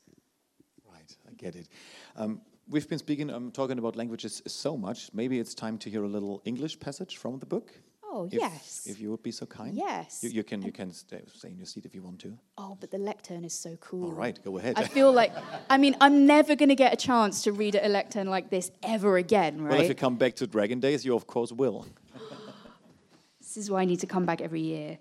Right, 0.91 1.15
I 1.27 1.33
get 1.33 1.55
it. 1.55 1.67
Um, 2.15 2.41
we've 2.67 2.88
been 2.88 2.99
speaking, 2.99 3.29
um, 3.29 3.51
talking 3.51 3.77
about 3.77 3.95
languages 3.95 4.41
so 4.47 4.77
much. 4.77 5.09
Maybe 5.13 5.39
it's 5.39 5.53
time 5.53 5.77
to 5.79 5.89
hear 5.89 6.03
a 6.03 6.07
little 6.07 6.41
English 6.45 6.79
passage 6.79 7.17
from 7.17 7.39
the 7.39 7.45
book. 7.45 7.71
Oh 8.12 8.25
if, 8.25 8.33
yes. 8.33 8.88
If 8.88 8.99
you 8.99 9.12
would 9.12 9.21
be 9.21 9.31
so 9.31 9.45
kind. 9.45 9.75
Yes. 9.75 10.23
You, 10.23 10.31
you 10.31 10.43
can 10.43 10.63
you 10.63 10.71
can 10.71 10.91
stay, 10.91 11.21
stay, 11.31 11.49
in 11.49 11.57
your 11.57 11.67
seat 11.67 11.85
if 11.85 11.93
you 11.93 12.01
want 12.01 12.19
to. 12.21 12.35
Oh, 12.57 12.75
but 12.79 12.89
the 12.89 12.97
lectern 12.97 13.45
is 13.45 13.53
so 13.53 13.75
cool. 13.79 14.05
All 14.05 14.12
right, 14.12 14.38
go 14.43 14.57
ahead. 14.57 14.79
I 14.79 14.85
feel 14.85 15.12
like, 15.12 15.31
I 15.69 15.77
mean, 15.77 15.95
I'm 16.01 16.25
never 16.25 16.55
going 16.55 16.69
to 16.69 16.75
get 16.75 16.91
a 16.91 16.95
chance 16.95 17.43
to 17.43 17.51
read 17.51 17.75
at 17.75 17.85
a 17.85 17.88
lectern 17.88 18.27
like 18.27 18.49
this 18.49 18.71
ever 18.81 19.17
again, 19.17 19.62
right? 19.62 19.71
Well, 19.73 19.81
if 19.81 19.89
you 19.89 19.95
come 19.95 20.15
back 20.15 20.35
to 20.38 20.47
Dragon 20.47 20.79
Days, 20.79 21.05
you 21.05 21.15
of 21.15 21.27
course 21.27 21.51
will. 21.51 21.85
This 23.49 23.57
is 23.57 23.71
why 23.71 23.81
I 23.81 23.85
need 23.85 23.99
to 24.01 24.07
come 24.07 24.25
back 24.25 24.41
every 24.41 24.62
year. 24.62 24.99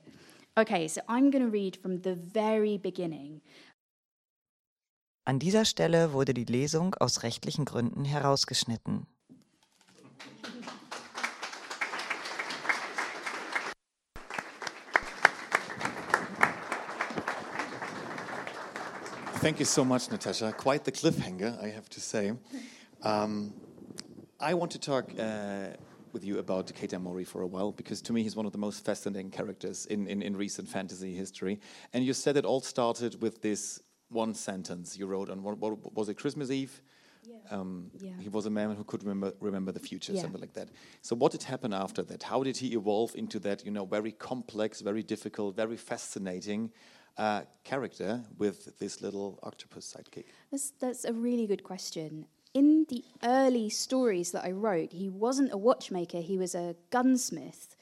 Okay, 0.56 0.88
so 0.88 1.00
I'm 1.08 1.30
going 1.30 1.44
to 1.44 1.50
read 1.50 1.76
from 1.76 2.00
the 2.00 2.14
very 2.14 2.78
beginning. 2.78 3.42
An 5.26 5.38
dieser 5.38 5.66
Stelle 5.66 6.14
wurde 6.14 6.32
die 6.32 6.46
Lesung 6.46 6.94
aus 6.94 7.22
rechtlichen 7.22 7.66
Gründen 7.66 8.06
herausgeschnitten. 8.06 9.06
Thank 19.42 19.60
you 19.60 19.66
so 19.66 19.84
much, 19.84 20.10
Natasha. 20.10 20.52
Quite 20.52 20.84
the 20.84 20.90
cliffhanger, 20.90 21.62
I 21.62 21.68
have 21.68 21.88
to 21.90 22.00
say. 22.00 22.32
Um, 23.02 23.52
I 24.40 24.54
want 24.54 24.72
to 24.72 24.78
talk 24.78 25.12
uh, 25.18 25.76
with 26.18 26.24
you 26.24 26.40
about 26.40 26.66
Keita 26.66 27.00
Mori 27.00 27.22
for 27.22 27.42
a 27.42 27.46
while 27.46 27.70
because 27.70 28.02
to 28.02 28.12
me 28.12 28.24
he's 28.24 28.34
one 28.34 28.44
of 28.44 28.50
the 28.50 28.58
most 28.58 28.84
fascinating 28.84 29.30
characters 29.30 29.86
in, 29.86 30.08
in, 30.08 30.20
in 30.20 30.36
recent 30.36 30.68
fantasy 30.68 31.14
history. 31.14 31.60
And 31.92 32.04
you 32.04 32.12
said 32.12 32.36
it 32.36 32.44
all 32.44 32.60
started 32.60 33.22
with 33.22 33.40
this 33.40 33.80
one 34.08 34.34
sentence 34.34 34.98
you 34.98 35.06
wrote 35.06 35.30
on 35.30 35.44
what, 35.44 35.58
what 35.58 35.94
was 35.94 36.08
it 36.08 36.14
Christmas 36.14 36.50
Eve? 36.50 36.82
Yeah. 37.22 37.36
Um, 37.52 37.92
yeah. 38.00 38.10
He 38.18 38.28
was 38.28 38.46
a 38.46 38.50
man 38.50 38.74
who 38.74 38.82
could 38.82 39.04
remember 39.04 39.32
remember 39.38 39.70
the 39.70 39.84
future, 39.90 40.12
yeah. 40.12 40.22
something 40.22 40.40
like 40.40 40.54
that. 40.54 40.70
So 41.02 41.14
what 41.14 41.30
did 41.30 41.44
happen 41.44 41.72
after 41.72 42.02
that? 42.10 42.24
How 42.24 42.42
did 42.42 42.56
he 42.56 42.68
evolve 42.74 43.14
into 43.14 43.38
that 43.46 43.64
you 43.64 43.70
know 43.70 43.84
very 43.84 44.12
complex, 44.12 44.80
very 44.80 45.04
difficult, 45.04 45.54
very 45.54 45.76
fascinating 45.76 46.72
uh, 47.16 47.42
character 47.62 48.24
with 48.38 48.76
this 48.78 49.02
little 49.02 49.38
octopus 49.42 49.94
sidekick? 49.94 50.26
That's 50.50 50.72
that's 50.80 51.04
a 51.04 51.12
really 51.12 51.46
good 51.46 51.62
question. 51.62 52.26
In 52.58 52.86
the 52.88 53.04
early 53.22 53.70
stories 53.70 54.32
that 54.32 54.44
I 54.44 54.50
wrote, 54.50 54.92
he 54.92 55.08
wasn't 55.08 55.52
a 55.52 55.56
watchmaker, 55.56 56.20
he 56.20 56.36
was 56.36 56.56
a 56.56 56.74
gunsmith. 56.90 57.76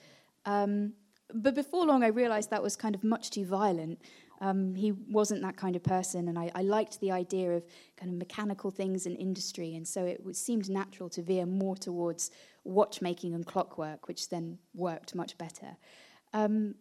Um, 0.45 0.93
but 1.33 1.55
before 1.55 1.87
long, 1.87 2.05
I 2.05 2.09
realized 2.09 2.51
that 2.51 2.63
was 2.63 2.77
kind 2.77 2.95
of 2.95 3.03
much 3.03 3.31
too 3.31 3.47
violent. 3.47 4.03
Um, 4.43 4.75
he 4.75 4.93
wasn't 4.93 5.41
that 5.43 5.57
kind 5.57 5.77
of 5.77 5.83
person, 5.83 6.29
and 6.29 6.39
I, 6.39 6.51
I, 6.55 6.61
liked 6.61 7.01
the 7.01 7.11
idea 7.11 7.53
of 7.53 7.65
kind 7.97 8.13
of 8.13 8.19
mechanical 8.19 8.71
things 8.71 9.07
in 9.07 9.17
industry, 9.17 9.75
and 9.77 9.89
so 9.89 10.05
it 10.05 10.21
seemed 10.37 10.69
natural 10.69 11.09
to 11.11 11.23
veer 11.23 11.47
more 11.47 11.75
towards 11.75 12.31
watchmaking 12.65 13.35
and 13.35 13.47
clockwork, 13.47 14.09
which 14.09 14.29
then 14.29 14.59
worked 14.75 15.15
much 15.15 15.39
better. 15.39 15.79
Um, 16.35 16.75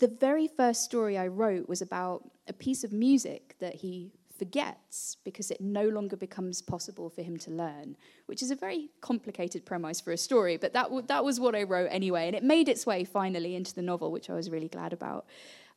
the 0.00 0.08
very 0.08 0.48
first 0.48 0.84
story 0.84 1.16
I 1.16 1.28
wrote 1.28 1.66
was 1.66 1.80
about 1.80 2.30
a 2.46 2.52
piece 2.52 2.84
of 2.84 2.92
music 2.92 3.56
that 3.58 3.76
he 3.76 4.12
forgets 4.42 5.18
because 5.22 5.52
it 5.52 5.60
no 5.60 5.88
longer 5.88 6.16
becomes 6.16 6.60
possible 6.60 7.08
for 7.08 7.22
him 7.22 7.36
to 7.36 7.50
learn, 7.52 7.96
which 8.26 8.42
is 8.42 8.50
a 8.50 8.56
very 8.56 8.88
complicated 9.00 9.64
premise 9.64 10.00
for 10.00 10.10
a 10.10 10.16
story, 10.16 10.56
but 10.56 10.72
that, 10.72 10.84
w- 10.84 11.06
that 11.06 11.24
was 11.24 11.38
what 11.38 11.54
I 11.54 11.62
wrote 11.62 11.90
anyway, 11.92 12.26
and 12.26 12.34
it 12.34 12.42
made 12.42 12.68
its 12.68 12.84
way 12.84 13.04
finally 13.04 13.54
into 13.54 13.72
the 13.72 13.82
novel, 13.82 14.10
which 14.10 14.28
I 14.28 14.34
was 14.34 14.50
really 14.50 14.66
glad 14.66 14.92
about. 14.92 15.26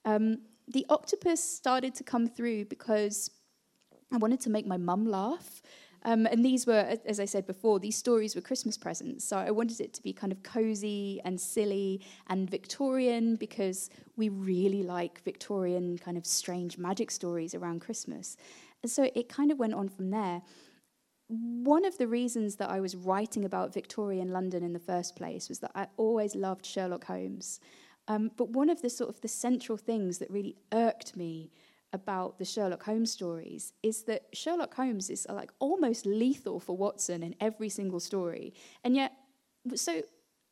Um, 0.04 0.40
the 0.68 0.84
octopus 0.90 1.44
started 1.44 1.94
to 1.94 2.04
come 2.04 2.26
through 2.26 2.66
because 2.66 3.30
I 4.12 4.18
wanted 4.18 4.40
to 4.42 4.50
make 4.50 4.66
my 4.66 4.78
mum 4.78 5.06
laugh. 5.06 5.62
Um, 6.06 6.28
and 6.28 6.46
these 6.46 6.68
were, 6.68 6.98
as 7.04 7.20
I 7.20 7.26
said 7.26 7.48
before, 7.48 7.80
these 7.80 7.98
stories 7.98 8.36
were 8.36 8.42
Christmas 8.42 8.78
presents. 8.78 9.26
So 9.26 9.38
I 9.38 9.50
wanted 9.50 9.82
it 9.82 9.92
to 9.96 10.04
be 10.04 10.14
kind 10.14 10.32
of 10.32 10.44
cozy 10.44 11.20
and 11.26 11.42
silly 11.42 12.00
and 12.28 12.48
Victorian 12.48 13.36
because 13.38 13.90
we 14.16 14.30
really 14.30 14.84
like 14.84 15.24
Victorian 15.24 15.98
kind 15.98 16.16
of 16.16 16.26
strange 16.28 16.78
magic 16.78 17.10
stories 17.10 17.56
around 17.56 17.82
Christmas. 17.82 18.38
And 18.84 18.92
so 18.92 19.10
it 19.16 19.30
kind 19.30 19.52
of 19.52 19.58
went 19.58 19.74
on 19.74 19.90
from 19.90 20.12
there. 20.12 20.44
One 21.28 21.86
of 21.86 21.98
the 21.98 22.08
reasons 22.08 22.58
that 22.58 22.70
I 22.70 22.80
was 22.80 22.96
writing 22.96 23.44
about 23.44 23.74
Victorian 23.74 24.32
London 24.32 24.64
in 24.64 24.74
the 24.74 24.80
first 24.80 25.16
place 25.16 25.50
was 25.50 25.58
that 25.60 25.72
I 25.74 25.88
always 25.98 26.36
loved 26.36 26.68
Sherlock 26.68 27.06
Holmes. 27.06 27.60
Um, 28.08 28.30
but 28.38 28.50
one 28.50 28.70
of 28.70 28.84
the 28.84 28.92
sort 28.92 29.10
of 29.10 29.22
the 29.22 29.28
central 29.28 29.76
things 29.76 30.20
that 30.20 30.30
really 30.30 30.56
irked 30.72 31.18
me 31.18 31.50
about 31.96 32.38
the 32.38 32.46
Sherlock 32.46 32.84
Holmes 32.84 33.12
stories 33.12 33.74
is 33.82 34.04
that 34.04 34.26
Sherlock 34.34 34.76
Holmes 34.76 35.10
is 35.10 35.26
like 35.30 35.52
almost 35.60 36.06
lethal 36.06 36.60
for 36.60 36.78
Watson 36.78 37.24
in 37.24 37.36
every 37.40 37.70
single 37.70 38.00
story. 38.00 38.54
And 38.84 38.96
yet, 38.96 39.14
so 39.74 40.04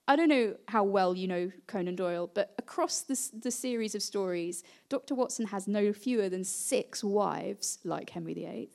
I 0.07 0.15
don't 0.15 0.29
know 0.29 0.55
how 0.67 0.83
well 0.83 1.15
you 1.15 1.27
know 1.27 1.51
Conan 1.67 1.95
Doyle, 1.95 2.29
but 2.33 2.53
across 2.57 3.01
this, 3.01 3.29
the 3.29 3.51
series 3.51 3.93
of 3.95 4.01
stories, 4.01 4.63
Dr. 4.89 5.15
Watson 5.15 5.45
has 5.47 5.67
no 5.67 5.93
fewer 5.93 6.29
than 6.29 6.43
six 6.43 7.03
wives, 7.03 7.77
like 7.83 8.09
Henry 8.09 8.33
VIII. 8.33 8.69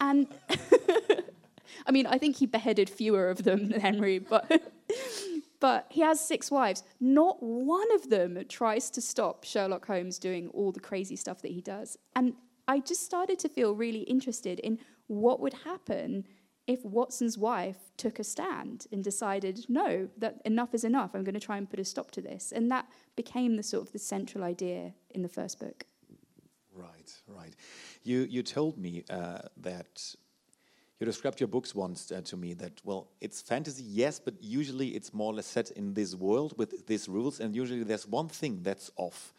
And 0.00 0.26
I 1.86 1.92
mean, 1.92 2.06
I 2.06 2.18
think 2.18 2.36
he 2.36 2.46
beheaded 2.46 2.90
fewer 2.90 3.30
of 3.30 3.44
them 3.44 3.68
than 3.68 3.80
Henry, 3.80 4.18
but 4.18 4.50
but 5.60 5.86
he 5.90 6.00
has 6.00 6.20
six 6.20 6.50
wives. 6.50 6.82
Not 7.00 7.42
one 7.42 7.94
of 7.94 8.10
them 8.10 8.38
tries 8.48 8.90
to 8.90 9.00
stop 9.00 9.44
Sherlock 9.44 9.86
Holmes 9.86 10.18
doing 10.18 10.48
all 10.48 10.72
the 10.72 10.80
crazy 10.80 11.16
stuff 11.16 11.42
that 11.42 11.52
he 11.52 11.60
does. 11.60 11.96
And 12.16 12.34
I 12.66 12.80
just 12.80 13.04
started 13.04 13.38
to 13.40 13.48
feel 13.48 13.74
really 13.74 14.00
interested 14.00 14.58
in 14.60 14.78
what 15.06 15.40
would 15.40 15.54
happen 15.64 16.24
if 16.66 16.84
Watson's 16.84 17.36
wife 17.36 17.90
took 17.96 18.18
a 18.18 18.24
stand 18.24 18.86
and 18.92 19.02
decided, 19.02 19.66
no, 19.68 20.08
that 20.18 20.40
enough 20.44 20.72
is 20.72 20.84
enough. 20.84 21.14
I'm 21.14 21.24
going 21.24 21.34
to 21.34 21.40
try 21.40 21.56
and 21.58 21.68
put 21.68 21.80
a 21.80 21.84
stop 21.84 22.10
to 22.12 22.20
this. 22.20 22.52
And 22.52 22.70
that 22.70 22.86
became 23.16 23.56
the 23.56 23.62
sort 23.62 23.86
of 23.86 23.92
the 23.92 23.98
central 23.98 24.44
idea 24.44 24.94
in 25.10 25.22
the 25.22 25.28
first 25.28 25.58
book. 25.58 25.84
Right, 26.72 27.12
right. 27.26 27.54
You 28.04 28.20
you 28.30 28.42
told 28.42 28.78
me 28.78 29.04
uh, 29.10 29.40
that 29.56 30.14
you 31.00 31.06
described 31.06 31.40
your 31.40 31.48
books 31.48 31.74
once 31.74 32.12
uh, 32.12 32.20
to 32.20 32.36
me 32.36 32.52
that 32.52 32.72
well 32.84 33.08
it's 33.22 33.40
fantasy 33.40 33.82
yes 33.82 34.20
but 34.20 34.34
usually 34.40 34.88
it's 34.88 35.14
more 35.14 35.32
or 35.32 35.34
less 35.34 35.46
set 35.46 35.70
in 35.72 35.94
this 35.94 36.14
world 36.14 36.52
with 36.58 36.86
these 36.86 37.08
rules 37.08 37.40
and 37.40 37.56
usually 37.56 37.82
there's 37.82 38.06
one 38.06 38.28
thing 38.28 38.60
that's 38.62 38.90
off. 38.96 39.32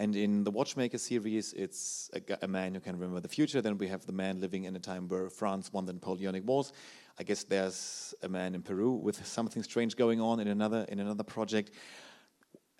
And 0.00 0.14
in 0.14 0.44
the 0.44 0.52
watchmaker 0.52 0.96
series 0.96 1.52
it's 1.54 2.08
a, 2.14 2.44
a, 2.44 2.46
man 2.46 2.72
who 2.72 2.80
can 2.80 2.96
remember 2.96 3.18
the 3.18 3.28
future. 3.28 3.60
Then 3.60 3.78
we 3.78 3.88
have 3.88 4.06
the 4.06 4.12
man 4.12 4.40
living 4.40 4.62
in 4.62 4.76
a 4.76 4.78
time 4.78 5.08
where 5.08 5.28
france 5.28 5.72
won 5.72 5.86
the 5.86 5.92
napoleonic 5.92 6.46
wars. 6.46 6.72
I 7.18 7.24
guess 7.24 7.42
there's 7.42 8.14
a 8.22 8.28
man 8.28 8.54
in 8.54 8.62
peru 8.62 8.92
with 8.92 9.26
something 9.26 9.64
strange 9.64 9.96
going 9.96 10.20
on 10.20 10.38
in 10.38 10.46
another 10.46 10.86
in 10.88 11.00
another 11.00 11.24
project 11.24 11.72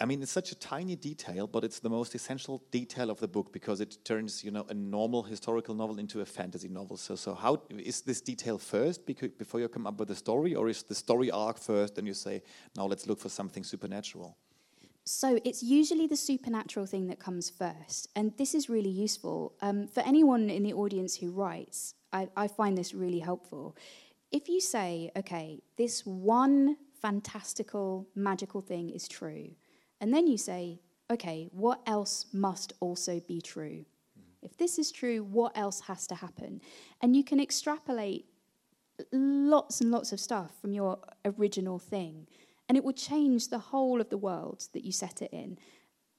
I 0.00 0.04
mean, 0.04 0.22
it's 0.22 0.30
such 0.30 0.52
a 0.52 0.54
tiny 0.54 0.94
detail, 0.94 1.48
but 1.48 1.64
it's 1.64 1.80
the 1.80 1.90
most 1.90 2.14
essential 2.14 2.62
detail 2.70 3.10
of 3.10 3.18
the 3.18 3.26
book 3.26 3.52
because 3.52 3.80
it 3.80 3.98
turns, 4.04 4.44
you 4.44 4.52
know, 4.52 4.64
a 4.68 4.74
normal 4.74 5.24
historical 5.24 5.74
novel 5.74 5.98
into 5.98 6.20
a 6.20 6.24
fantasy 6.24 6.68
novel. 6.68 6.96
So, 6.96 7.16
so 7.16 7.34
how 7.34 7.62
is 7.76 8.02
this 8.02 8.20
detail 8.20 8.58
first 8.58 9.04
before 9.06 9.58
you 9.58 9.68
come 9.68 9.88
up 9.88 9.98
with 9.98 10.10
a 10.12 10.14
story, 10.14 10.54
or 10.54 10.68
is 10.68 10.84
the 10.84 10.94
story 10.94 11.32
arc 11.32 11.58
first, 11.58 11.98
and 11.98 12.06
you 12.06 12.14
say, 12.14 12.42
now 12.76 12.86
let's 12.86 13.08
look 13.08 13.18
for 13.18 13.28
something 13.28 13.64
supernatural? 13.64 14.36
So 15.04 15.40
it's 15.44 15.64
usually 15.64 16.06
the 16.06 16.16
supernatural 16.16 16.86
thing 16.86 17.08
that 17.08 17.18
comes 17.18 17.50
first, 17.50 18.08
and 18.14 18.36
this 18.36 18.54
is 18.54 18.68
really 18.68 18.90
useful 18.90 19.54
um, 19.62 19.88
for 19.88 20.00
anyone 20.00 20.48
in 20.48 20.62
the 20.62 20.74
audience 20.74 21.16
who 21.16 21.32
writes. 21.32 21.94
I, 22.12 22.28
I 22.36 22.46
find 22.46 22.78
this 22.78 22.94
really 22.94 23.18
helpful. 23.18 23.74
If 24.30 24.48
you 24.48 24.60
say, 24.60 25.10
okay, 25.16 25.60
this 25.76 26.06
one 26.06 26.76
fantastical, 27.00 28.06
magical 28.14 28.60
thing 28.60 28.90
is 28.90 29.08
true 29.08 29.50
and 30.00 30.12
then 30.12 30.26
you 30.26 30.38
say, 30.38 30.80
okay, 31.10 31.48
what 31.52 31.80
else 31.86 32.26
must 32.32 32.72
also 32.80 33.20
be 33.20 33.40
true? 33.40 33.84
If 34.42 34.56
this 34.56 34.78
is 34.78 34.92
true, 34.92 35.24
what 35.24 35.56
else 35.56 35.80
has 35.82 36.06
to 36.08 36.14
happen? 36.14 36.60
And 37.00 37.16
you 37.16 37.24
can 37.24 37.40
extrapolate 37.40 38.26
lots 39.12 39.80
and 39.80 39.90
lots 39.90 40.12
of 40.12 40.20
stuff 40.20 40.52
from 40.60 40.72
your 40.72 40.98
original 41.24 41.78
thing, 41.78 42.26
and 42.68 42.76
it 42.76 42.84
will 42.84 42.92
change 42.92 43.48
the 43.48 43.58
whole 43.58 44.00
of 44.00 44.10
the 44.10 44.18
world 44.18 44.64
that 44.72 44.84
you 44.84 44.92
set 44.92 45.22
it 45.22 45.32
in. 45.32 45.58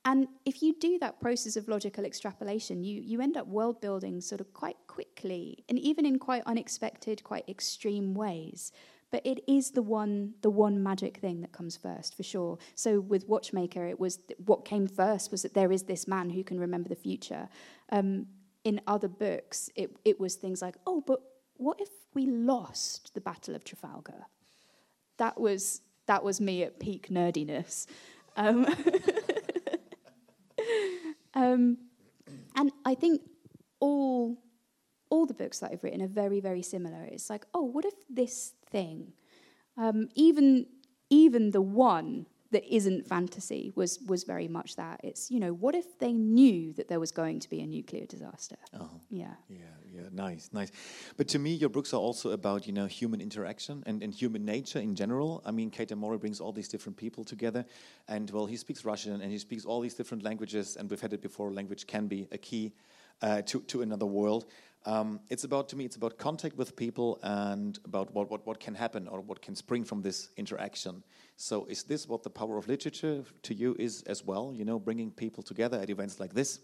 And 0.06 0.28
if 0.46 0.63
you 0.63 0.76
do 0.80 0.98
that 1.00 1.20
process 1.20 1.56
of 1.56 1.68
logical 1.68 2.06
extrapolation, 2.06 2.84
you, 2.84 3.02
you 3.02 3.22
end 3.22 3.36
up 3.36 3.48
world 3.48 3.82
building 3.82 4.22
sort 4.22 4.42
of 4.42 4.54
quite 4.54 4.78
quickly, 4.88 5.63
and 5.70 5.78
even 5.78 6.06
in 6.06 6.18
quite 6.20 6.44
unexpected, 6.46 7.24
quite 7.24 7.48
extreme 7.48 8.13
ways. 8.13 8.72
But 9.12 9.26
it 9.26 9.43
is 9.48 9.72
the 9.72 9.82
one, 9.82 10.36
the 10.41 10.50
one 10.50 10.84
magic 10.84 11.17
thing 11.17 11.41
that 11.41 11.52
comes 11.52 11.76
first, 11.76 12.15
for 12.15 12.24
sure. 12.24 12.58
So 12.76 13.00
with 13.00 13.28
Watchmaker, 13.28 13.86
it 13.86 14.00
was 14.00 14.17
th- 14.17 14.39
what 14.45 14.65
came 14.65 14.88
first 14.88 15.32
was 15.32 15.41
that 15.41 15.56
there 15.56 15.72
is 15.72 15.84
this 15.84 16.08
man 16.08 16.30
who 16.30 16.43
can 16.43 16.60
remember 16.60 16.89
the 16.89 16.95
future. 16.95 17.50
Um, 17.91 18.28
in 18.63 18.82
other 18.86 19.08
books, 19.08 19.69
it, 19.76 19.95
it 20.06 20.19
was 20.19 20.36
things 20.36 20.62
like, 20.62 20.76
oh, 20.86 21.02
but 21.02 21.22
what 21.56 21.82
if 21.82 21.89
we 22.13 22.28
lost 22.28 23.13
the 23.13 23.22
Battle 23.22 23.56
of 23.56 23.63
Trafalgar? 23.63 24.26
That 25.17 25.39
was 25.39 25.82
that 26.06 26.24
was 26.24 26.41
me 26.41 26.63
at 26.63 26.80
peak 26.80 27.10
nerdiness. 27.10 27.86
Um, 28.36 28.65
um, 31.36 31.78
and 32.56 32.72
I 32.84 32.95
think 32.95 33.22
all 33.80 34.41
all 35.10 35.26
the 35.26 35.34
books 35.34 35.60
that 35.60 35.72
I've 35.72 35.84
written 35.84 36.02
are 36.02 36.08
very, 36.08 36.39
very 36.39 36.62
similar. 36.62 37.04
It's 37.04 37.30
like, 37.30 37.45
oh, 37.54 37.63
what 37.63 37.86
if 37.86 37.93
this 38.10 38.54
thing, 38.69 39.13
um, 39.78 40.10
even 40.15 40.67
even 41.10 41.52
the 41.52 41.62
one 41.62 42.28
that 42.52 42.63
isn't 42.74 43.06
fantasy 43.06 43.72
was 43.76 44.00
was 44.08 44.24
very 44.24 44.48
much 44.48 44.76
that. 44.76 45.00
It's 45.04 45.30
you 45.30 45.39
know, 45.39 45.54
what 45.54 45.76
if 45.76 45.98
they 46.00 46.13
knew 46.13 46.74
that 46.74 46.88
there 46.88 47.00
was 47.00 47.12
going 47.12 47.39
to 47.39 47.50
be 47.50 47.62
a 47.62 47.67
nuclear 47.67 48.06
disaster? 48.06 48.58
Oh, 48.80 48.89
yeah, 49.10 49.36
yeah, 49.48 49.58
yeah, 49.91 50.02
nice, 50.12 50.50
nice. 50.52 50.72
But 51.17 51.28
to 51.30 51.39
me, 51.39 51.54
your 51.54 51.69
books 51.69 51.93
are 51.93 52.00
also 52.00 52.32
about 52.32 52.65
you 52.65 52.74
know 52.74 52.88
human 52.88 53.22
interaction 53.22 53.84
and, 53.86 54.02
and 54.04 54.13
human 54.13 54.45
nature 54.45 54.80
in 54.80 54.95
general. 54.95 55.41
I 55.45 55.52
mean, 55.52 55.69
Keita 55.69 55.95
Mori 55.95 56.17
brings 56.17 56.39
all 56.39 56.52
these 56.52 56.67
different 56.67 56.98
people 56.98 57.24
together, 57.24 57.65
and 58.08 58.30
well, 58.32 58.45
he 58.45 58.58
speaks 58.58 58.84
Russian 58.84 59.22
and 59.22 59.32
he 59.32 59.38
speaks 59.38 59.65
all 59.65 59.80
these 59.82 59.93
different 59.93 60.24
languages, 60.24 60.76
and 60.76 60.89
we've 60.89 61.02
had 61.02 61.13
it 61.13 61.22
before. 61.22 61.52
Language 61.54 61.86
can 61.88 62.08
be 62.08 62.28
a 62.32 62.38
key 62.38 62.74
uh, 63.22 63.41
to 63.43 63.62
to 63.62 63.82
another 63.82 64.06
world. 64.06 64.45
Um, 64.86 65.20
it's 65.30 65.44
about 65.44 65.68
to 65.70 65.76
me 65.76 65.86
it's 65.86 65.98
about 65.98 66.18
contact 66.18 66.56
with 66.56 66.76
people 66.76 67.20
and 67.22 67.78
about 67.84 68.13
what, 68.13 68.32
what, 68.32 68.48
what 68.48 68.60
can 68.60 68.74
happen 68.74 69.08
or 69.08 69.20
what 69.20 69.42
can 69.42 69.56
spring 69.56 69.84
from 69.84 70.02
this 70.02 70.30
interaction. 70.38 71.04
So 71.36 71.65
is 71.65 71.84
this 71.84 72.08
what 72.08 72.24
the 72.24 72.30
power 72.30 72.58
of 72.58 72.68
literature 72.68 73.24
to 73.44 73.54
you 73.54 73.75
is 73.77 74.04
as 74.04 74.23
well? 74.23 74.54
You 74.56 74.65
know 74.65 74.80
bringing 74.80 75.12
people 75.12 75.44
together 75.44 75.80
at 75.80 75.90
events 75.90 76.19
like 76.19 76.34
this? 76.34 76.60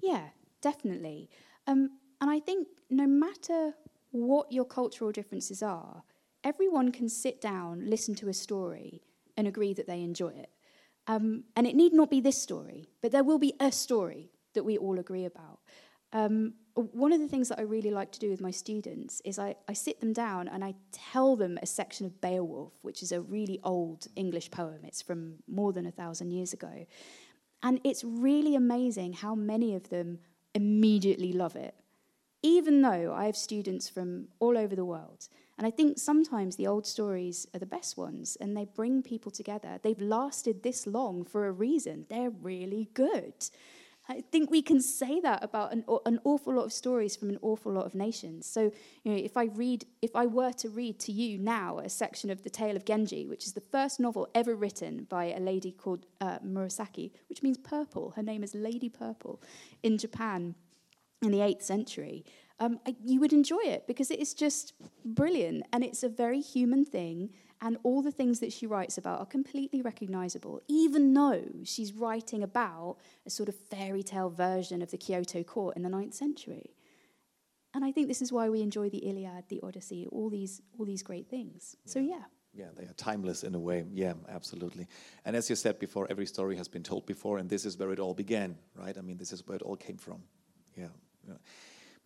Yeah 0.00 0.28
definitely. 0.60 1.28
Um, 1.66 1.90
and 2.20 2.30
i 2.30 2.40
think 2.40 2.66
no 2.90 3.06
matter 3.06 3.72
what 4.10 4.50
your 4.50 4.64
cultural 4.64 5.12
differences 5.12 5.62
are 5.62 6.02
everyone 6.42 6.90
can 6.90 7.08
sit 7.08 7.40
down 7.40 7.84
listen 7.94 8.14
to 8.14 8.28
a 8.28 8.32
story 8.32 9.02
and 9.36 9.46
agree 9.46 9.74
that 9.74 9.86
they 9.86 10.00
enjoy 10.00 10.28
it. 10.28 10.50
Um, 11.06 11.44
and 11.56 11.66
it 11.66 11.74
need 11.74 11.92
not 11.92 12.10
be 12.10 12.20
this 12.20 12.40
story 12.40 12.88
but 13.02 13.12
there 13.12 13.24
will 13.24 13.38
be 13.38 13.54
a 13.60 13.70
story 13.70 14.30
that 14.54 14.64
we 14.64 14.78
all 14.78 14.98
agree 14.98 15.26
about. 15.26 15.58
Um, 16.12 16.54
one 16.74 17.12
of 17.12 17.20
the 17.20 17.28
things 17.28 17.48
that 17.48 17.58
I 17.58 17.62
really 17.62 17.90
like 17.90 18.10
to 18.12 18.18
do 18.18 18.30
with 18.30 18.40
my 18.40 18.50
students 18.50 19.22
is 19.24 19.38
I, 19.38 19.54
I 19.68 19.74
sit 19.74 20.00
them 20.00 20.12
down 20.12 20.48
and 20.48 20.64
I 20.64 20.74
tell 20.92 21.36
them 21.36 21.58
a 21.62 21.66
section 21.66 22.04
of 22.06 22.20
Beowulf, 22.20 22.72
which 22.82 23.02
is 23.02 23.12
a 23.12 23.20
really 23.20 23.60
old 23.62 24.08
English 24.16 24.50
poem. 24.50 24.80
It's 24.84 25.02
from 25.02 25.36
more 25.46 25.72
than 25.72 25.86
a 25.86 25.92
thousand 25.92 26.32
years 26.32 26.52
ago. 26.52 26.86
And 27.62 27.80
it's 27.84 28.02
really 28.04 28.56
amazing 28.56 29.12
how 29.14 29.34
many 29.34 29.74
of 29.74 29.88
them 29.88 30.18
immediately 30.54 31.32
love 31.32 31.56
it. 31.56 31.74
even 32.44 32.82
though 32.82 33.14
I 33.14 33.24
have 33.24 33.36
students 33.38 33.88
from 33.88 34.28
all 34.38 34.58
over 34.58 34.76
the 34.76 34.84
world. 34.84 35.28
And 35.56 35.66
I 35.66 35.70
think 35.70 35.98
sometimes 35.98 36.56
the 36.56 36.66
old 36.66 36.86
stories 36.86 37.46
are 37.54 37.58
the 37.58 37.64
best 37.64 37.96
ones 37.96 38.36
and 38.38 38.54
they 38.54 38.66
bring 38.66 39.02
people 39.02 39.32
together. 39.32 39.78
They've 39.82 40.00
lasted 40.00 40.62
this 40.62 40.86
long 40.86 41.24
for 41.24 41.46
a 41.46 41.52
reason. 41.52 42.04
They're 42.10 42.28
really 42.28 42.90
good. 42.92 43.32
I 44.06 44.20
think 44.20 44.50
we 44.50 44.60
can 44.60 44.80
say 44.82 45.20
that 45.20 45.42
about 45.42 45.72
an, 45.72 45.84
an 46.04 46.20
awful 46.24 46.54
lot 46.54 46.66
of 46.66 46.72
stories 46.72 47.16
from 47.16 47.30
an 47.30 47.38
awful 47.40 47.72
lot 47.72 47.86
of 47.86 47.94
nations. 47.94 48.46
So, 48.46 48.70
you 49.02 49.12
know, 49.12 49.16
if 49.16 49.36
I 49.36 49.44
read, 49.44 49.86
if 50.02 50.14
I 50.14 50.26
were 50.26 50.52
to 50.52 50.68
read 50.68 50.98
to 51.00 51.12
you 51.12 51.38
now 51.38 51.78
a 51.78 51.88
section 51.88 52.28
of 52.30 52.42
the 52.42 52.50
Tale 52.50 52.76
of 52.76 52.84
Genji, 52.84 53.26
which 53.26 53.46
is 53.46 53.54
the 53.54 53.62
first 53.62 53.98
novel 53.98 54.28
ever 54.34 54.54
written 54.54 55.06
by 55.08 55.32
a 55.32 55.40
lady 55.40 55.72
called 55.72 56.04
uh, 56.20 56.38
Murasaki, 56.40 57.12
which 57.30 57.42
means 57.42 57.56
purple. 57.56 58.12
Her 58.14 58.22
name 58.22 58.44
is 58.44 58.54
Lady 58.54 58.90
Purple 58.90 59.40
in 59.82 59.96
Japan 59.96 60.54
in 61.22 61.32
the 61.32 61.38
8th 61.38 61.62
century, 61.62 62.24
um, 62.60 62.78
I, 62.86 62.94
you 63.04 63.20
would 63.20 63.32
enjoy 63.32 63.62
it 63.64 63.86
because 63.86 64.10
it 64.10 64.20
is 64.20 64.34
just 64.34 64.74
brilliant 65.04 65.64
and 65.72 65.82
it's 65.82 66.02
a 66.02 66.08
very 66.08 66.40
human 66.40 66.84
thing. 66.84 67.30
And 67.60 67.78
all 67.82 68.02
the 68.02 68.12
things 68.12 68.40
that 68.40 68.52
she 68.52 68.66
writes 68.66 68.98
about 68.98 69.20
are 69.20 69.26
completely 69.26 69.80
recognizable, 69.80 70.60
even 70.68 71.14
though 71.14 71.44
she's 71.64 71.92
writing 71.92 72.42
about 72.42 72.96
a 73.26 73.30
sort 73.30 73.48
of 73.48 73.54
fairy 73.54 74.02
tale 74.02 74.28
version 74.30 74.82
of 74.82 74.90
the 74.90 74.98
Kyoto 74.98 75.42
court 75.42 75.76
in 75.76 75.82
the 75.82 75.88
9th 75.88 76.14
century. 76.14 76.74
And 77.72 77.84
I 77.84 77.90
think 77.90 78.06
this 78.06 78.22
is 78.22 78.32
why 78.32 78.48
we 78.48 78.60
enjoy 78.60 78.88
the 78.88 78.98
Iliad, 78.98 79.44
the 79.48 79.60
Odyssey, 79.62 80.06
all 80.10 80.30
these, 80.30 80.62
all 80.78 80.84
these 80.84 81.02
great 81.02 81.28
things. 81.28 81.76
So, 81.86 81.98
yeah. 81.98 82.22
Yeah, 82.52 82.66
they 82.76 82.84
are 82.84 82.92
timeless 82.96 83.42
in 83.42 83.54
a 83.54 83.58
way. 83.58 83.84
Yeah, 83.92 84.12
absolutely. 84.28 84.86
And 85.24 85.34
as 85.34 85.50
you 85.50 85.56
said 85.56 85.80
before, 85.80 86.06
every 86.08 86.26
story 86.26 86.56
has 86.56 86.68
been 86.68 86.84
told 86.84 87.04
before, 87.04 87.38
and 87.38 87.50
this 87.50 87.64
is 87.64 87.76
where 87.76 87.90
it 87.90 87.98
all 87.98 88.14
began, 88.14 88.56
right? 88.76 88.96
I 88.96 89.00
mean, 89.00 89.16
this 89.16 89.32
is 89.32 89.44
where 89.46 89.56
it 89.56 89.62
all 89.62 89.76
came 89.76 89.96
from. 89.96 90.22
Yeah. 90.76 90.88
yeah. 91.26 91.34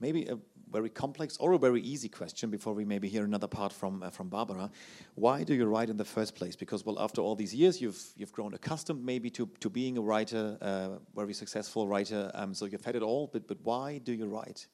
Maybe 0.01 0.27
a 0.27 0.39
very 0.71 0.91
complex 0.91 1.37
or 1.39 1.53
a 1.53 1.59
very 1.59 1.81
easy 1.81 2.09
question 2.09 2.51
before 2.51 2.75
we 2.75 2.85
maybe 2.85 3.09
hear 3.09 3.25
another 3.25 3.47
part 3.47 3.73
from 3.73 4.03
uh, 4.03 4.11
from 4.11 4.29
Barbara. 4.29 4.71
Why 5.15 5.45
do 5.45 5.55
you 5.55 5.67
write 5.67 5.91
in 5.91 5.97
the 5.97 6.05
first 6.05 6.35
place? 6.35 6.57
Because 6.57 6.85
well, 6.85 6.99
after 6.99 7.21
all 7.21 7.35
these 7.35 7.55
years, 7.55 7.81
you've 7.81 8.01
you've 8.17 8.33
grown 8.33 8.55
accustomed 8.55 9.05
maybe 9.05 9.31
to 9.31 9.49
to 9.61 9.71
being 9.71 9.99
a 9.99 10.01
writer, 10.01 10.59
uh, 10.61 10.99
very 11.15 11.35
successful 11.35 11.89
writer. 11.89 12.31
Um, 12.35 12.55
so 12.55 12.67
you've 12.67 12.85
had 12.85 12.97
it 12.97 13.03
all. 13.03 13.29
But 13.33 13.47
but 13.47 13.59
why 13.63 13.99
do 13.99 14.13
you 14.13 14.27
write? 14.27 14.67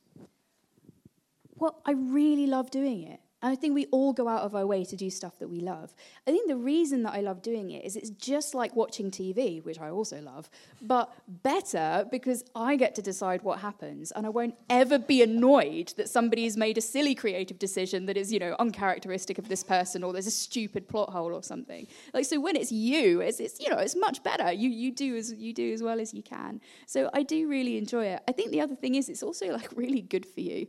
Well, 1.57 1.81
I 1.87 1.93
really 1.93 2.47
love 2.47 2.71
doing 2.71 3.05
it. 3.05 3.21
And 3.45 3.53
I 3.53 3.57
think 3.57 3.75
we 3.75 3.85
all 3.91 4.15
go 4.15 4.27
out 4.27 4.41
of 4.41 4.55
our 4.55 4.67
way 4.67 4.87
to 4.87 4.97
do 4.97 5.11
stuff 5.11 5.39
that 5.39 5.51
we 5.51 5.61
love. 5.61 5.93
I 6.27 6.31
think 6.31 6.49
the 6.49 6.57
reason 6.57 7.03
that 7.03 7.13
I 7.13 7.21
love 7.21 7.43
doing 7.43 7.73
it 7.73 7.85
is 7.85 7.95
it's 7.95 8.09
just 8.09 8.55
like 8.55 8.75
watching 8.75 9.11
TV, 9.11 9.63
which 9.63 9.79
I 9.79 9.91
also 9.91 10.19
love, 10.23 10.49
but 10.81 11.13
better 11.29 12.07
because 12.11 12.43
I 12.57 12.77
get 12.77 12.95
to 12.95 13.03
decide 13.03 13.43
what 13.43 13.59
happens 13.59 14.13
and 14.13 14.25
I 14.25 14.31
won't 14.31 14.55
ever 14.71 14.99
be 14.99 15.21
annoyed 15.21 15.93
that 15.99 16.09
somebody's 16.09 16.57
made 16.57 16.79
a 16.79 16.81
silly 16.81 17.15
creative 17.15 17.59
decision 17.59 18.07
that 18.07 18.17
is, 18.17 18.33
you 18.33 18.39
know, 18.39 18.57
uncharacteristic 18.59 19.37
of 19.37 19.51
this 19.51 19.63
person 19.63 20.03
or 20.03 20.15
there's 20.15 20.27
a 20.27 20.31
stupid 20.31 20.89
plot 20.89 21.11
hole 21.11 21.35
or 21.35 21.43
something. 21.43 21.87
Like 22.15 22.25
so 22.25 22.41
when 22.41 22.57
it's 22.57 22.73
you, 22.73 23.21
it's, 23.21 23.41
it's 23.41 23.61
you 23.61 23.69
know, 23.69 23.77
it's 23.77 23.95
much 23.95 24.23
better. 24.23 24.53
You 24.53 24.71
you 24.71 24.91
do 24.91 25.17
as 25.17 25.35
you 25.35 25.53
do 25.53 25.71
as 25.75 25.83
well 25.83 26.01
as 26.01 26.15
you 26.15 26.23
can. 26.23 26.63
So 26.87 27.11
I 27.13 27.23
do 27.23 27.47
really 27.47 27.77
enjoy 27.77 28.07
it. 28.07 28.23
I 28.27 28.33
think 28.33 28.53
the 28.53 28.63
other 28.63 28.75
thing 28.75 28.95
is 28.95 29.11
it's 29.11 29.23
also 29.23 29.49
like 29.53 29.71
really 29.77 30.01
good 30.01 30.25
for 30.25 30.41
you. 30.41 30.67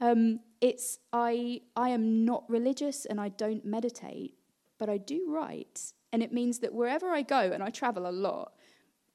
Um, 0.00 0.40
it's 0.60 0.98
I 1.12 1.62
I 1.74 1.90
am 1.90 2.24
not 2.24 2.44
religious 2.48 3.04
and 3.06 3.20
I 3.20 3.28
don't 3.28 3.64
meditate, 3.64 4.34
but 4.78 4.88
I 4.88 4.98
do 4.98 5.26
write, 5.28 5.92
and 6.12 6.22
it 6.22 6.32
means 6.32 6.58
that 6.60 6.74
wherever 6.74 7.10
I 7.10 7.22
go, 7.22 7.40
and 7.40 7.62
I 7.62 7.70
travel 7.70 8.08
a 8.08 8.10
lot, 8.10 8.52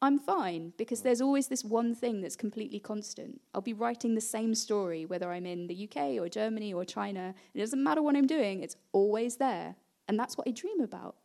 I'm 0.02 0.18
fine 0.18 0.74
because 0.78 1.02
there's 1.02 1.22
always 1.22 1.48
this 1.48 1.64
one 1.64 1.94
thing 1.94 2.22
that's 2.22 2.36
completely 2.36 2.80
constant. 2.80 3.42
I'll 3.54 3.62
be 3.62 3.74
writing 3.74 4.16
the 4.16 4.22
same 4.22 4.56
story 4.56 5.06
whether 5.06 5.32
I'm 5.32 5.46
in 5.46 5.68
the 5.68 5.88
UK 5.88 6.20
or 6.20 6.28
Germany 6.30 6.74
or 6.74 6.84
China. 6.86 7.36
It 7.54 7.60
doesn't 7.60 7.84
matter 7.84 8.02
what 8.02 8.16
I'm 8.16 8.28
doing; 8.28 8.64
it's 8.64 8.78
always 8.92 9.38
there, 9.38 9.76
and 10.08 10.20
that's 10.20 10.38
what 10.38 10.48
I 10.48 10.52
dream 10.52 10.82
about. 10.82 11.16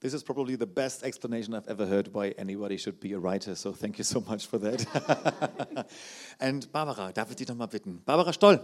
This 0.00 0.14
is 0.14 0.22
probably 0.22 0.54
the 0.54 0.66
best 0.66 1.02
explanation 1.02 1.54
I've 1.54 1.66
ever 1.66 1.84
heard 1.84 2.14
why 2.14 2.28
anybody 2.38 2.76
should 2.76 3.00
be 3.00 3.14
a 3.14 3.18
writer. 3.18 3.56
So 3.56 3.72
thank 3.72 3.98
you 3.98 4.04
so 4.04 4.20
much 4.20 4.46
for 4.46 4.56
that. 4.58 5.88
and 6.40 6.70
Barbara, 6.70 7.12
darf 7.12 7.30
ich 7.30 7.36
dich 7.36 7.48
noch 7.48 7.56
mal 7.56 7.66
bitten? 7.66 8.00
Barbara 8.04 8.32
Stoll. 8.32 8.60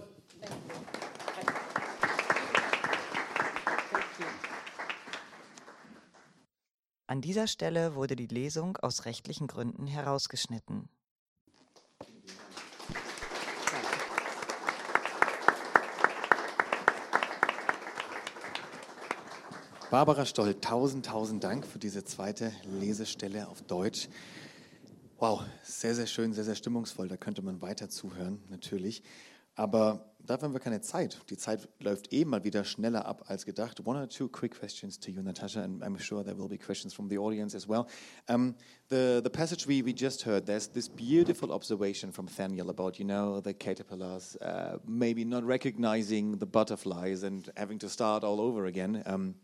An 7.09 7.20
dieser 7.20 7.49
Stelle 7.49 7.97
wurde 7.97 8.14
die 8.14 8.28
Lesung 8.28 8.76
aus 8.76 9.05
rechtlichen 9.05 9.49
Gründen 9.49 9.89
herausgeschnitten. 9.89 10.89
Barbara 19.95 20.26
Stoll, 20.26 20.55
tausend, 20.55 21.07
tausend 21.07 21.45
Dank 21.45 21.64
für 21.64 21.78
diese 21.78 22.03
zweite 22.03 22.51
Lesestelle 22.80 23.47
auf 23.47 23.62
Deutsch. 23.62 24.09
Wow, 25.20 25.42
sehr, 25.62 25.95
sehr 25.95 26.09
schön, 26.09 26.32
sehr, 26.32 26.42
sehr 26.42 26.57
stimmungsvoll. 26.57 27.07
Da 27.07 27.16
könnte 27.16 27.42
man 27.42 27.62
weiter 27.62 27.88
zuhören, 27.88 28.42
natürlich. 28.51 29.05
Aber 29.55 30.12
dafür 30.18 30.49
haben 30.49 30.53
wir 30.53 30.59
keine 30.59 30.80
Zeit. 30.80 31.20
Die 31.30 31.36
Zeit 31.36 31.68
läuft 31.78 32.12
eh 32.12 32.24
mal 32.24 32.42
wieder 32.42 32.64
schneller 32.64 33.07
ab 33.07 33.26
als 33.28 33.45
gedacht. 33.47 33.86
One 33.86 34.01
or 34.01 34.09
two 34.09 34.28
quick 34.28 34.59
questions 34.59 34.99
to 34.99 35.12
you, 35.12 35.22
Natasha, 35.22 35.62
and 35.62 35.80
I'm 35.84 35.97
sure 35.97 36.24
there 36.24 36.36
will 36.36 36.49
be 36.49 36.59
questions 36.59 36.92
from 36.92 37.09
the 37.09 37.18
audience 37.18 37.55
as 37.55 37.68
well. 37.68 37.86
Um, 38.28 38.57
the, 38.88 39.20
the 39.22 39.30
passage 39.30 39.64
we, 39.68 39.80
we 39.84 39.95
just 39.95 40.26
heard, 40.26 40.45
there's 40.45 40.66
this 40.66 40.88
beautiful 40.88 41.53
observation 41.53 42.11
from 42.11 42.26
Thaniel 42.26 42.68
about, 42.68 42.99
you 42.99 43.05
know, 43.05 43.40
the 43.40 43.55
caterpillars 43.55 44.34
uh, 44.42 44.78
maybe 44.88 45.24
not 45.24 45.45
recognizing 45.45 46.36
the 46.38 46.47
butterflies 46.47 47.22
and 47.22 47.49
having 47.57 47.78
to 47.78 47.88
start 47.88 48.24
all 48.24 48.40
over 48.40 48.66
again. 48.66 49.05
Um, 49.07 49.36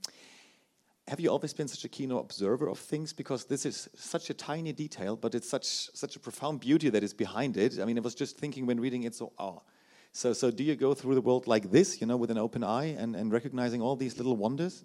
have 1.10 1.18
you 1.18 1.28
always 1.28 1.52
been 1.52 1.66
such 1.66 1.84
a 1.84 1.88
keen 1.88 2.12
observer 2.12 2.68
of 2.68 2.78
things? 2.78 3.12
Because 3.12 3.44
this 3.44 3.66
is 3.66 3.88
such 3.96 4.30
a 4.30 4.34
tiny 4.34 4.72
detail, 4.72 5.16
but 5.16 5.34
it's 5.34 5.48
such 5.48 5.66
such 6.02 6.14
a 6.14 6.20
profound 6.20 6.60
beauty 6.60 6.88
that 6.94 7.02
is 7.02 7.12
behind 7.12 7.56
it. 7.56 7.80
I 7.80 7.84
mean, 7.84 7.98
I 7.98 8.00
was 8.00 8.14
just 8.14 8.38
thinking 8.38 8.64
when 8.64 8.78
reading 8.78 9.02
it, 9.02 9.14
so 9.14 9.32
oh. 9.38 9.62
So, 10.12 10.32
so 10.32 10.50
do 10.50 10.62
you 10.64 10.76
go 10.76 10.94
through 10.94 11.14
the 11.14 11.20
world 11.20 11.46
like 11.46 11.70
this, 11.70 12.00
you 12.00 12.06
know, 12.06 12.16
with 12.16 12.30
an 12.30 12.38
open 12.38 12.62
eye 12.64 12.96
and, 13.02 13.14
and 13.14 13.32
recognizing 13.32 13.80
all 13.80 13.96
these 13.96 14.16
little 14.18 14.36
wonders? 14.36 14.84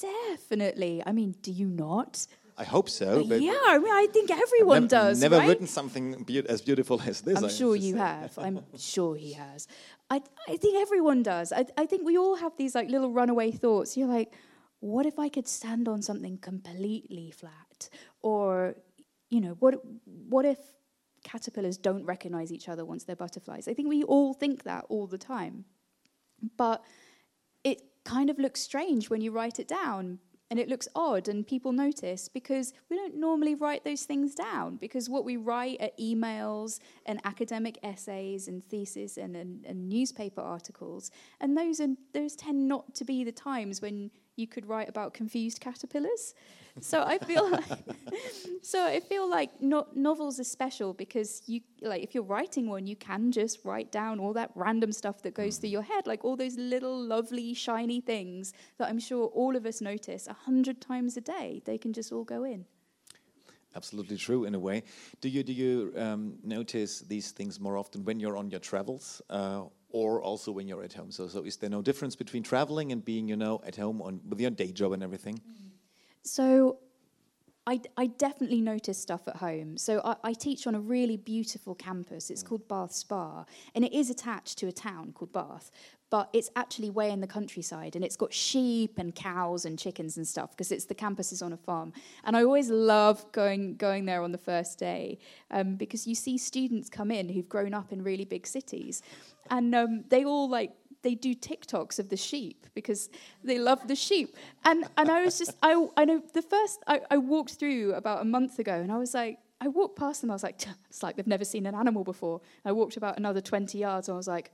Definitely. 0.00 1.02
I 1.04 1.12
mean, 1.12 1.34
do 1.42 1.50
you 1.50 1.68
not? 1.68 2.26
I 2.56 2.64
hope 2.64 2.88
so. 2.88 3.24
But 3.24 3.40
yeah, 3.40 3.58
I 3.66 3.78
mean, 3.78 3.92
I 3.92 4.06
think 4.12 4.30
everyone 4.30 4.82
nev 4.82 4.90
does. 4.90 5.20
Never 5.20 5.38
right? 5.38 5.48
written 5.48 5.66
something 5.66 6.24
be 6.24 6.38
as 6.48 6.60
beautiful 6.62 7.00
as 7.02 7.20
this. 7.20 7.38
I'm 7.38 7.44
I 7.44 7.48
sure 7.48 7.76
you 7.76 7.96
have. 7.96 8.36
I'm 8.38 8.64
sure 8.76 9.14
he 9.16 9.32
has. 9.34 9.68
I, 10.10 10.22
I 10.48 10.56
think 10.56 10.74
everyone 10.86 11.22
does. 11.22 11.52
I, 11.52 11.66
I 11.76 11.86
think 11.86 12.04
we 12.04 12.16
all 12.16 12.36
have 12.36 12.56
these 12.56 12.74
like 12.74 12.88
little 12.88 13.12
runaway 13.12 13.52
thoughts. 13.52 13.96
You're 13.96 14.08
like, 14.08 14.32
what 14.80 15.06
if 15.06 15.18
I 15.18 15.28
could 15.28 15.48
stand 15.48 15.88
on 15.88 16.02
something 16.02 16.38
completely 16.38 17.30
flat? 17.30 17.88
Or, 18.22 18.76
you 19.30 19.40
know, 19.40 19.56
what 19.58 19.74
what 20.04 20.44
if 20.44 20.58
caterpillars 21.24 21.76
don't 21.76 22.04
recognize 22.04 22.52
each 22.52 22.68
other 22.68 22.84
once 22.84 23.04
they're 23.04 23.16
butterflies? 23.16 23.68
I 23.68 23.74
think 23.74 23.88
we 23.88 24.02
all 24.04 24.34
think 24.34 24.64
that 24.64 24.84
all 24.88 25.06
the 25.06 25.18
time. 25.18 25.64
But 26.56 26.84
it 27.64 27.82
kind 28.04 28.30
of 28.30 28.38
looks 28.38 28.60
strange 28.60 29.10
when 29.10 29.20
you 29.20 29.32
write 29.32 29.58
it 29.58 29.68
down 29.68 30.20
and 30.50 30.58
it 30.58 30.68
looks 30.68 30.88
odd 30.94 31.28
and 31.28 31.46
people 31.46 31.72
notice 31.72 32.28
because 32.28 32.72
we 32.88 32.96
don't 32.96 33.16
normally 33.16 33.54
write 33.54 33.84
those 33.84 34.04
things 34.04 34.34
down 34.34 34.76
because 34.76 35.10
what 35.10 35.24
we 35.24 35.36
write 35.36 35.76
are 35.80 35.90
emails 36.00 36.78
and 37.04 37.20
academic 37.24 37.78
essays 37.82 38.48
and 38.48 38.64
theses 38.64 39.18
and, 39.18 39.36
and, 39.36 39.64
and 39.66 39.88
newspaper 39.88 40.40
articles 40.40 41.10
and 41.40 41.56
those 41.56 41.80
are 41.80 41.88
those 42.14 42.34
tend 42.34 42.66
not 42.66 42.94
to 42.94 43.04
be 43.04 43.24
the 43.24 43.32
times 43.32 43.82
when 43.82 44.10
you 44.38 44.46
could 44.46 44.66
write 44.66 44.88
about 44.88 45.14
confused 45.14 45.60
caterpillars. 45.60 46.34
so 46.80 47.02
I 47.02 47.18
feel 47.18 47.50
like, 47.50 47.64
so 48.62 48.84
I 48.84 49.00
feel 49.00 49.28
like 49.28 49.60
no, 49.60 49.86
novels 49.94 50.38
are 50.38 50.44
special 50.44 50.94
because 50.94 51.42
you 51.46 51.60
like 51.82 52.02
if 52.02 52.14
you're 52.14 52.24
writing 52.24 52.68
one, 52.68 52.86
you 52.86 52.96
can 52.96 53.32
just 53.32 53.64
write 53.64 53.90
down 53.90 54.20
all 54.20 54.32
that 54.34 54.50
random 54.54 54.92
stuff 54.92 55.22
that 55.22 55.34
goes 55.34 55.58
through 55.58 55.70
your 55.70 55.82
head, 55.82 56.06
like 56.06 56.24
all 56.24 56.36
those 56.36 56.56
little 56.56 56.98
lovely 56.98 57.54
shiny 57.54 58.00
things 58.00 58.52
that 58.78 58.88
I'm 58.88 59.00
sure 59.00 59.26
all 59.26 59.56
of 59.56 59.66
us 59.66 59.80
notice 59.80 60.26
a 60.26 60.32
hundred 60.32 60.80
times 60.80 61.16
a 61.16 61.20
day. 61.20 61.62
They 61.64 61.78
can 61.78 61.92
just 61.92 62.12
all 62.12 62.24
go 62.24 62.44
in. 62.44 62.64
Absolutely 63.76 64.16
true 64.16 64.44
in 64.44 64.54
a 64.54 64.58
way. 64.58 64.82
Do 65.20 65.28
you 65.28 65.42
do 65.42 65.52
you 65.52 65.92
um, 65.96 66.38
notice 66.42 67.00
these 67.00 67.32
things 67.32 67.60
more 67.60 67.76
often 67.76 68.04
when 68.04 68.18
you're 68.18 68.36
on 68.36 68.50
your 68.50 68.60
travels, 68.60 69.20
uh, 69.30 69.64
or 69.90 70.22
also 70.22 70.52
when 70.52 70.68
you're 70.68 70.82
at 70.82 70.92
home? 70.92 71.10
So, 71.10 71.28
so 71.28 71.42
is 71.42 71.56
there 71.56 71.70
no 71.70 71.82
difference 71.82 72.16
between 72.16 72.42
traveling 72.42 72.92
and 72.92 73.04
being, 73.04 73.28
you 73.28 73.36
know, 73.36 73.60
at 73.66 73.76
home 73.76 74.02
on 74.02 74.20
with 74.28 74.40
your 74.40 74.50
day 74.50 74.72
job 74.72 74.92
and 74.92 75.02
everything? 75.02 75.40
So, 76.22 76.78
I, 77.68 77.82
I 77.98 78.06
definitely 78.06 78.62
notice 78.62 78.96
stuff 78.96 79.28
at 79.28 79.36
home. 79.36 79.76
So 79.76 80.00
I, 80.02 80.16
I 80.24 80.32
teach 80.32 80.66
on 80.66 80.74
a 80.74 80.80
really 80.80 81.18
beautiful 81.18 81.74
campus. 81.74 82.30
It's 82.30 82.42
called 82.42 82.66
Bath 82.66 82.92
Spa, 82.92 83.44
and 83.74 83.84
it 83.84 83.92
is 83.92 84.08
attached 84.08 84.56
to 84.60 84.68
a 84.68 84.72
town 84.72 85.12
called 85.12 85.34
Bath, 85.34 85.70
but 86.08 86.30
it's 86.32 86.48
actually 86.56 86.88
way 86.88 87.10
in 87.10 87.20
the 87.20 87.26
countryside, 87.26 87.94
and 87.94 88.02
it's 88.02 88.16
got 88.16 88.32
sheep 88.32 88.96
and 88.96 89.14
cows 89.14 89.66
and 89.66 89.78
chickens 89.78 90.16
and 90.16 90.26
stuff 90.26 90.52
because 90.52 90.72
it's 90.72 90.86
the 90.86 90.94
campus 90.94 91.30
is 91.30 91.42
on 91.42 91.52
a 91.52 91.58
farm. 91.58 91.92
And 92.24 92.34
I 92.38 92.42
always 92.42 92.70
love 92.70 93.30
going 93.32 93.76
going 93.76 94.06
there 94.06 94.22
on 94.22 94.32
the 94.32 94.38
first 94.38 94.78
day 94.78 95.18
um, 95.50 95.74
because 95.74 96.06
you 96.06 96.14
see 96.14 96.38
students 96.38 96.88
come 96.88 97.10
in 97.10 97.28
who've 97.28 97.50
grown 97.50 97.74
up 97.74 97.92
in 97.92 98.02
really 98.02 98.24
big 98.24 98.46
cities, 98.46 99.02
and 99.50 99.74
um, 99.74 100.04
they 100.08 100.24
all 100.24 100.48
like 100.48 100.72
they 101.02 101.14
do 101.14 101.34
TikToks 101.34 101.98
of 101.98 102.08
the 102.08 102.16
sheep 102.16 102.66
because 102.74 103.08
they 103.44 103.58
love 103.58 103.86
the 103.86 103.96
sheep. 103.96 104.36
And 104.64 104.84
and 104.96 105.10
I 105.10 105.24
was 105.24 105.38
just 105.38 105.56
I 105.62 105.86
I 105.96 106.04
know 106.04 106.22
the 106.32 106.42
first 106.42 106.82
I, 106.86 107.00
I 107.10 107.18
walked 107.18 107.54
through 107.54 107.94
about 107.94 108.22
a 108.22 108.24
month 108.24 108.58
ago 108.58 108.74
and 108.74 108.90
I 108.90 108.98
was 108.98 109.14
like 109.14 109.38
I 109.60 109.68
walked 109.68 109.98
past 109.98 110.20
them 110.20 110.30
I 110.30 110.34
was 110.34 110.42
like 110.42 110.60
it's 110.88 111.02
like 111.02 111.16
they've 111.16 111.26
never 111.26 111.44
seen 111.44 111.66
an 111.66 111.74
animal 111.74 112.04
before. 112.04 112.40
I 112.64 112.72
walked 112.72 112.96
about 112.96 113.16
another 113.16 113.40
20 113.40 113.78
yards 113.78 114.08
and 114.08 114.14
I 114.14 114.16
was 114.16 114.28
like 114.28 114.50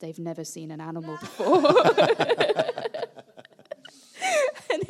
they've 0.00 0.18
never 0.18 0.44
seen 0.44 0.70
an 0.70 0.80
animal 0.80 1.16
before. 1.18 1.62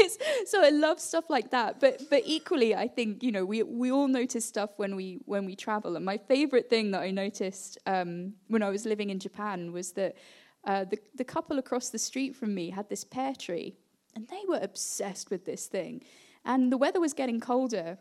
it's, 0.20 0.50
so 0.50 0.64
I 0.64 0.70
love 0.70 1.00
stuff 1.00 1.28
like 1.28 1.50
that. 1.50 1.80
But 1.80 2.02
but 2.10 2.22
equally, 2.24 2.74
I 2.74 2.88
think 2.88 3.22
you 3.22 3.32
know 3.32 3.44
we 3.44 3.62
we 3.62 3.90
all 3.90 4.08
notice 4.08 4.44
stuff 4.44 4.70
when 4.76 4.96
we 4.96 5.20
when 5.24 5.44
we 5.44 5.56
travel. 5.56 5.96
And 5.96 6.04
my 6.04 6.18
favorite 6.18 6.70
thing 6.70 6.90
that 6.92 7.02
I 7.02 7.10
noticed 7.10 7.78
um, 7.86 8.34
when 8.48 8.62
I 8.62 8.70
was 8.70 8.86
living 8.86 9.10
in 9.10 9.18
Japan 9.18 9.72
was 9.72 9.92
that 9.92 10.16
uh, 10.64 10.84
the, 10.84 10.98
the 11.14 11.24
couple 11.24 11.58
across 11.58 11.90
the 11.90 11.98
street 11.98 12.34
from 12.34 12.54
me 12.54 12.70
had 12.70 12.88
this 12.88 13.04
pear 13.04 13.34
tree, 13.34 13.76
and 14.14 14.26
they 14.28 14.42
were 14.48 14.60
obsessed 14.60 15.30
with 15.30 15.44
this 15.44 15.66
thing. 15.66 16.02
And 16.44 16.72
the 16.72 16.76
weather 16.76 17.00
was 17.00 17.12
getting 17.12 17.40
colder, 17.40 17.98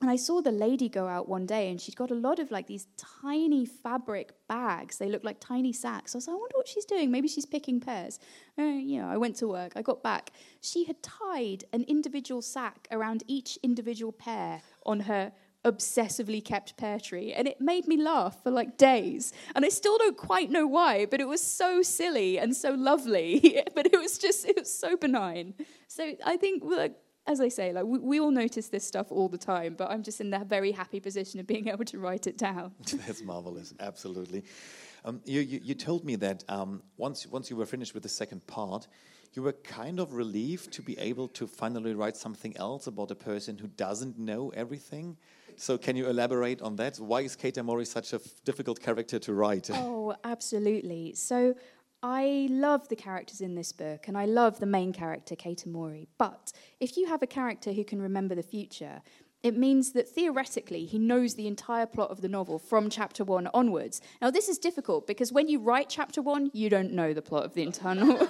and 0.00 0.10
I 0.10 0.16
saw 0.16 0.42
the 0.42 0.52
lady 0.52 0.88
go 0.88 1.06
out 1.06 1.28
one 1.28 1.46
day, 1.46 1.70
and 1.70 1.80
she'd 1.80 1.96
got 1.96 2.10
a 2.10 2.14
lot 2.14 2.38
of 2.38 2.50
like 2.50 2.66
these 2.66 2.86
tiny 3.22 3.64
fabric 3.64 4.32
bags. 4.46 4.98
They 4.98 5.08
looked 5.08 5.24
like 5.24 5.40
tiny 5.40 5.72
sacks. 5.72 6.14
I 6.14 6.18
was 6.18 6.28
like, 6.28 6.34
I 6.34 6.38
wonder 6.38 6.56
what 6.56 6.68
she's 6.68 6.84
doing. 6.84 7.10
Maybe 7.10 7.28
she's 7.28 7.46
picking 7.46 7.80
pears. 7.80 8.18
Uh, 8.58 8.64
you 8.64 9.00
know, 9.00 9.08
I 9.08 9.16
went 9.16 9.36
to 9.36 9.48
work. 9.48 9.72
I 9.74 9.82
got 9.82 10.02
back. 10.02 10.32
She 10.60 10.84
had 10.84 11.02
tied 11.02 11.64
an 11.72 11.84
individual 11.84 12.42
sack 12.42 12.88
around 12.90 13.22
each 13.26 13.58
individual 13.62 14.12
pear 14.12 14.60
on 14.84 15.00
her 15.00 15.32
obsessively 15.66 16.42
kept 16.44 16.76
pear 16.76 17.00
tree. 17.00 17.32
And 17.32 17.48
it 17.48 17.60
made 17.60 17.88
me 17.88 17.96
laugh 17.96 18.42
for 18.42 18.50
like 18.50 18.78
days. 18.78 19.32
And 19.54 19.64
I 19.64 19.68
still 19.68 19.98
don't 19.98 20.16
quite 20.16 20.50
know 20.50 20.66
why, 20.66 21.06
but 21.06 21.20
it 21.20 21.26
was 21.26 21.42
so 21.42 21.82
silly 21.82 22.38
and 22.38 22.54
so 22.54 22.70
lovely. 22.70 23.62
but 23.74 23.86
it 23.86 23.98
was 23.98 24.18
just, 24.18 24.46
it 24.46 24.56
was 24.58 24.72
so 24.72 24.96
benign. 24.96 25.54
So 25.88 26.14
I 26.24 26.36
think, 26.36 26.62
like, 26.64 26.94
as 27.26 27.40
I 27.40 27.48
say, 27.48 27.72
like 27.72 27.84
we, 27.84 27.98
we, 27.98 28.20
all 28.20 28.30
notice 28.30 28.68
this 28.68 28.86
stuff 28.86 29.10
all 29.10 29.28
the 29.28 29.38
time, 29.38 29.74
but 29.76 29.90
I'm 29.90 30.02
just 30.02 30.20
in 30.20 30.30
that 30.30 30.46
very 30.46 30.72
happy 30.72 31.00
position 31.00 31.40
of 31.40 31.46
being 31.46 31.68
able 31.74 31.84
to 31.86 31.98
write 31.98 32.26
it 32.26 32.38
down. 32.38 32.72
That's 33.06 33.22
marvelous, 33.22 33.74
absolutely. 33.80 34.44
Um, 35.04 35.20
you, 35.24 35.40
you, 35.40 35.60
you, 35.62 35.74
told 35.74 36.04
me 36.04 36.16
that 36.16 36.44
um, 36.48 36.82
once, 36.96 37.26
once 37.26 37.48
you 37.48 37.56
were 37.56 37.66
finished 37.66 37.94
with 37.94 38.02
the 38.02 38.08
second 38.08 38.44
part, 38.46 38.88
you 39.34 39.42
were 39.42 39.52
kind 39.52 40.00
of 40.00 40.14
relieved 40.14 40.72
to 40.72 40.82
be 40.82 40.98
able 40.98 41.28
to 41.28 41.46
finally 41.46 41.94
write 41.94 42.16
something 42.16 42.56
else 42.56 42.86
about 42.86 43.10
a 43.10 43.14
person 43.14 43.58
who 43.58 43.68
doesn't 43.68 44.18
know 44.18 44.50
everything. 44.56 45.16
So, 45.58 45.78
can 45.78 45.96
you 45.96 46.08
elaborate 46.08 46.60
on 46.60 46.76
that? 46.76 46.98
Why 46.98 47.22
is 47.22 47.36
Keita 47.36 47.64
Mori 47.64 47.86
such 47.86 48.12
a 48.12 48.20
difficult 48.44 48.80
character 48.80 49.18
to 49.18 49.32
write? 49.32 49.70
Oh, 49.74 50.14
absolutely. 50.24 51.14
So, 51.14 51.54
I 52.02 52.46
love 52.50 52.88
the 52.88 52.96
characters 52.96 53.40
in 53.40 53.54
this 53.54 53.72
book, 53.72 54.06
and 54.06 54.16
I 54.16 54.26
love 54.26 54.60
the 54.60 54.66
main 54.66 54.92
character, 54.92 55.34
Keita 55.34 55.66
Mori. 55.66 56.08
But 56.18 56.52
if 56.78 56.96
you 56.96 57.06
have 57.06 57.22
a 57.22 57.26
character 57.26 57.72
who 57.72 57.84
can 57.84 58.00
remember 58.00 58.34
the 58.34 58.42
future, 58.42 59.02
it 59.42 59.56
means 59.56 59.92
that 59.92 60.08
theoretically 60.08 60.86
he 60.86 60.98
knows 60.98 61.34
the 61.34 61.46
entire 61.46 61.86
plot 61.86 62.10
of 62.10 62.20
the 62.20 62.28
novel 62.28 62.58
from 62.58 62.90
chapter 62.90 63.24
one 63.24 63.48
onwards. 63.54 64.00
Now, 64.20 64.30
this 64.30 64.48
is 64.48 64.58
difficult 64.58 65.06
because 65.06 65.32
when 65.32 65.48
you 65.48 65.58
write 65.58 65.88
chapter 65.88 66.20
one, 66.20 66.50
you 66.52 66.68
don't 66.68 66.92
know 66.92 67.14
the 67.14 67.22
plot 67.22 67.44
of 67.44 67.54
the 67.54 67.62
entire 67.62 67.94
novel. 67.94 68.28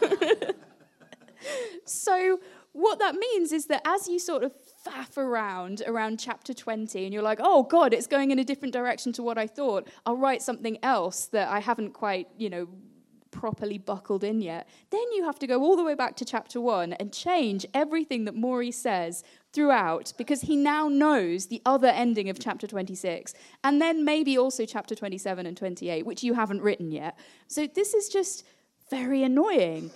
so, 1.84 2.38
what 2.72 2.98
that 2.98 3.14
means 3.14 3.52
is 3.52 3.66
that 3.66 3.80
as 3.86 4.06
you 4.08 4.18
sort 4.18 4.44
of 4.44 4.52
faff 4.84 5.16
around 5.16 5.82
around 5.86 6.18
chapter 6.18 6.52
20 6.52 7.04
and 7.04 7.14
you're 7.14 7.22
like, 7.22 7.40
oh 7.42 7.62
God, 7.62 7.94
it's 7.94 8.06
going 8.06 8.30
in 8.30 8.38
a 8.38 8.44
different 8.44 8.74
direction 8.74 9.12
to 9.14 9.22
what 9.22 9.38
I 9.38 9.46
thought, 9.46 9.88
I'll 10.04 10.18
write 10.18 10.42
something 10.42 10.76
else 10.82 11.26
that 11.28 11.48
I 11.48 11.60
haven't 11.60 11.94
quite, 11.94 12.28
you 12.36 12.50
know, 12.50 12.68
properly 13.36 13.76
buckled 13.76 14.24
in 14.24 14.40
yet. 14.40 14.66
Then 14.90 15.12
you 15.14 15.24
have 15.24 15.38
to 15.40 15.46
go 15.46 15.62
all 15.62 15.76
the 15.76 15.84
way 15.84 15.94
back 15.94 16.16
to 16.16 16.24
chapter 16.24 16.58
one 16.60 16.94
and 16.94 17.12
change 17.12 17.66
everything 17.74 18.24
that 18.24 18.34
Mori 18.34 18.70
says 18.70 19.22
throughout 19.52 20.14
because 20.16 20.40
he 20.40 20.56
now 20.56 20.88
knows 20.88 21.46
the 21.46 21.60
other 21.66 21.88
ending 21.88 22.30
of 22.30 22.38
chapter 22.38 22.66
26 22.66 23.34
and 23.62 23.80
then 23.80 24.04
maybe 24.04 24.38
also 24.38 24.64
chapter 24.64 24.94
27 24.94 25.44
and 25.44 25.56
28, 25.56 26.06
which 26.06 26.24
you 26.24 26.32
haven't 26.32 26.62
written 26.62 26.90
yet. 26.90 27.18
So 27.46 27.66
this 27.66 27.92
is 27.92 28.08
just 28.08 28.44
very 28.90 29.22
annoying. 29.22 29.90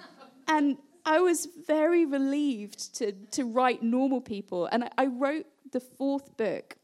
and 0.48 0.78
I 1.04 1.20
was 1.20 1.46
very 1.66 2.06
relieved 2.06 2.96
to, 2.96 3.12
to 3.12 3.44
write 3.44 3.82
normal 3.82 4.22
people. 4.22 4.66
And 4.72 4.84
I, 4.84 4.90
I 4.96 5.06
wrote 5.06 5.46
the 5.72 5.80
fourth 5.80 6.36
book 6.36 6.76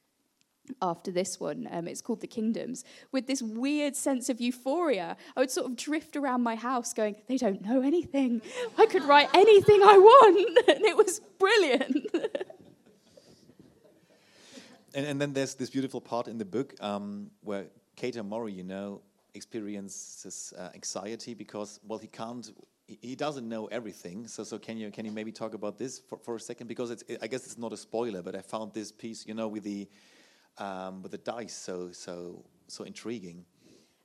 after 0.81 1.11
this 1.11 1.39
one. 1.41 1.69
Um, 1.71 1.89
it's 1.89 2.01
called 2.01 2.21
The 2.21 2.27
Kingdoms, 2.27 2.85
with 3.11 3.27
this 3.27 3.43
weird 3.43 3.97
sense 3.97 4.29
of 4.29 4.41
euphoria. 4.41 5.17
I 5.37 5.41
would 5.41 5.51
sort 5.51 5.67
of 5.67 5.77
drift 5.77 6.17
around 6.17 6.43
my 6.43 6.55
house 6.55 6.93
going, 6.93 7.17
they 7.29 7.37
don't 7.37 7.63
know 7.63 7.83
anything. 7.83 8.43
I 8.79 8.87
could 8.87 9.05
write 9.05 9.29
anything 9.35 9.83
I 9.83 9.99
want. 9.99 10.69
and 10.69 10.85
it 10.85 10.97
was 10.97 11.21
brilliant. 11.39 12.07
and, 14.95 15.07
and 15.07 15.21
then 15.21 15.33
there's 15.33 15.55
this 15.55 15.71
beautiful 15.71 16.01
part 16.01 16.29
in 16.29 16.39
the 16.39 16.45
book 16.45 16.75
um, 16.81 17.31
where 17.43 17.67
Keita 17.97 18.25
Mori, 18.25 18.53
you 18.53 18.65
know, 18.65 19.03
experiences 19.35 20.53
uh, 20.59 20.69
anxiety 20.75 21.35
because, 21.35 21.81
well, 21.87 21.99
he 21.99 22.07
can't 22.07 22.51
he 23.01 23.15
doesn't 23.15 23.49
know 23.49 23.67
everything. 23.67 24.27
So, 24.27 24.45
so 24.45 24.59
can 24.59 24.77
you 24.77 24.91
can 24.91 25.05
you 25.05 25.13
maybe 25.13 25.33
talk 25.33 25.55
about 25.55 25.79
this 25.79 26.01
for, 26.01 26.19
for 26.19 26.37
a 26.37 26.41
second? 26.41 26.67
Because 26.67 26.91
it's 26.91 27.05
I 27.23 27.27
guess 27.27 27.45
it's 27.45 27.59
not 27.59 27.73
a 27.73 27.77
spoiler, 27.77 28.23
but 28.23 28.35
I 28.35 28.41
found 28.41 28.73
this 28.75 28.93
piece, 28.93 29.27
you 29.27 29.35
know, 29.35 29.49
with 29.49 29.65
the 29.65 29.89
um, 30.59 31.03
with 31.03 31.13
the 31.13 31.19
dice 31.19 31.55
so 31.55 31.91
so 31.93 32.45
so 32.69 32.85
intriguing. 32.85 33.45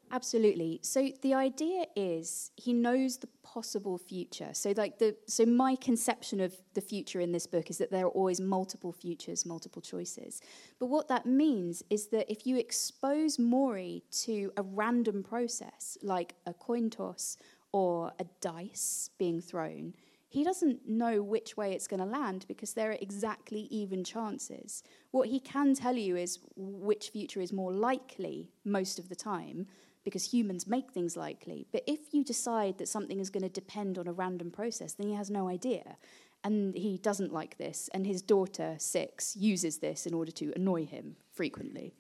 Absolutely. 0.09 0.79
So 0.83 1.09
the 1.21 1.33
idea 1.33 1.85
is 1.95 2.51
he 2.55 2.71
knows 2.71 3.17
the 3.17 3.27
possible 3.43 3.97
future. 3.97 4.49
So 4.53 4.73
like 4.77 4.99
the 4.99 5.17
so 5.27 5.45
my 5.45 5.75
conception 5.75 6.39
of 6.39 6.55
the 6.75 6.81
future 6.81 7.19
in 7.19 7.33
this 7.33 7.45
book 7.45 7.69
is 7.69 7.77
that 7.79 7.91
there 7.91 8.05
are 8.05 8.09
always 8.09 8.39
multiple 8.39 8.93
futures, 8.93 9.45
multiple 9.45 9.81
choices. 9.81 10.41
But 10.79 10.85
what 10.87 11.09
that 11.09 11.25
means 11.25 11.83
is 11.89 12.07
that 12.07 12.31
if 12.31 12.47
you 12.47 12.57
expose 12.57 13.37
Mori 13.37 14.03
to 14.23 14.51
a 14.55 14.63
random 14.63 15.23
process 15.23 15.97
like 16.01 16.35
a 16.45 16.53
coin 16.53 16.89
toss 16.89 17.37
or 17.73 18.13
a 18.19 18.25
dice 18.39 19.09
being 19.17 19.41
thrown, 19.41 19.93
he 20.29 20.43
doesn't 20.43 20.87
know 20.87 21.21
which 21.21 21.55
way 21.55 21.71
it's 21.71 21.87
going 21.87 21.99
to 22.01 22.05
land 22.05 22.45
because 22.47 22.73
there 22.73 22.91
are 22.91 22.97
exactly 22.99 23.61
even 23.71 24.03
chances. 24.03 24.83
What 25.11 25.29
he 25.29 25.39
can 25.39 25.73
tell 25.73 25.95
you 25.95 26.17
is 26.17 26.39
which 26.55 27.09
future 27.09 27.39
is 27.39 27.53
more 27.53 27.71
likely 27.71 28.49
most 28.65 28.99
of 28.99 29.07
the 29.07 29.15
time 29.15 29.67
because 30.03 30.31
humans 30.31 30.67
make 30.67 30.91
things 30.91 31.17
likely. 31.17 31.67
But 31.71 31.83
if 31.87 32.13
you 32.13 32.23
decide 32.23 32.77
that 32.77 32.87
something 32.87 33.19
is 33.19 33.29
going 33.29 33.43
to 33.43 33.49
depend 33.49 33.97
on 33.97 34.07
a 34.07 34.13
random 34.13 34.51
process, 34.51 34.93
then 34.93 35.07
he 35.07 35.15
has 35.15 35.29
no 35.29 35.47
idea. 35.47 35.97
And 36.43 36.75
he 36.75 36.97
doesn't 36.97 37.33
like 37.33 37.57
this. 37.57 37.89
And 37.93 38.05
his 38.05 38.21
daughter, 38.21 38.75
six, 38.77 39.35
uses 39.35 39.79
this 39.79 40.05
in 40.05 40.13
order 40.13 40.31
to 40.31 40.53
annoy 40.55 40.85
him 40.85 41.15
frequently. 41.31 41.93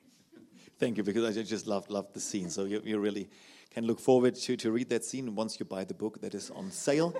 Thank 0.79 0.97
you, 0.97 1.03
because 1.03 1.37
I 1.37 1.43
just 1.43 1.65
loved, 1.65 1.89
loved 1.89 2.13
the 2.13 2.19
scene. 2.19 2.49
So 2.49 2.65
you, 2.65 2.81
you 2.85 2.99
really 2.99 3.29
can 3.77 3.85
look 3.85 3.99
forward 3.99 4.33
to, 4.33 4.57
to 4.57 4.71
read 4.71 4.89
that 4.89 5.05
scene 5.05 5.35
once 5.35 5.59
you 5.59 5.65
buy 5.65 5.83
the 5.83 5.93
book 5.93 6.19
that 6.19 6.33
is 6.33 6.49
on 6.49 6.71
sale. 6.71 7.13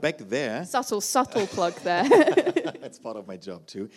Back 0.00 0.18
there. 0.18 0.64
Subtle, 0.64 1.00
subtle 1.00 1.48
plug 1.48 1.74
there. 1.80 2.04
That's 2.80 3.00
part 3.00 3.16
of 3.16 3.26
my 3.26 3.36
job 3.36 3.66
too. 3.66 3.88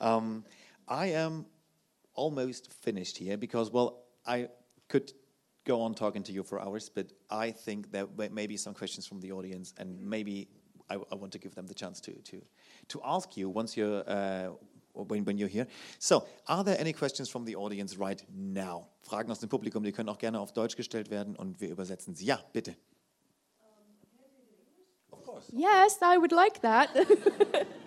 Um, 0.00 0.44
I 0.86 1.06
am 1.06 1.44
almost 2.14 2.72
finished 2.72 3.18
here 3.18 3.36
because, 3.36 3.72
well, 3.72 4.04
I 4.24 4.48
could 4.88 5.10
go 5.64 5.80
on 5.80 5.96
talking 5.96 6.22
to 6.22 6.32
you 6.32 6.44
for 6.44 6.60
hours, 6.60 6.88
but 6.88 7.10
I 7.30 7.50
think 7.50 7.90
there 7.90 8.06
may 8.30 8.46
be 8.46 8.56
some 8.56 8.72
questions 8.72 9.04
from 9.04 9.18
the 9.18 9.32
audience, 9.32 9.74
and 9.76 10.00
maybe 10.00 10.46
I, 10.88 10.94
I 11.10 11.16
want 11.16 11.32
to 11.32 11.40
give 11.40 11.56
them 11.56 11.66
the 11.66 11.74
chance 11.74 12.00
to 12.02 12.12
to 12.12 12.42
to 12.88 13.00
ask 13.04 13.36
you 13.36 13.48
once 13.48 13.76
you're 13.76 14.04
uh, 14.06 14.50
when, 14.96 15.24
when 15.24 15.38
you're 15.38 15.48
here. 15.48 15.66
So, 15.98 16.24
are 16.46 16.64
there 16.64 16.78
any 16.78 16.92
questions 16.92 17.28
from 17.28 17.44
the 17.44 17.56
audience 17.56 17.98
right 17.98 18.24
now? 18.28 18.88
Fragen 19.02 19.30
aus 19.30 19.40
dem 19.40 19.48
Publikum, 19.48 19.82
die 19.82 19.92
können 19.92 20.08
auch 20.08 20.18
gerne 20.18 20.40
auf 20.40 20.52
Deutsch 20.52 20.76
gestellt 20.76 21.10
werden 21.10 21.36
und 21.36 21.60
wir 21.60 21.70
übersetzen 21.70 22.14
sie. 22.14 22.26
Ja, 22.26 22.40
bitte. 22.52 22.76
Of 25.10 25.22
course. 25.22 25.52
Yes, 25.52 25.98
I 26.02 26.18
would 26.18 26.32
like 26.32 26.60
that. 26.62 26.90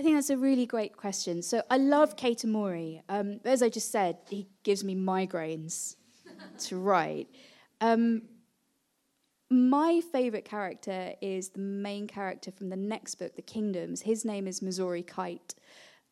I 0.00 0.02
think 0.02 0.16
that's 0.16 0.30
a 0.30 0.38
really 0.38 0.64
great 0.64 0.96
question. 0.96 1.42
So 1.42 1.62
I 1.68 1.76
love 1.76 2.16
Keita 2.16 2.46
Mori. 2.46 3.02
Um, 3.10 3.38
as 3.44 3.62
I 3.62 3.68
just 3.68 3.92
said, 3.92 4.16
he 4.30 4.46
gives 4.62 4.82
me 4.82 4.96
migraines 4.96 5.96
to 6.60 6.78
write. 6.78 7.28
Um, 7.82 8.22
my 9.50 10.00
favorite 10.10 10.46
character 10.46 11.12
is 11.20 11.50
the 11.50 11.58
main 11.58 12.06
character 12.06 12.50
from 12.50 12.70
the 12.70 12.76
next 12.76 13.16
book, 13.16 13.36
The 13.36 13.42
Kingdoms. 13.42 14.00
His 14.00 14.24
name 14.24 14.48
is 14.48 14.62
Missouri 14.62 15.02
Kite. 15.02 15.54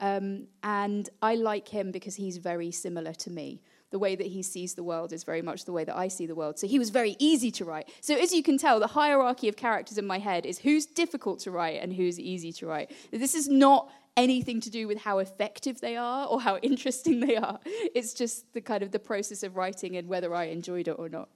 Um, 0.01 0.49
and 0.63 1.09
I 1.23 1.37
like 1.37 1.69
him 1.69 1.91
because 1.91 2.17
he's 2.17 2.37
very 2.37 2.71
similar 2.71 3.15
to 3.15 3.31
me 3.31 3.63
the 3.91 3.99
way 3.99 4.15
that 4.17 4.27
he 4.27 4.43
sees 4.43 4.75
the 4.75 4.83
world 4.83 5.13
is 5.13 5.25
very 5.25 5.43
much 5.43 5.65
the 5.65 5.73
way 5.73 5.85
that 5.85 5.97
I 5.97 6.09
see 6.09 6.27
the 6.27 6.35
world. 6.35 6.59
So 6.59 6.67
he 6.67 6.79
was 6.79 6.91
very 6.91 7.17
easy 7.19 7.51
to 7.53 7.65
write. 7.65 7.89
So 8.01 8.15
as 8.15 8.33
you 8.33 8.43
can 8.43 8.59
tell, 8.59 8.81
the 8.81 8.89
hierarchy 8.89 9.49
of 9.49 9.57
characters 9.57 9.99
in 9.99 10.07
my 10.07 10.19
head 10.19 10.45
is 10.45 10.59
who's 10.59 10.87
difficult 10.87 11.41
to 11.41 11.51
write 11.51 11.83
and 11.83 11.93
who's 11.93 12.21
easy 12.21 12.53
to 12.53 12.67
write. 12.67 12.93
This 13.11 13.35
is 13.35 13.49
not 13.49 13.91
anything 14.17 14.61
to 14.61 14.71
do 14.71 14.89
with 14.89 14.99
how 14.99 15.19
effective 15.19 15.81
they 15.81 15.97
are 15.97 16.27
or 16.27 16.41
how 16.41 16.57
interesting 16.63 17.21
they 17.21 17.37
are. 17.37 17.61
It's 17.65 18.13
just 18.13 18.53
the 18.53 18.61
kind 18.61 18.83
of 18.83 18.91
the 18.91 18.99
process 18.99 19.43
of 19.43 19.57
writing 19.57 19.97
and 19.97 20.09
whether 20.09 20.35
I 20.35 20.45
enjoyed 20.45 20.89
it 20.89 20.97
or 20.99 21.09
not. 21.09 21.29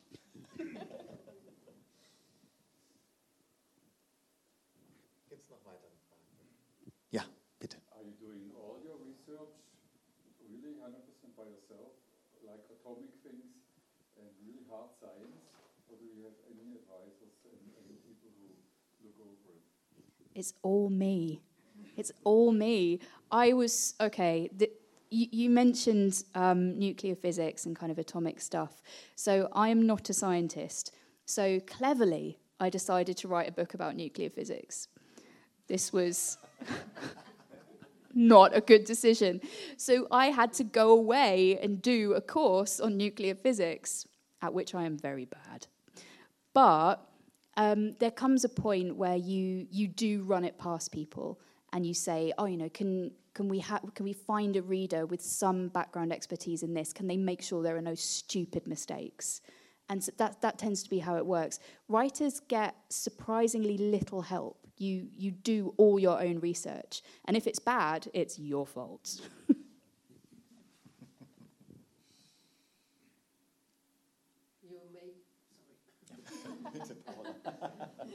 Ja, 7.10 7.22
bitte. 7.60 7.76
Are 7.92 8.02
you 8.02 8.12
doing 8.18 8.50
all 8.56 8.80
your 8.82 8.96
research 9.04 9.52
really 10.48 10.74
100% 10.80 11.36
by 11.36 11.44
yourself, 11.44 11.92
like 12.46 12.64
atomic 12.70 13.12
things 13.22 13.54
and 14.18 14.26
really 14.42 14.64
hard 14.70 14.90
science, 14.98 15.42
or 15.90 15.96
do 15.98 16.04
you 16.04 16.26
have 16.28 16.38
any 16.50 16.78
advisors 16.78 17.38
and, 17.48 17.62
and 17.78 17.96
people 18.02 18.30
who 18.36 18.52
look 19.04 19.18
over 19.22 19.46
it? 19.54 19.62
It's 20.34 20.54
all 20.62 20.90
me. 20.90 21.42
It's 21.96 22.12
all 22.24 22.52
me. 22.52 23.00
I 23.30 23.52
was, 23.52 23.94
okay, 24.00 24.50
you, 25.10 25.26
you 25.30 25.50
mentioned 25.50 26.24
um, 26.34 26.78
nuclear 26.78 27.14
physics 27.14 27.66
and 27.66 27.76
kind 27.76 27.92
of 27.92 27.98
atomic 27.98 28.40
stuff. 28.40 28.80
So 29.14 29.48
I 29.52 29.68
am 29.68 29.86
not 29.86 30.08
a 30.08 30.14
scientist. 30.14 30.94
So 31.26 31.60
cleverly, 31.60 32.38
I 32.58 32.70
decided 32.70 33.16
to 33.18 33.28
write 33.28 33.48
a 33.48 33.52
book 33.52 33.74
about 33.74 33.94
nuclear 33.94 34.30
physics. 34.30 34.88
This 35.68 35.92
was 35.92 36.38
not 38.14 38.56
a 38.56 38.60
good 38.60 38.84
decision. 38.84 39.40
So 39.76 40.06
I 40.10 40.26
had 40.26 40.52
to 40.54 40.64
go 40.64 40.90
away 40.90 41.58
and 41.62 41.80
do 41.80 42.14
a 42.14 42.20
course 42.20 42.80
on 42.80 42.96
nuclear 42.96 43.34
physics, 43.34 44.06
at 44.40 44.52
which 44.52 44.74
I 44.74 44.84
am 44.84 44.96
very 44.98 45.24
bad. 45.24 45.66
But 46.54 46.96
um, 47.56 47.94
there 47.98 48.10
comes 48.10 48.44
a 48.44 48.48
point 48.48 48.96
where 48.96 49.16
you, 49.16 49.66
you 49.70 49.88
do 49.88 50.22
run 50.22 50.44
it 50.44 50.58
past 50.58 50.92
people 50.92 51.40
and 51.72 51.86
you 51.86 51.94
say, 51.94 52.32
oh, 52.38 52.46
you 52.46 52.56
know, 52.56 52.68
can, 52.68 53.10
can, 53.34 53.48
we 53.48 53.58
ha- 53.58 53.80
can 53.94 54.04
we 54.04 54.12
find 54.12 54.56
a 54.56 54.62
reader 54.62 55.06
with 55.06 55.22
some 55.22 55.68
background 55.68 56.12
expertise 56.12 56.62
in 56.62 56.74
this? 56.74 56.92
Can 56.92 57.06
they 57.06 57.16
make 57.16 57.42
sure 57.42 57.62
there 57.62 57.76
are 57.76 57.82
no 57.82 57.94
stupid 57.94 58.66
mistakes? 58.66 59.40
And 59.88 60.02
so 60.02 60.12
that, 60.18 60.40
that 60.42 60.58
tends 60.58 60.82
to 60.82 60.90
be 60.90 60.98
how 60.98 61.16
it 61.16 61.26
works. 61.26 61.58
Writers 61.88 62.40
get 62.40 62.74
surprisingly 62.88 63.76
little 63.78 64.22
help. 64.22 64.61
You, 64.82 65.06
you 65.16 65.30
do 65.30 65.74
all 65.76 66.00
your 66.00 66.20
own 66.20 66.40
research. 66.40 67.02
And 67.26 67.36
if 67.36 67.46
it's 67.46 67.60
bad, 67.60 68.08
it's 68.12 68.36
your 68.36 68.66
fault. 68.66 69.20
you 69.48 69.56
may, 74.92 75.14
sorry. 76.82 76.98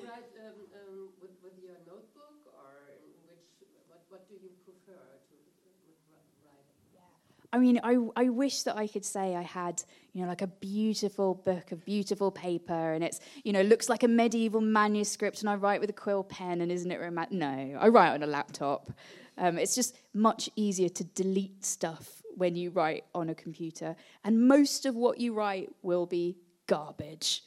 write 0.04 0.28
um, 0.44 0.60
um, 0.76 1.08
with, 1.22 1.32
with 1.42 1.56
your 1.64 1.80
notebook 1.88 2.36
or 2.52 2.92
in 3.00 3.16
which, 3.32 3.48
what, 3.88 4.04
what 4.10 4.28
do 4.28 4.36
you 4.36 4.52
prefer 4.68 4.92
to 5.32 5.36
uh, 5.72 6.60
write? 6.92 7.47
I 7.58 7.60
mean, 7.60 7.80
I, 7.84 7.98
I 8.16 8.30
wish 8.30 8.62
that 8.64 8.78
I 8.78 8.86
could 8.86 9.04
say 9.04 9.36
I 9.36 9.42
had, 9.42 9.82
you 10.14 10.22
know, 10.22 10.28
like 10.28 10.44
a 10.44 10.48
beautiful 10.48 11.34
book 11.34 11.72
of 11.72 11.84
beautiful 11.86 12.30
paper 12.30 12.94
and 12.94 13.04
it's, 13.04 13.20
you 13.44 13.52
know, 13.52 13.64
looks 13.64 13.90
like 13.90 14.04
a 14.04 14.08
medieval 14.08 14.62
manuscript 14.62 15.42
and 15.42 15.50
I 15.50 15.56
write 15.56 15.82
with 15.82 15.90
a 15.90 15.94
quill 15.94 16.24
pen 16.24 16.62
and 16.62 16.72
isn't 16.72 16.92
it 16.92 17.00
romantic? 17.00 17.36
No, 17.36 17.80
I 17.80 17.88
write 17.88 18.12
on 18.12 18.22
a 18.22 18.28
laptop. 18.28 18.92
Um, 19.40 19.58
it's 19.58 19.74
just 19.74 19.98
much 20.14 20.52
easier 20.56 20.88
to 20.88 21.04
delete 21.04 21.66
stuff 21.66 22.22
when 22.36 22.56
you 22.56 22.70
write 22.70 23.06
on 23.16 23.32
a 23.32 23.36
computer. 23.36 23.96
And 24.24 24.48
most 24.48 24.86
of 24.86 24.94
what 24.94 25.20
you 25.20 25.34
write 25.34 25.70
will 25.82 26.06
be 26.06 26.38
garbage. 26.68 27.42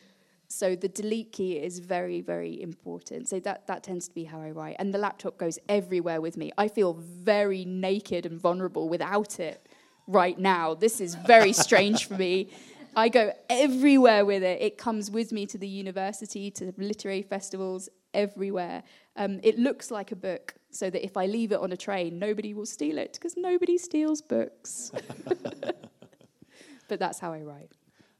So 0.48 0.74
the 0.74 0.88
delete 0.88 1.30
key 1.30 1.52
is 1.52 1.78
very, 1.78 2.20
very 2.20 2.61
important. 2.61 3.28
So 3.28 3.38
that, 3.38 3.68
that 3.68 3.84
tends 3.84 4.08
to 4.08 4.14
be 4.14 4.24
how 4.24 4.40
I 4.40 4.50
write. 4.50 4.74
And 4.80 4.92
the 4.92 4.98
laptop 4.98 5.38
goes 5.38 5.61
everywhere 5.68 6.20
with 6.20 6.36
me. 6.36 6.50
I 6.58 6.66
feel 6.66 6.94
very 6.94 7.64
naked 7.64 8.26
and 8.26 8.40
vulnerable 8.40 8.88
without 8.88 9.38
it 9.38 9.68
right 10.11 10.38
now. 10.38 10.74
This 10.74 11.00
is 11.00 11.14
very 11.14 11.52
strange 11.52 12.06
for 12.06 12.14
me. 12.14 12.50
I 12.96 13.08
go 13.08 13.32
everywhere 13.48 14.24
with 14.24 14.42
it. 14.42 14.61
It 14.61 14.76
comes 14.76 15.11
with 15.11 15.32
me 15.32 15.46
to 15.46 15.58
the 15.58 15.68
university, 15.68 16.50
to 16.52 16.72
literary 16.76 17.22
festivals, 17.22 17.88
everywhere. 18.12 18.82
Um, 19.16 19.38
it 19.42 19.58
looks 19.58 19.90
like 19.90 20.11
a 20.12 20.16
book, 20.16 20.54
so 20.70 20.90
that 20.90 21.04
if 21.04 21.16
I 21.16 21.26
leave 21.26 21.52
it 21.52 21.61
on 21.61 21.72
a 21.72 21.76
train, 21.76 22.18
nobody 22.18 22.52
will 22.52 22.66
steal 22.66 22.98
it, 22.98 23.12
because 23.12 23.36
nobody 23.36 23.78
steals 23.78 24.20
books. 24.20 24.90
but 26.88 26.98
that's 26.98 27.20
how 27.20 27.32
I 27.32 27.42
write. 27.42 27.70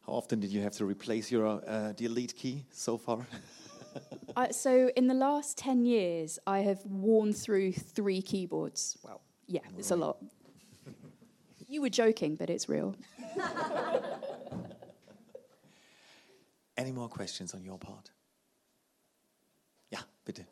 How 0.07 0.13
often 0.13 0.39
did 0.39 0.51
you 0.51 0.61
have 0.61 0.75
to 0.75 0.85
replace 0.85 1.31
your 1.31 1.63
uh, 1.67 1.93
delete 1.93 2.37
key 2.37 2.65
so 2.71 2.97
far? 2.97 3.27
uh, 4.37 4.51
so 4.51 4.91
in 4.97 5.09
the 5.09 5.15
last 5.15 5.59
10 5.59 5.85
years, 5.85 6.39
I 6.47 6.61
have 6.61 6.85
worn 6.87 7.33
through 7.33 7.73
three 7.73 8.23
keyboards. 8.23 8.97
Well, 9.03 9.21
yeah, 9.47 9.61
it's 9.77 9.91
a 9.91 9.97
lot. 9.97 10.19
You 11.71 11.81
were 11.83 11.89
joking, 11.89 12.35
but 12.35 12.51
it's 12.51 12.69
real. 12.69 12.97
Any 16.77 16.91
more 16.91 17.09
questions 17.09 17.55
on 17.55 17.63
your 17.63 17.79
part? 17.79 18.11
Ja, 19.93 20.01
bitte. 20.25 20.47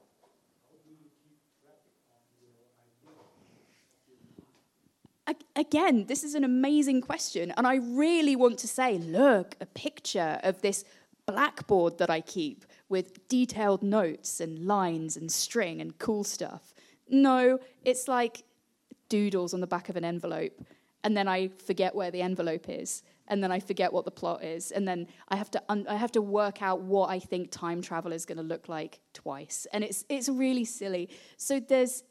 Again, 5.56 6.06
this 6.06 6.22
is 6.22 6.36
an 6.36 6.44
amazing 6.44 7.00
question. 7.00 7.52
And 7.56 7.66
I 7.66 7.74
really 7.74 8.36
want 8.36 8.58
to 8.60 8.68
say 8.68 8.98
look, 8.98 9.56
a 9.60 9.66
picture 9.66 10.38
of 10.44 10.62
this 10.62 10.84
blackboard 11.26 11.98
that 11.98 12.10
I 12.10 12.20
keep 12.20 12.64
with 12.88 13.26
detailed 13.26 13.82
notes 13.82 14.38
and 14.38 14.66
lines 14.66 15.16
and 15.16 15.32
string 15.32 15.80
and 15.80 15.98
cool 15.98 16.22
stuff. 16.22 16.72
No, 17.08 17.58
it's 17.84 18.06
like 18.06 18.44
doodles 19.08 19.52
on 19.52 19.60
the 19.60 19.66
back 19.66 19.88
of 19.88 19.96
an 19.96 20.04
envelope. 20.04 20.52
And 21.04 21.16
then 21.16 21.28
I 21.28 21.48
forget 21.64 21.94
where 21.94 22.10
the 22.10 22.22
envelope 22.22 22.68
is. 22.68 23.02
And 23.28 23.42
then 23.42 23.52
I 23.52 23.60
forget 23.60 23.92
what 23.92 24.04
the 24.04 24.10
plot 24.10 24.42
is. 24.42 24.70
And 24.70 24.88
then 24.88 25.06
I 25.28 25.36
have 25.36 25.50
to, 25.52 25.62
un- 25.68 25.86
I 25.88 25.96
have 25.96 26.12
to 26.12 26.22
work 26.22 26.62
out 26.62 26.80
what 26.80 27.10
I 27.10 27.18
think 27.18 27.50
time 27.50 27.82
travel 27.82 28.12
is 28.12 28.24
going 28.24 28.38
to 28.38 28.44
look 28.44 28.68
like 28.68 29.00
twice. 29.12 29.66
And 29.72 29.84
it's, 29.84 30.04
it's 30.08 30.28
really 30.28 30.64
silly. 30.64 31.10
So 31.36 31.60
there's, 31.60 32.02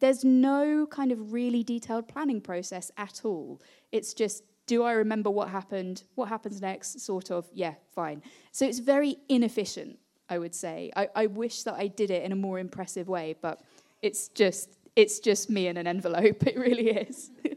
there's 0.00 0.24
no 0.24 0.86
kind 0.86 1.12
of 1.12 1.32
really 1.32 1.62
detailed 1.62 2.08
planning 2.08 2.40
process 2.40 2.90
at 2.96 3.20
all. 3.24 3.60
It's 3.92 4.14
just, 4.14 4.42
do 4.66 4.82
I 4.82 4.92
remember 4.92 5.30
what 5.30 5.48
happened? 5.48 6.02
What 6.14 6.28
happens 6.28 6.60
next? 6.60 7.00
Sort 7.00 7.30
of, 7.30 7.46
yeah, 7.52 7.74
fine. 7.94 8.22
So 8.50 8.66
it's 8.66 8.80
very 8.80 9.18
inefficient, 9.28 9.98
I 10.28 10.38
would 10.38 10.54
say. 10.54 10.90
I, 10.96 11.08
I 11.14 11.26
wish 11.26 11.62
that 11.62 11.74
I 11.74 11.86
did 11.86 12.10
it 12.10 12.24
in 12.24 12.32
a 12.32 12.36
more 12.36 12.58
impressive 12.58 13.08
way, 13.08 13.36
but 13.40 13.60
it's 14.02 14.28
just, 14.28 14.76
it's 14.96 15.20
just 15.20 15.50
me 15.50 15.68
in 15.68 15.76
an 15.76 15.86
envelope. 15.86 16.42
It 16.46 16.58
really 16.58 16.90
is. 16.90 17.30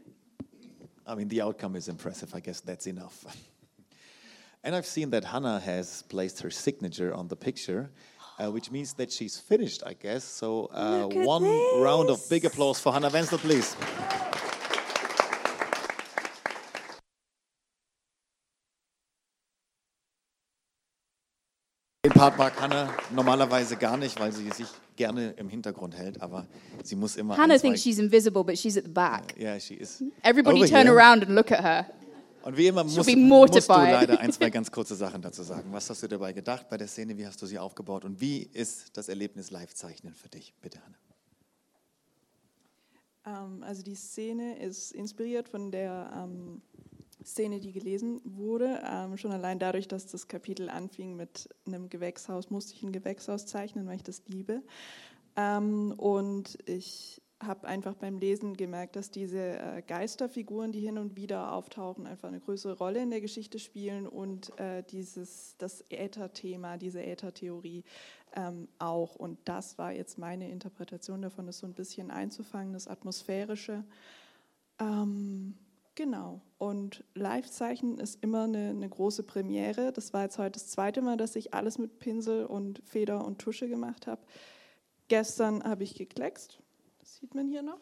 I 1.10 1.16
mean, 1.16 1.26
the 1.28 1.42
outcome 1.42 1.74
is 1.74 1.88
impressive. 1.88 2.32
I 2.34 2.40
guess 2.40 2.60
that's 2.60 2.86
enough. 2.86 3.24
and 4.64 4.76
I've 4.76 4.86
seen 4.86 5.10
that 5.10 5.24
Hannah 5.24 5.58
has 5.58 6.02
placed 6.02 6.40
her 6.42 6.50
signature 6.50 7.12
on 7.12 7.28
the 7.28 7.36
picture. 7.36 7.90
Uh, 8.38 8.50
which 8.50 8.70
means 8.70 8.94
that 8.94 9.12
she's 9.12 9.36
finished, 9.36 9.82
I 9.84 9.92
guess. 9.92 10.24
So, 10.24 10.70
uh, 10.72 11.06
one 11.08 11.42
this. 11.42 11.82
round 11.82 12.08
of 12.08 12.26
big 12.30 12.46
applause 12.46 12.80
for 12.80 12.90
Hannah 12.90 13.10
Wenzel, 13.10 13.36
please. 13.36 13.76
Part 22.20 22.36
mag 22.36 22.60
Hannah 22.60 22.94
normalerweise 23.14 23.76
gar 23.76 23.96
nicht, 23.96 24.20
weil 24.20 24.30
sie 24.30 24.50
sich 24.50 24.66
gerne 24.96 25.30
im 25.38 25.48
Hintergrund 25.48 25.96
hält, 25.96 26.20
aber 26.20 26.46
sie 26.84 26.94
muss 26.94 27.16
immer. 27.16 27.38
Hannah 27.38 27.54
ein, 27.54 27.60
thinks 27.60 27.82
she's 27.82 27.98
invisible, 27.98 28.44
but 28.44 28.58
she's 28.58 28.76
at 28.76 28.84
the 28.84 28.90
back. 28.90 29.34
Yeah, 29.38 29.58
she 29.58 29.74
is. 29.74 30.04
Everybody 30.22 30.58
over 30.58 30.68
turn 30.68 30.86
here. 30.86 30.94
around 30.94 31.22
and 31.22 31.34
look 31.34 31.50
at 31.50 31.64
her. 31.64 31.86
Und 32.42 32.58
wie 32.58 32.66
immer 32.66 32.84
musst, 32.84 33.06
be 33.06 33.16
musst 33.16 33.54
du 33.54 33.72
leider 33.72 34.20
ein, 34.20 34.30
zwei 34.32 34.50
ganz 34.58 34.70
kurze 34.70 34.96
Sachen 34.96 35.22
dazu 35.22 35.42
sagen. 35.42 35.72
Was 35.72 35.88
hast 35.88 36.02
du 36.02 36.08
dabei 36.08 36.34
gedacht 36.34 36.68
bei 36.68 36.76
der 36.76 36.88
Szene? 36.88 37.16
Wie 37.16 37.26
hast 37.26 37.40
du 37.40 37.46
sie 37.46 37.58
aufgebaut? 37.58 38.04
Und 38.04 38.20
wie 38.20 38.42
ist 38.52 38.98
das 38.98 39.08
Erlebnis 39.08 39.50
Live-Zeichnen 39.50 40.14
für 40.14 40.28
dich? 40.28 40.52
Bitte, 40.60 40.78
Hannah. 43.24 43.46
Ähm, 43.46 43.62
also 43.62 43.82
die 43.82 43.94
Szene 43.94 44.58
ist 44.58 44.92
inspiriert 44.92 45.48
von 45.48 45.70
der 45.70 46.10
ähm, 46.14 46.60
Szene, 47.24 47.60
die 47.60 47.72
gelesen 47.72 48.20
wurde. 48.24 48.80
Ähm, 48.84 49.16
schon 49.16 49.32
allein 49.32 49.58
dadurch, 49.58 49.88
dass 49.88 50.06
das 50.06 50.28
Kapitel 50.28 50.68
anfing 50.68 51.16
mit 51.16 51.48
einem 51.66 51.88
Gewächshaus, 51.88 52.50
musste 52.50 52.74
ich 52.74 52.82
ein 52.82 52.92
Gewächshaus 52.92 53.46
zeichnen, 53.46 53.86
weil 53.86 53.96
ich 53.96 54.02
das 54.02 54.22
liebe. 54.26 54.62
Ähm, 55.36 55.94
und 55.96 56.58
ich 56.66 57.22
habe 57.42 57.66
einfach 57.66 57.94
beim 57.94 58.18
Lesen 58.18 58.54
gemerkt, 58.56 58.96
dass 58.96 59.10
diese 59.10 59.58
äh, 59.58 59.82
Geisterfiguren, 59.86 60.72
die 60.72 60.80
hin 60.80 60.98
und 60.98 61.16
wieder 61.16 61.52
auftauchen, 61.52 62.06
einfach 62.06 62.28
eine 62.28 62.40
größere 62.40 62.76
Rolle 62.76 63.00
in 63.02 63.10
der 63.10 63.22
Geschichte 63.22 63.58
spielen 63.58 64.06
und 64.06 64.58
äh, 64.58 64.82
dieses, 64.82 65.56
das 65.56 65.82
Äther-Thema, 65.88 66.76
diese 66.76 67.02
Äther-Theorie 67.02 67.84
ähm, 68.34 68.68
auch. 68.78 69.16
Und 69.16 69.38
das 69.46 69.78
war 69.78 69.92
jetzt 69.92 70.18
meine 70.18 70.50
Interpretation 70.50 71.22
davon, 71.22 71.46
das 71.46 71.58
so 71.58 71.66
ein 71.66 71.74
bisschen 71.74 72.10
einzufangen, 72.10 72.74
das 72.74 72.88
Atmosphärische. 72.88 73.84
Ähm, 74.78 75.54
genau. 76.00 76.40
Und 76.56 77.04
Live-Zeichnen 77.14 77.98
ist 77.98 78.22
immer 78.22 78.44
eine, 78.44 78.70
eine 78.70 78.88
große 78.88 79.22
Premiere. 79.22 79.92
Das 79.92 80.12
war 80.12 80.22
jetzt 80.22 80.38
heute 80.38 80.52
das 80.52 80.68
zweite 80.68 81.02
Mal, 81.02 81.16
dass 81.16 81.36
ich 81.36 81.52
alles 81.52 81.78
mit 81.78 81.98
Pinsel 81.98 82.46
und 82.46 82.80
Feder 82.86 83.24
und 83.24 83.38
Tusche 83.38 83.68
gemacht 83.68 84.06
habe. 84.06 84.22
Gestern 85.08 85.62
habe 85.62 85.84
ich 85.84 85.94
gekleckst 85.94 86.60
sieht 87.20 87.34
man 87.34 87.48
hier 87.48 87.62
noch. 87.62 87.80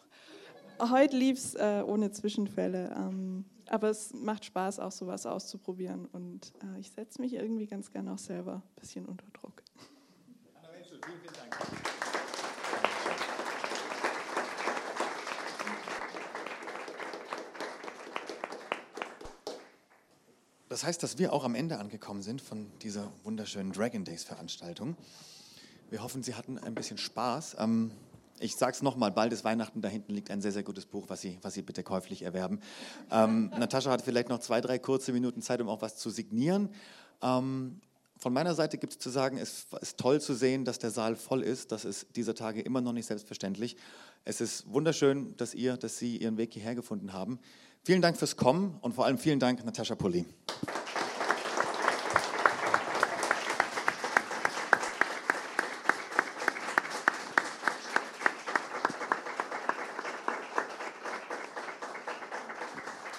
Heute 0.79 1.17
lief 1.17 1.37
es 1.37 1.55
äh, 1.55 1.83
ohne 1.85 2.11
Zwischenfälle, 2.11 2.93
ähm, 2.95 3.45
aber 3.67 3.89
es 3.89 4.13
macht 4.13 4.45
Spaß, 4.45 4.79
auch 4.79 4.91
sowas 4.91 5.25
auszuprobieren 5.25 6.05
und 6.05 6.53
äh, 6.63 6.79
ich 6.79 6.91
setze 6.91 7.21
mich 7.21 7.33
irgendwie 7.33 7.67
ganz 7.67 7.91
gerne 7.91 8.13
auch 8.13 8.17
selber 8.17 8.55
ein 8.55 8.79
bisschen 8.79 9.05
unter 9.05 9.27
Druck. 9.33 9.61
Anna 10.55 10.73
Wenzel, 10.73 10.99
vielen, 11.05 11.19
vielen 11.19 11.33
Dank. 11.33 11.78
Das 20.69 20.83
heißt, 20.83 21.01
dass 21.01 21.17
wir 21.17 21.33
auch 21.33 21.43
am 21.43 21.55
Ende 21.55 21.79
angekommen 21.79 22.21
sind 22.21 22.43
von 22.43 22.67
dieser 22.83 23.11
wunderschönen 23.23 23.71
Dragon 23.71 24.03
Days 24.03 24.23
Veranstaltung. 24.23 24.95
Wir 25.89 26.03
hoffen, 26.03 26.21
Sie 26.21 26.35
hatten 26.35 26.59
ein 26.59 26.75
bisschen 26.75 26.99
Spaß. 26.99 27.55
Ähm, 27.57 27.89
ich 28.39 28.55
sage 28.55 28.73
es 28.73 28.83
nochmal, 28.83 29.09
bald 29.09 29.33
ist 29.33 29.43
Weihnachten, 29.43 29.81
da 29.81 29.89
hinten 29.89 30.13
liegt 30.13 30.29
ein 30.29 30.41
sehr, 30.41 30.51
sehr 30.51 30.61
gutes 30.61 30.85
Buch, 30.85 31.05
was 31.07 31.21
Sie, 31.21 31.39
was 31.41 31.55
Sie 31.55 31.63
bitte 31.63 31.81
käuflich 31.81 32.21
erwerben. 32.21 32.59
Ähm, 33.09 33.49
Natascha 33.57 33.89
hat 33.89 34.03
vielleicht 34.03 34.29
noch 34.29 34.39
zwei, 34.41 34.61
drei 34.61 34.77
kurze 34.77 35.11
Minuten 35.11 35.41
Zeit, 35.41 35.59
um 35.59 35.69
auch 35.69 35.81
was 35.81 35.97
zu 35.97 36.11
signieren. 36.11 36.69
Ähm, 37.23 37.81
von 38.19 38.31
meiner 38.31 38.53
Seite 38.53 38.77
gibt 38.77 38.93
es 38.93 38.99
zu 38.99 39.09
sagen, 39.09 39.39
es 39.39 39.65
ist 39.81 39.97
toll 39.97 40.21
zu 40.21 40.35
sehen, 40.35 40.65
dass 40.65 40.77
der 40.77 40.91
Saal 40.91 41.15
voll 41.15 41.41
ist. 41.41 41.71
Das 41.71 41.83
ist 41.83 42.15
dieser 42.15 42.35
Tage 42.35 42.61
immer 42.61 42.81
noch 42.81 42.93
nicht 42.93 43.07
selbstverständlich. 43.07 43.75
Es 44.25 44.41
ist 44.41 44.71
wunderschön, 44.71 45.35
dass 45.37 45.53
ihr, 45.53 45.77
dass 45.77 45.97
Sie 45.97 46.17
Ihren 46.17 46.37
Weg 46.37 46.53
hierher 46.53 46.75
gefunden 46.75 47.13
haben. 47.13 47.39
Vielen 47.83 48.01
Dank 48.01 48.17
fürs 48.17 48.35
Kommen 48.35 48.77
und 48.81 48.93
vor 48.93 49.05
allem 49.05 49.17
vielen 49.17 49.39
Dank, 49.39 49.63
Natascha 49.65 49.95
Pulli. 49.95 50.25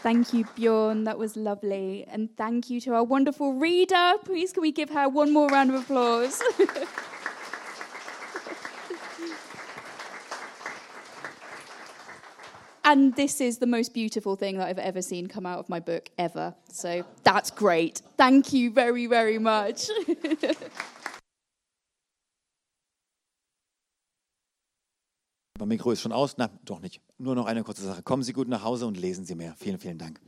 Thank 0.02 0.32
you, 0.32 0.44
Bjorn. 0.56 1.04
That 1.04 1.18
was 1.18 1.36
lovely. 1.36 2.06
And 2.10 2.34
thank 2.36 2.70
you 2.70 2.80
to 2.80 2.94
our 2.94 3.04
wonderful 3.04 3.54
reader. 3.54 4.14
Please, 4.24 4.52
can 4.52 4.62
we 4.62 4.72
give 4.72 4.90
her 4.90 5.08
one 5.08 5.30
more 5.32 5.48
round 5.48 5.70
of 5.70 5.82
applause? 5.82 6.42
and 12.90 13.14
this 13.14 13.40
is 13.40 13.58
the 13.58 13.66
most 13.66 13.94
beautiful 13.94 14.34
thing 14.36 14.58
that 14.58 14.66
I've 14.66 14.78
ever 14.78 15.00
seen 15.00 15.28
come 15.28 15.46
out 15.46 15.60
of 15.60 15.68
my 15.68 15.78
book 15.78 16.10
ever. 16.18 16.54
So 16.72 17.04
that's 17.22 17.50
great. 17.50 18.02
Thank 18.16 18.52
you 18.52 18.72
very, 18.72 19.06
very 19.06 19.38
much. 19.38 19.88
Mein 25.58 25.68
Mikro 25.68 25.92
ist 25.92 26.00
schon 26.00 26.12
aus. 26.12 26.36
Na, 26.38 26.50
doch 26.64 26.80
nicht. 26.80 27.00
Nur 27.18 27.34
noch 27.34 27.46
eine 27.46 27.62
kurze 27.62 27.82
Sache. 27.82 28.02
Kommen 28.02 28.22
Sie 28.22 28.32
gut 28.32 28.48
nach 28.48 28.64
Hause 28.64 28.86
und 28.86 28.96
lesen 28.96 29.26
Sie 29.26 29.34
mehr. 29.34 29.54
Vielen, 29.58 29.78
vielen 29.78 29.98
Dank. 29.98 30.18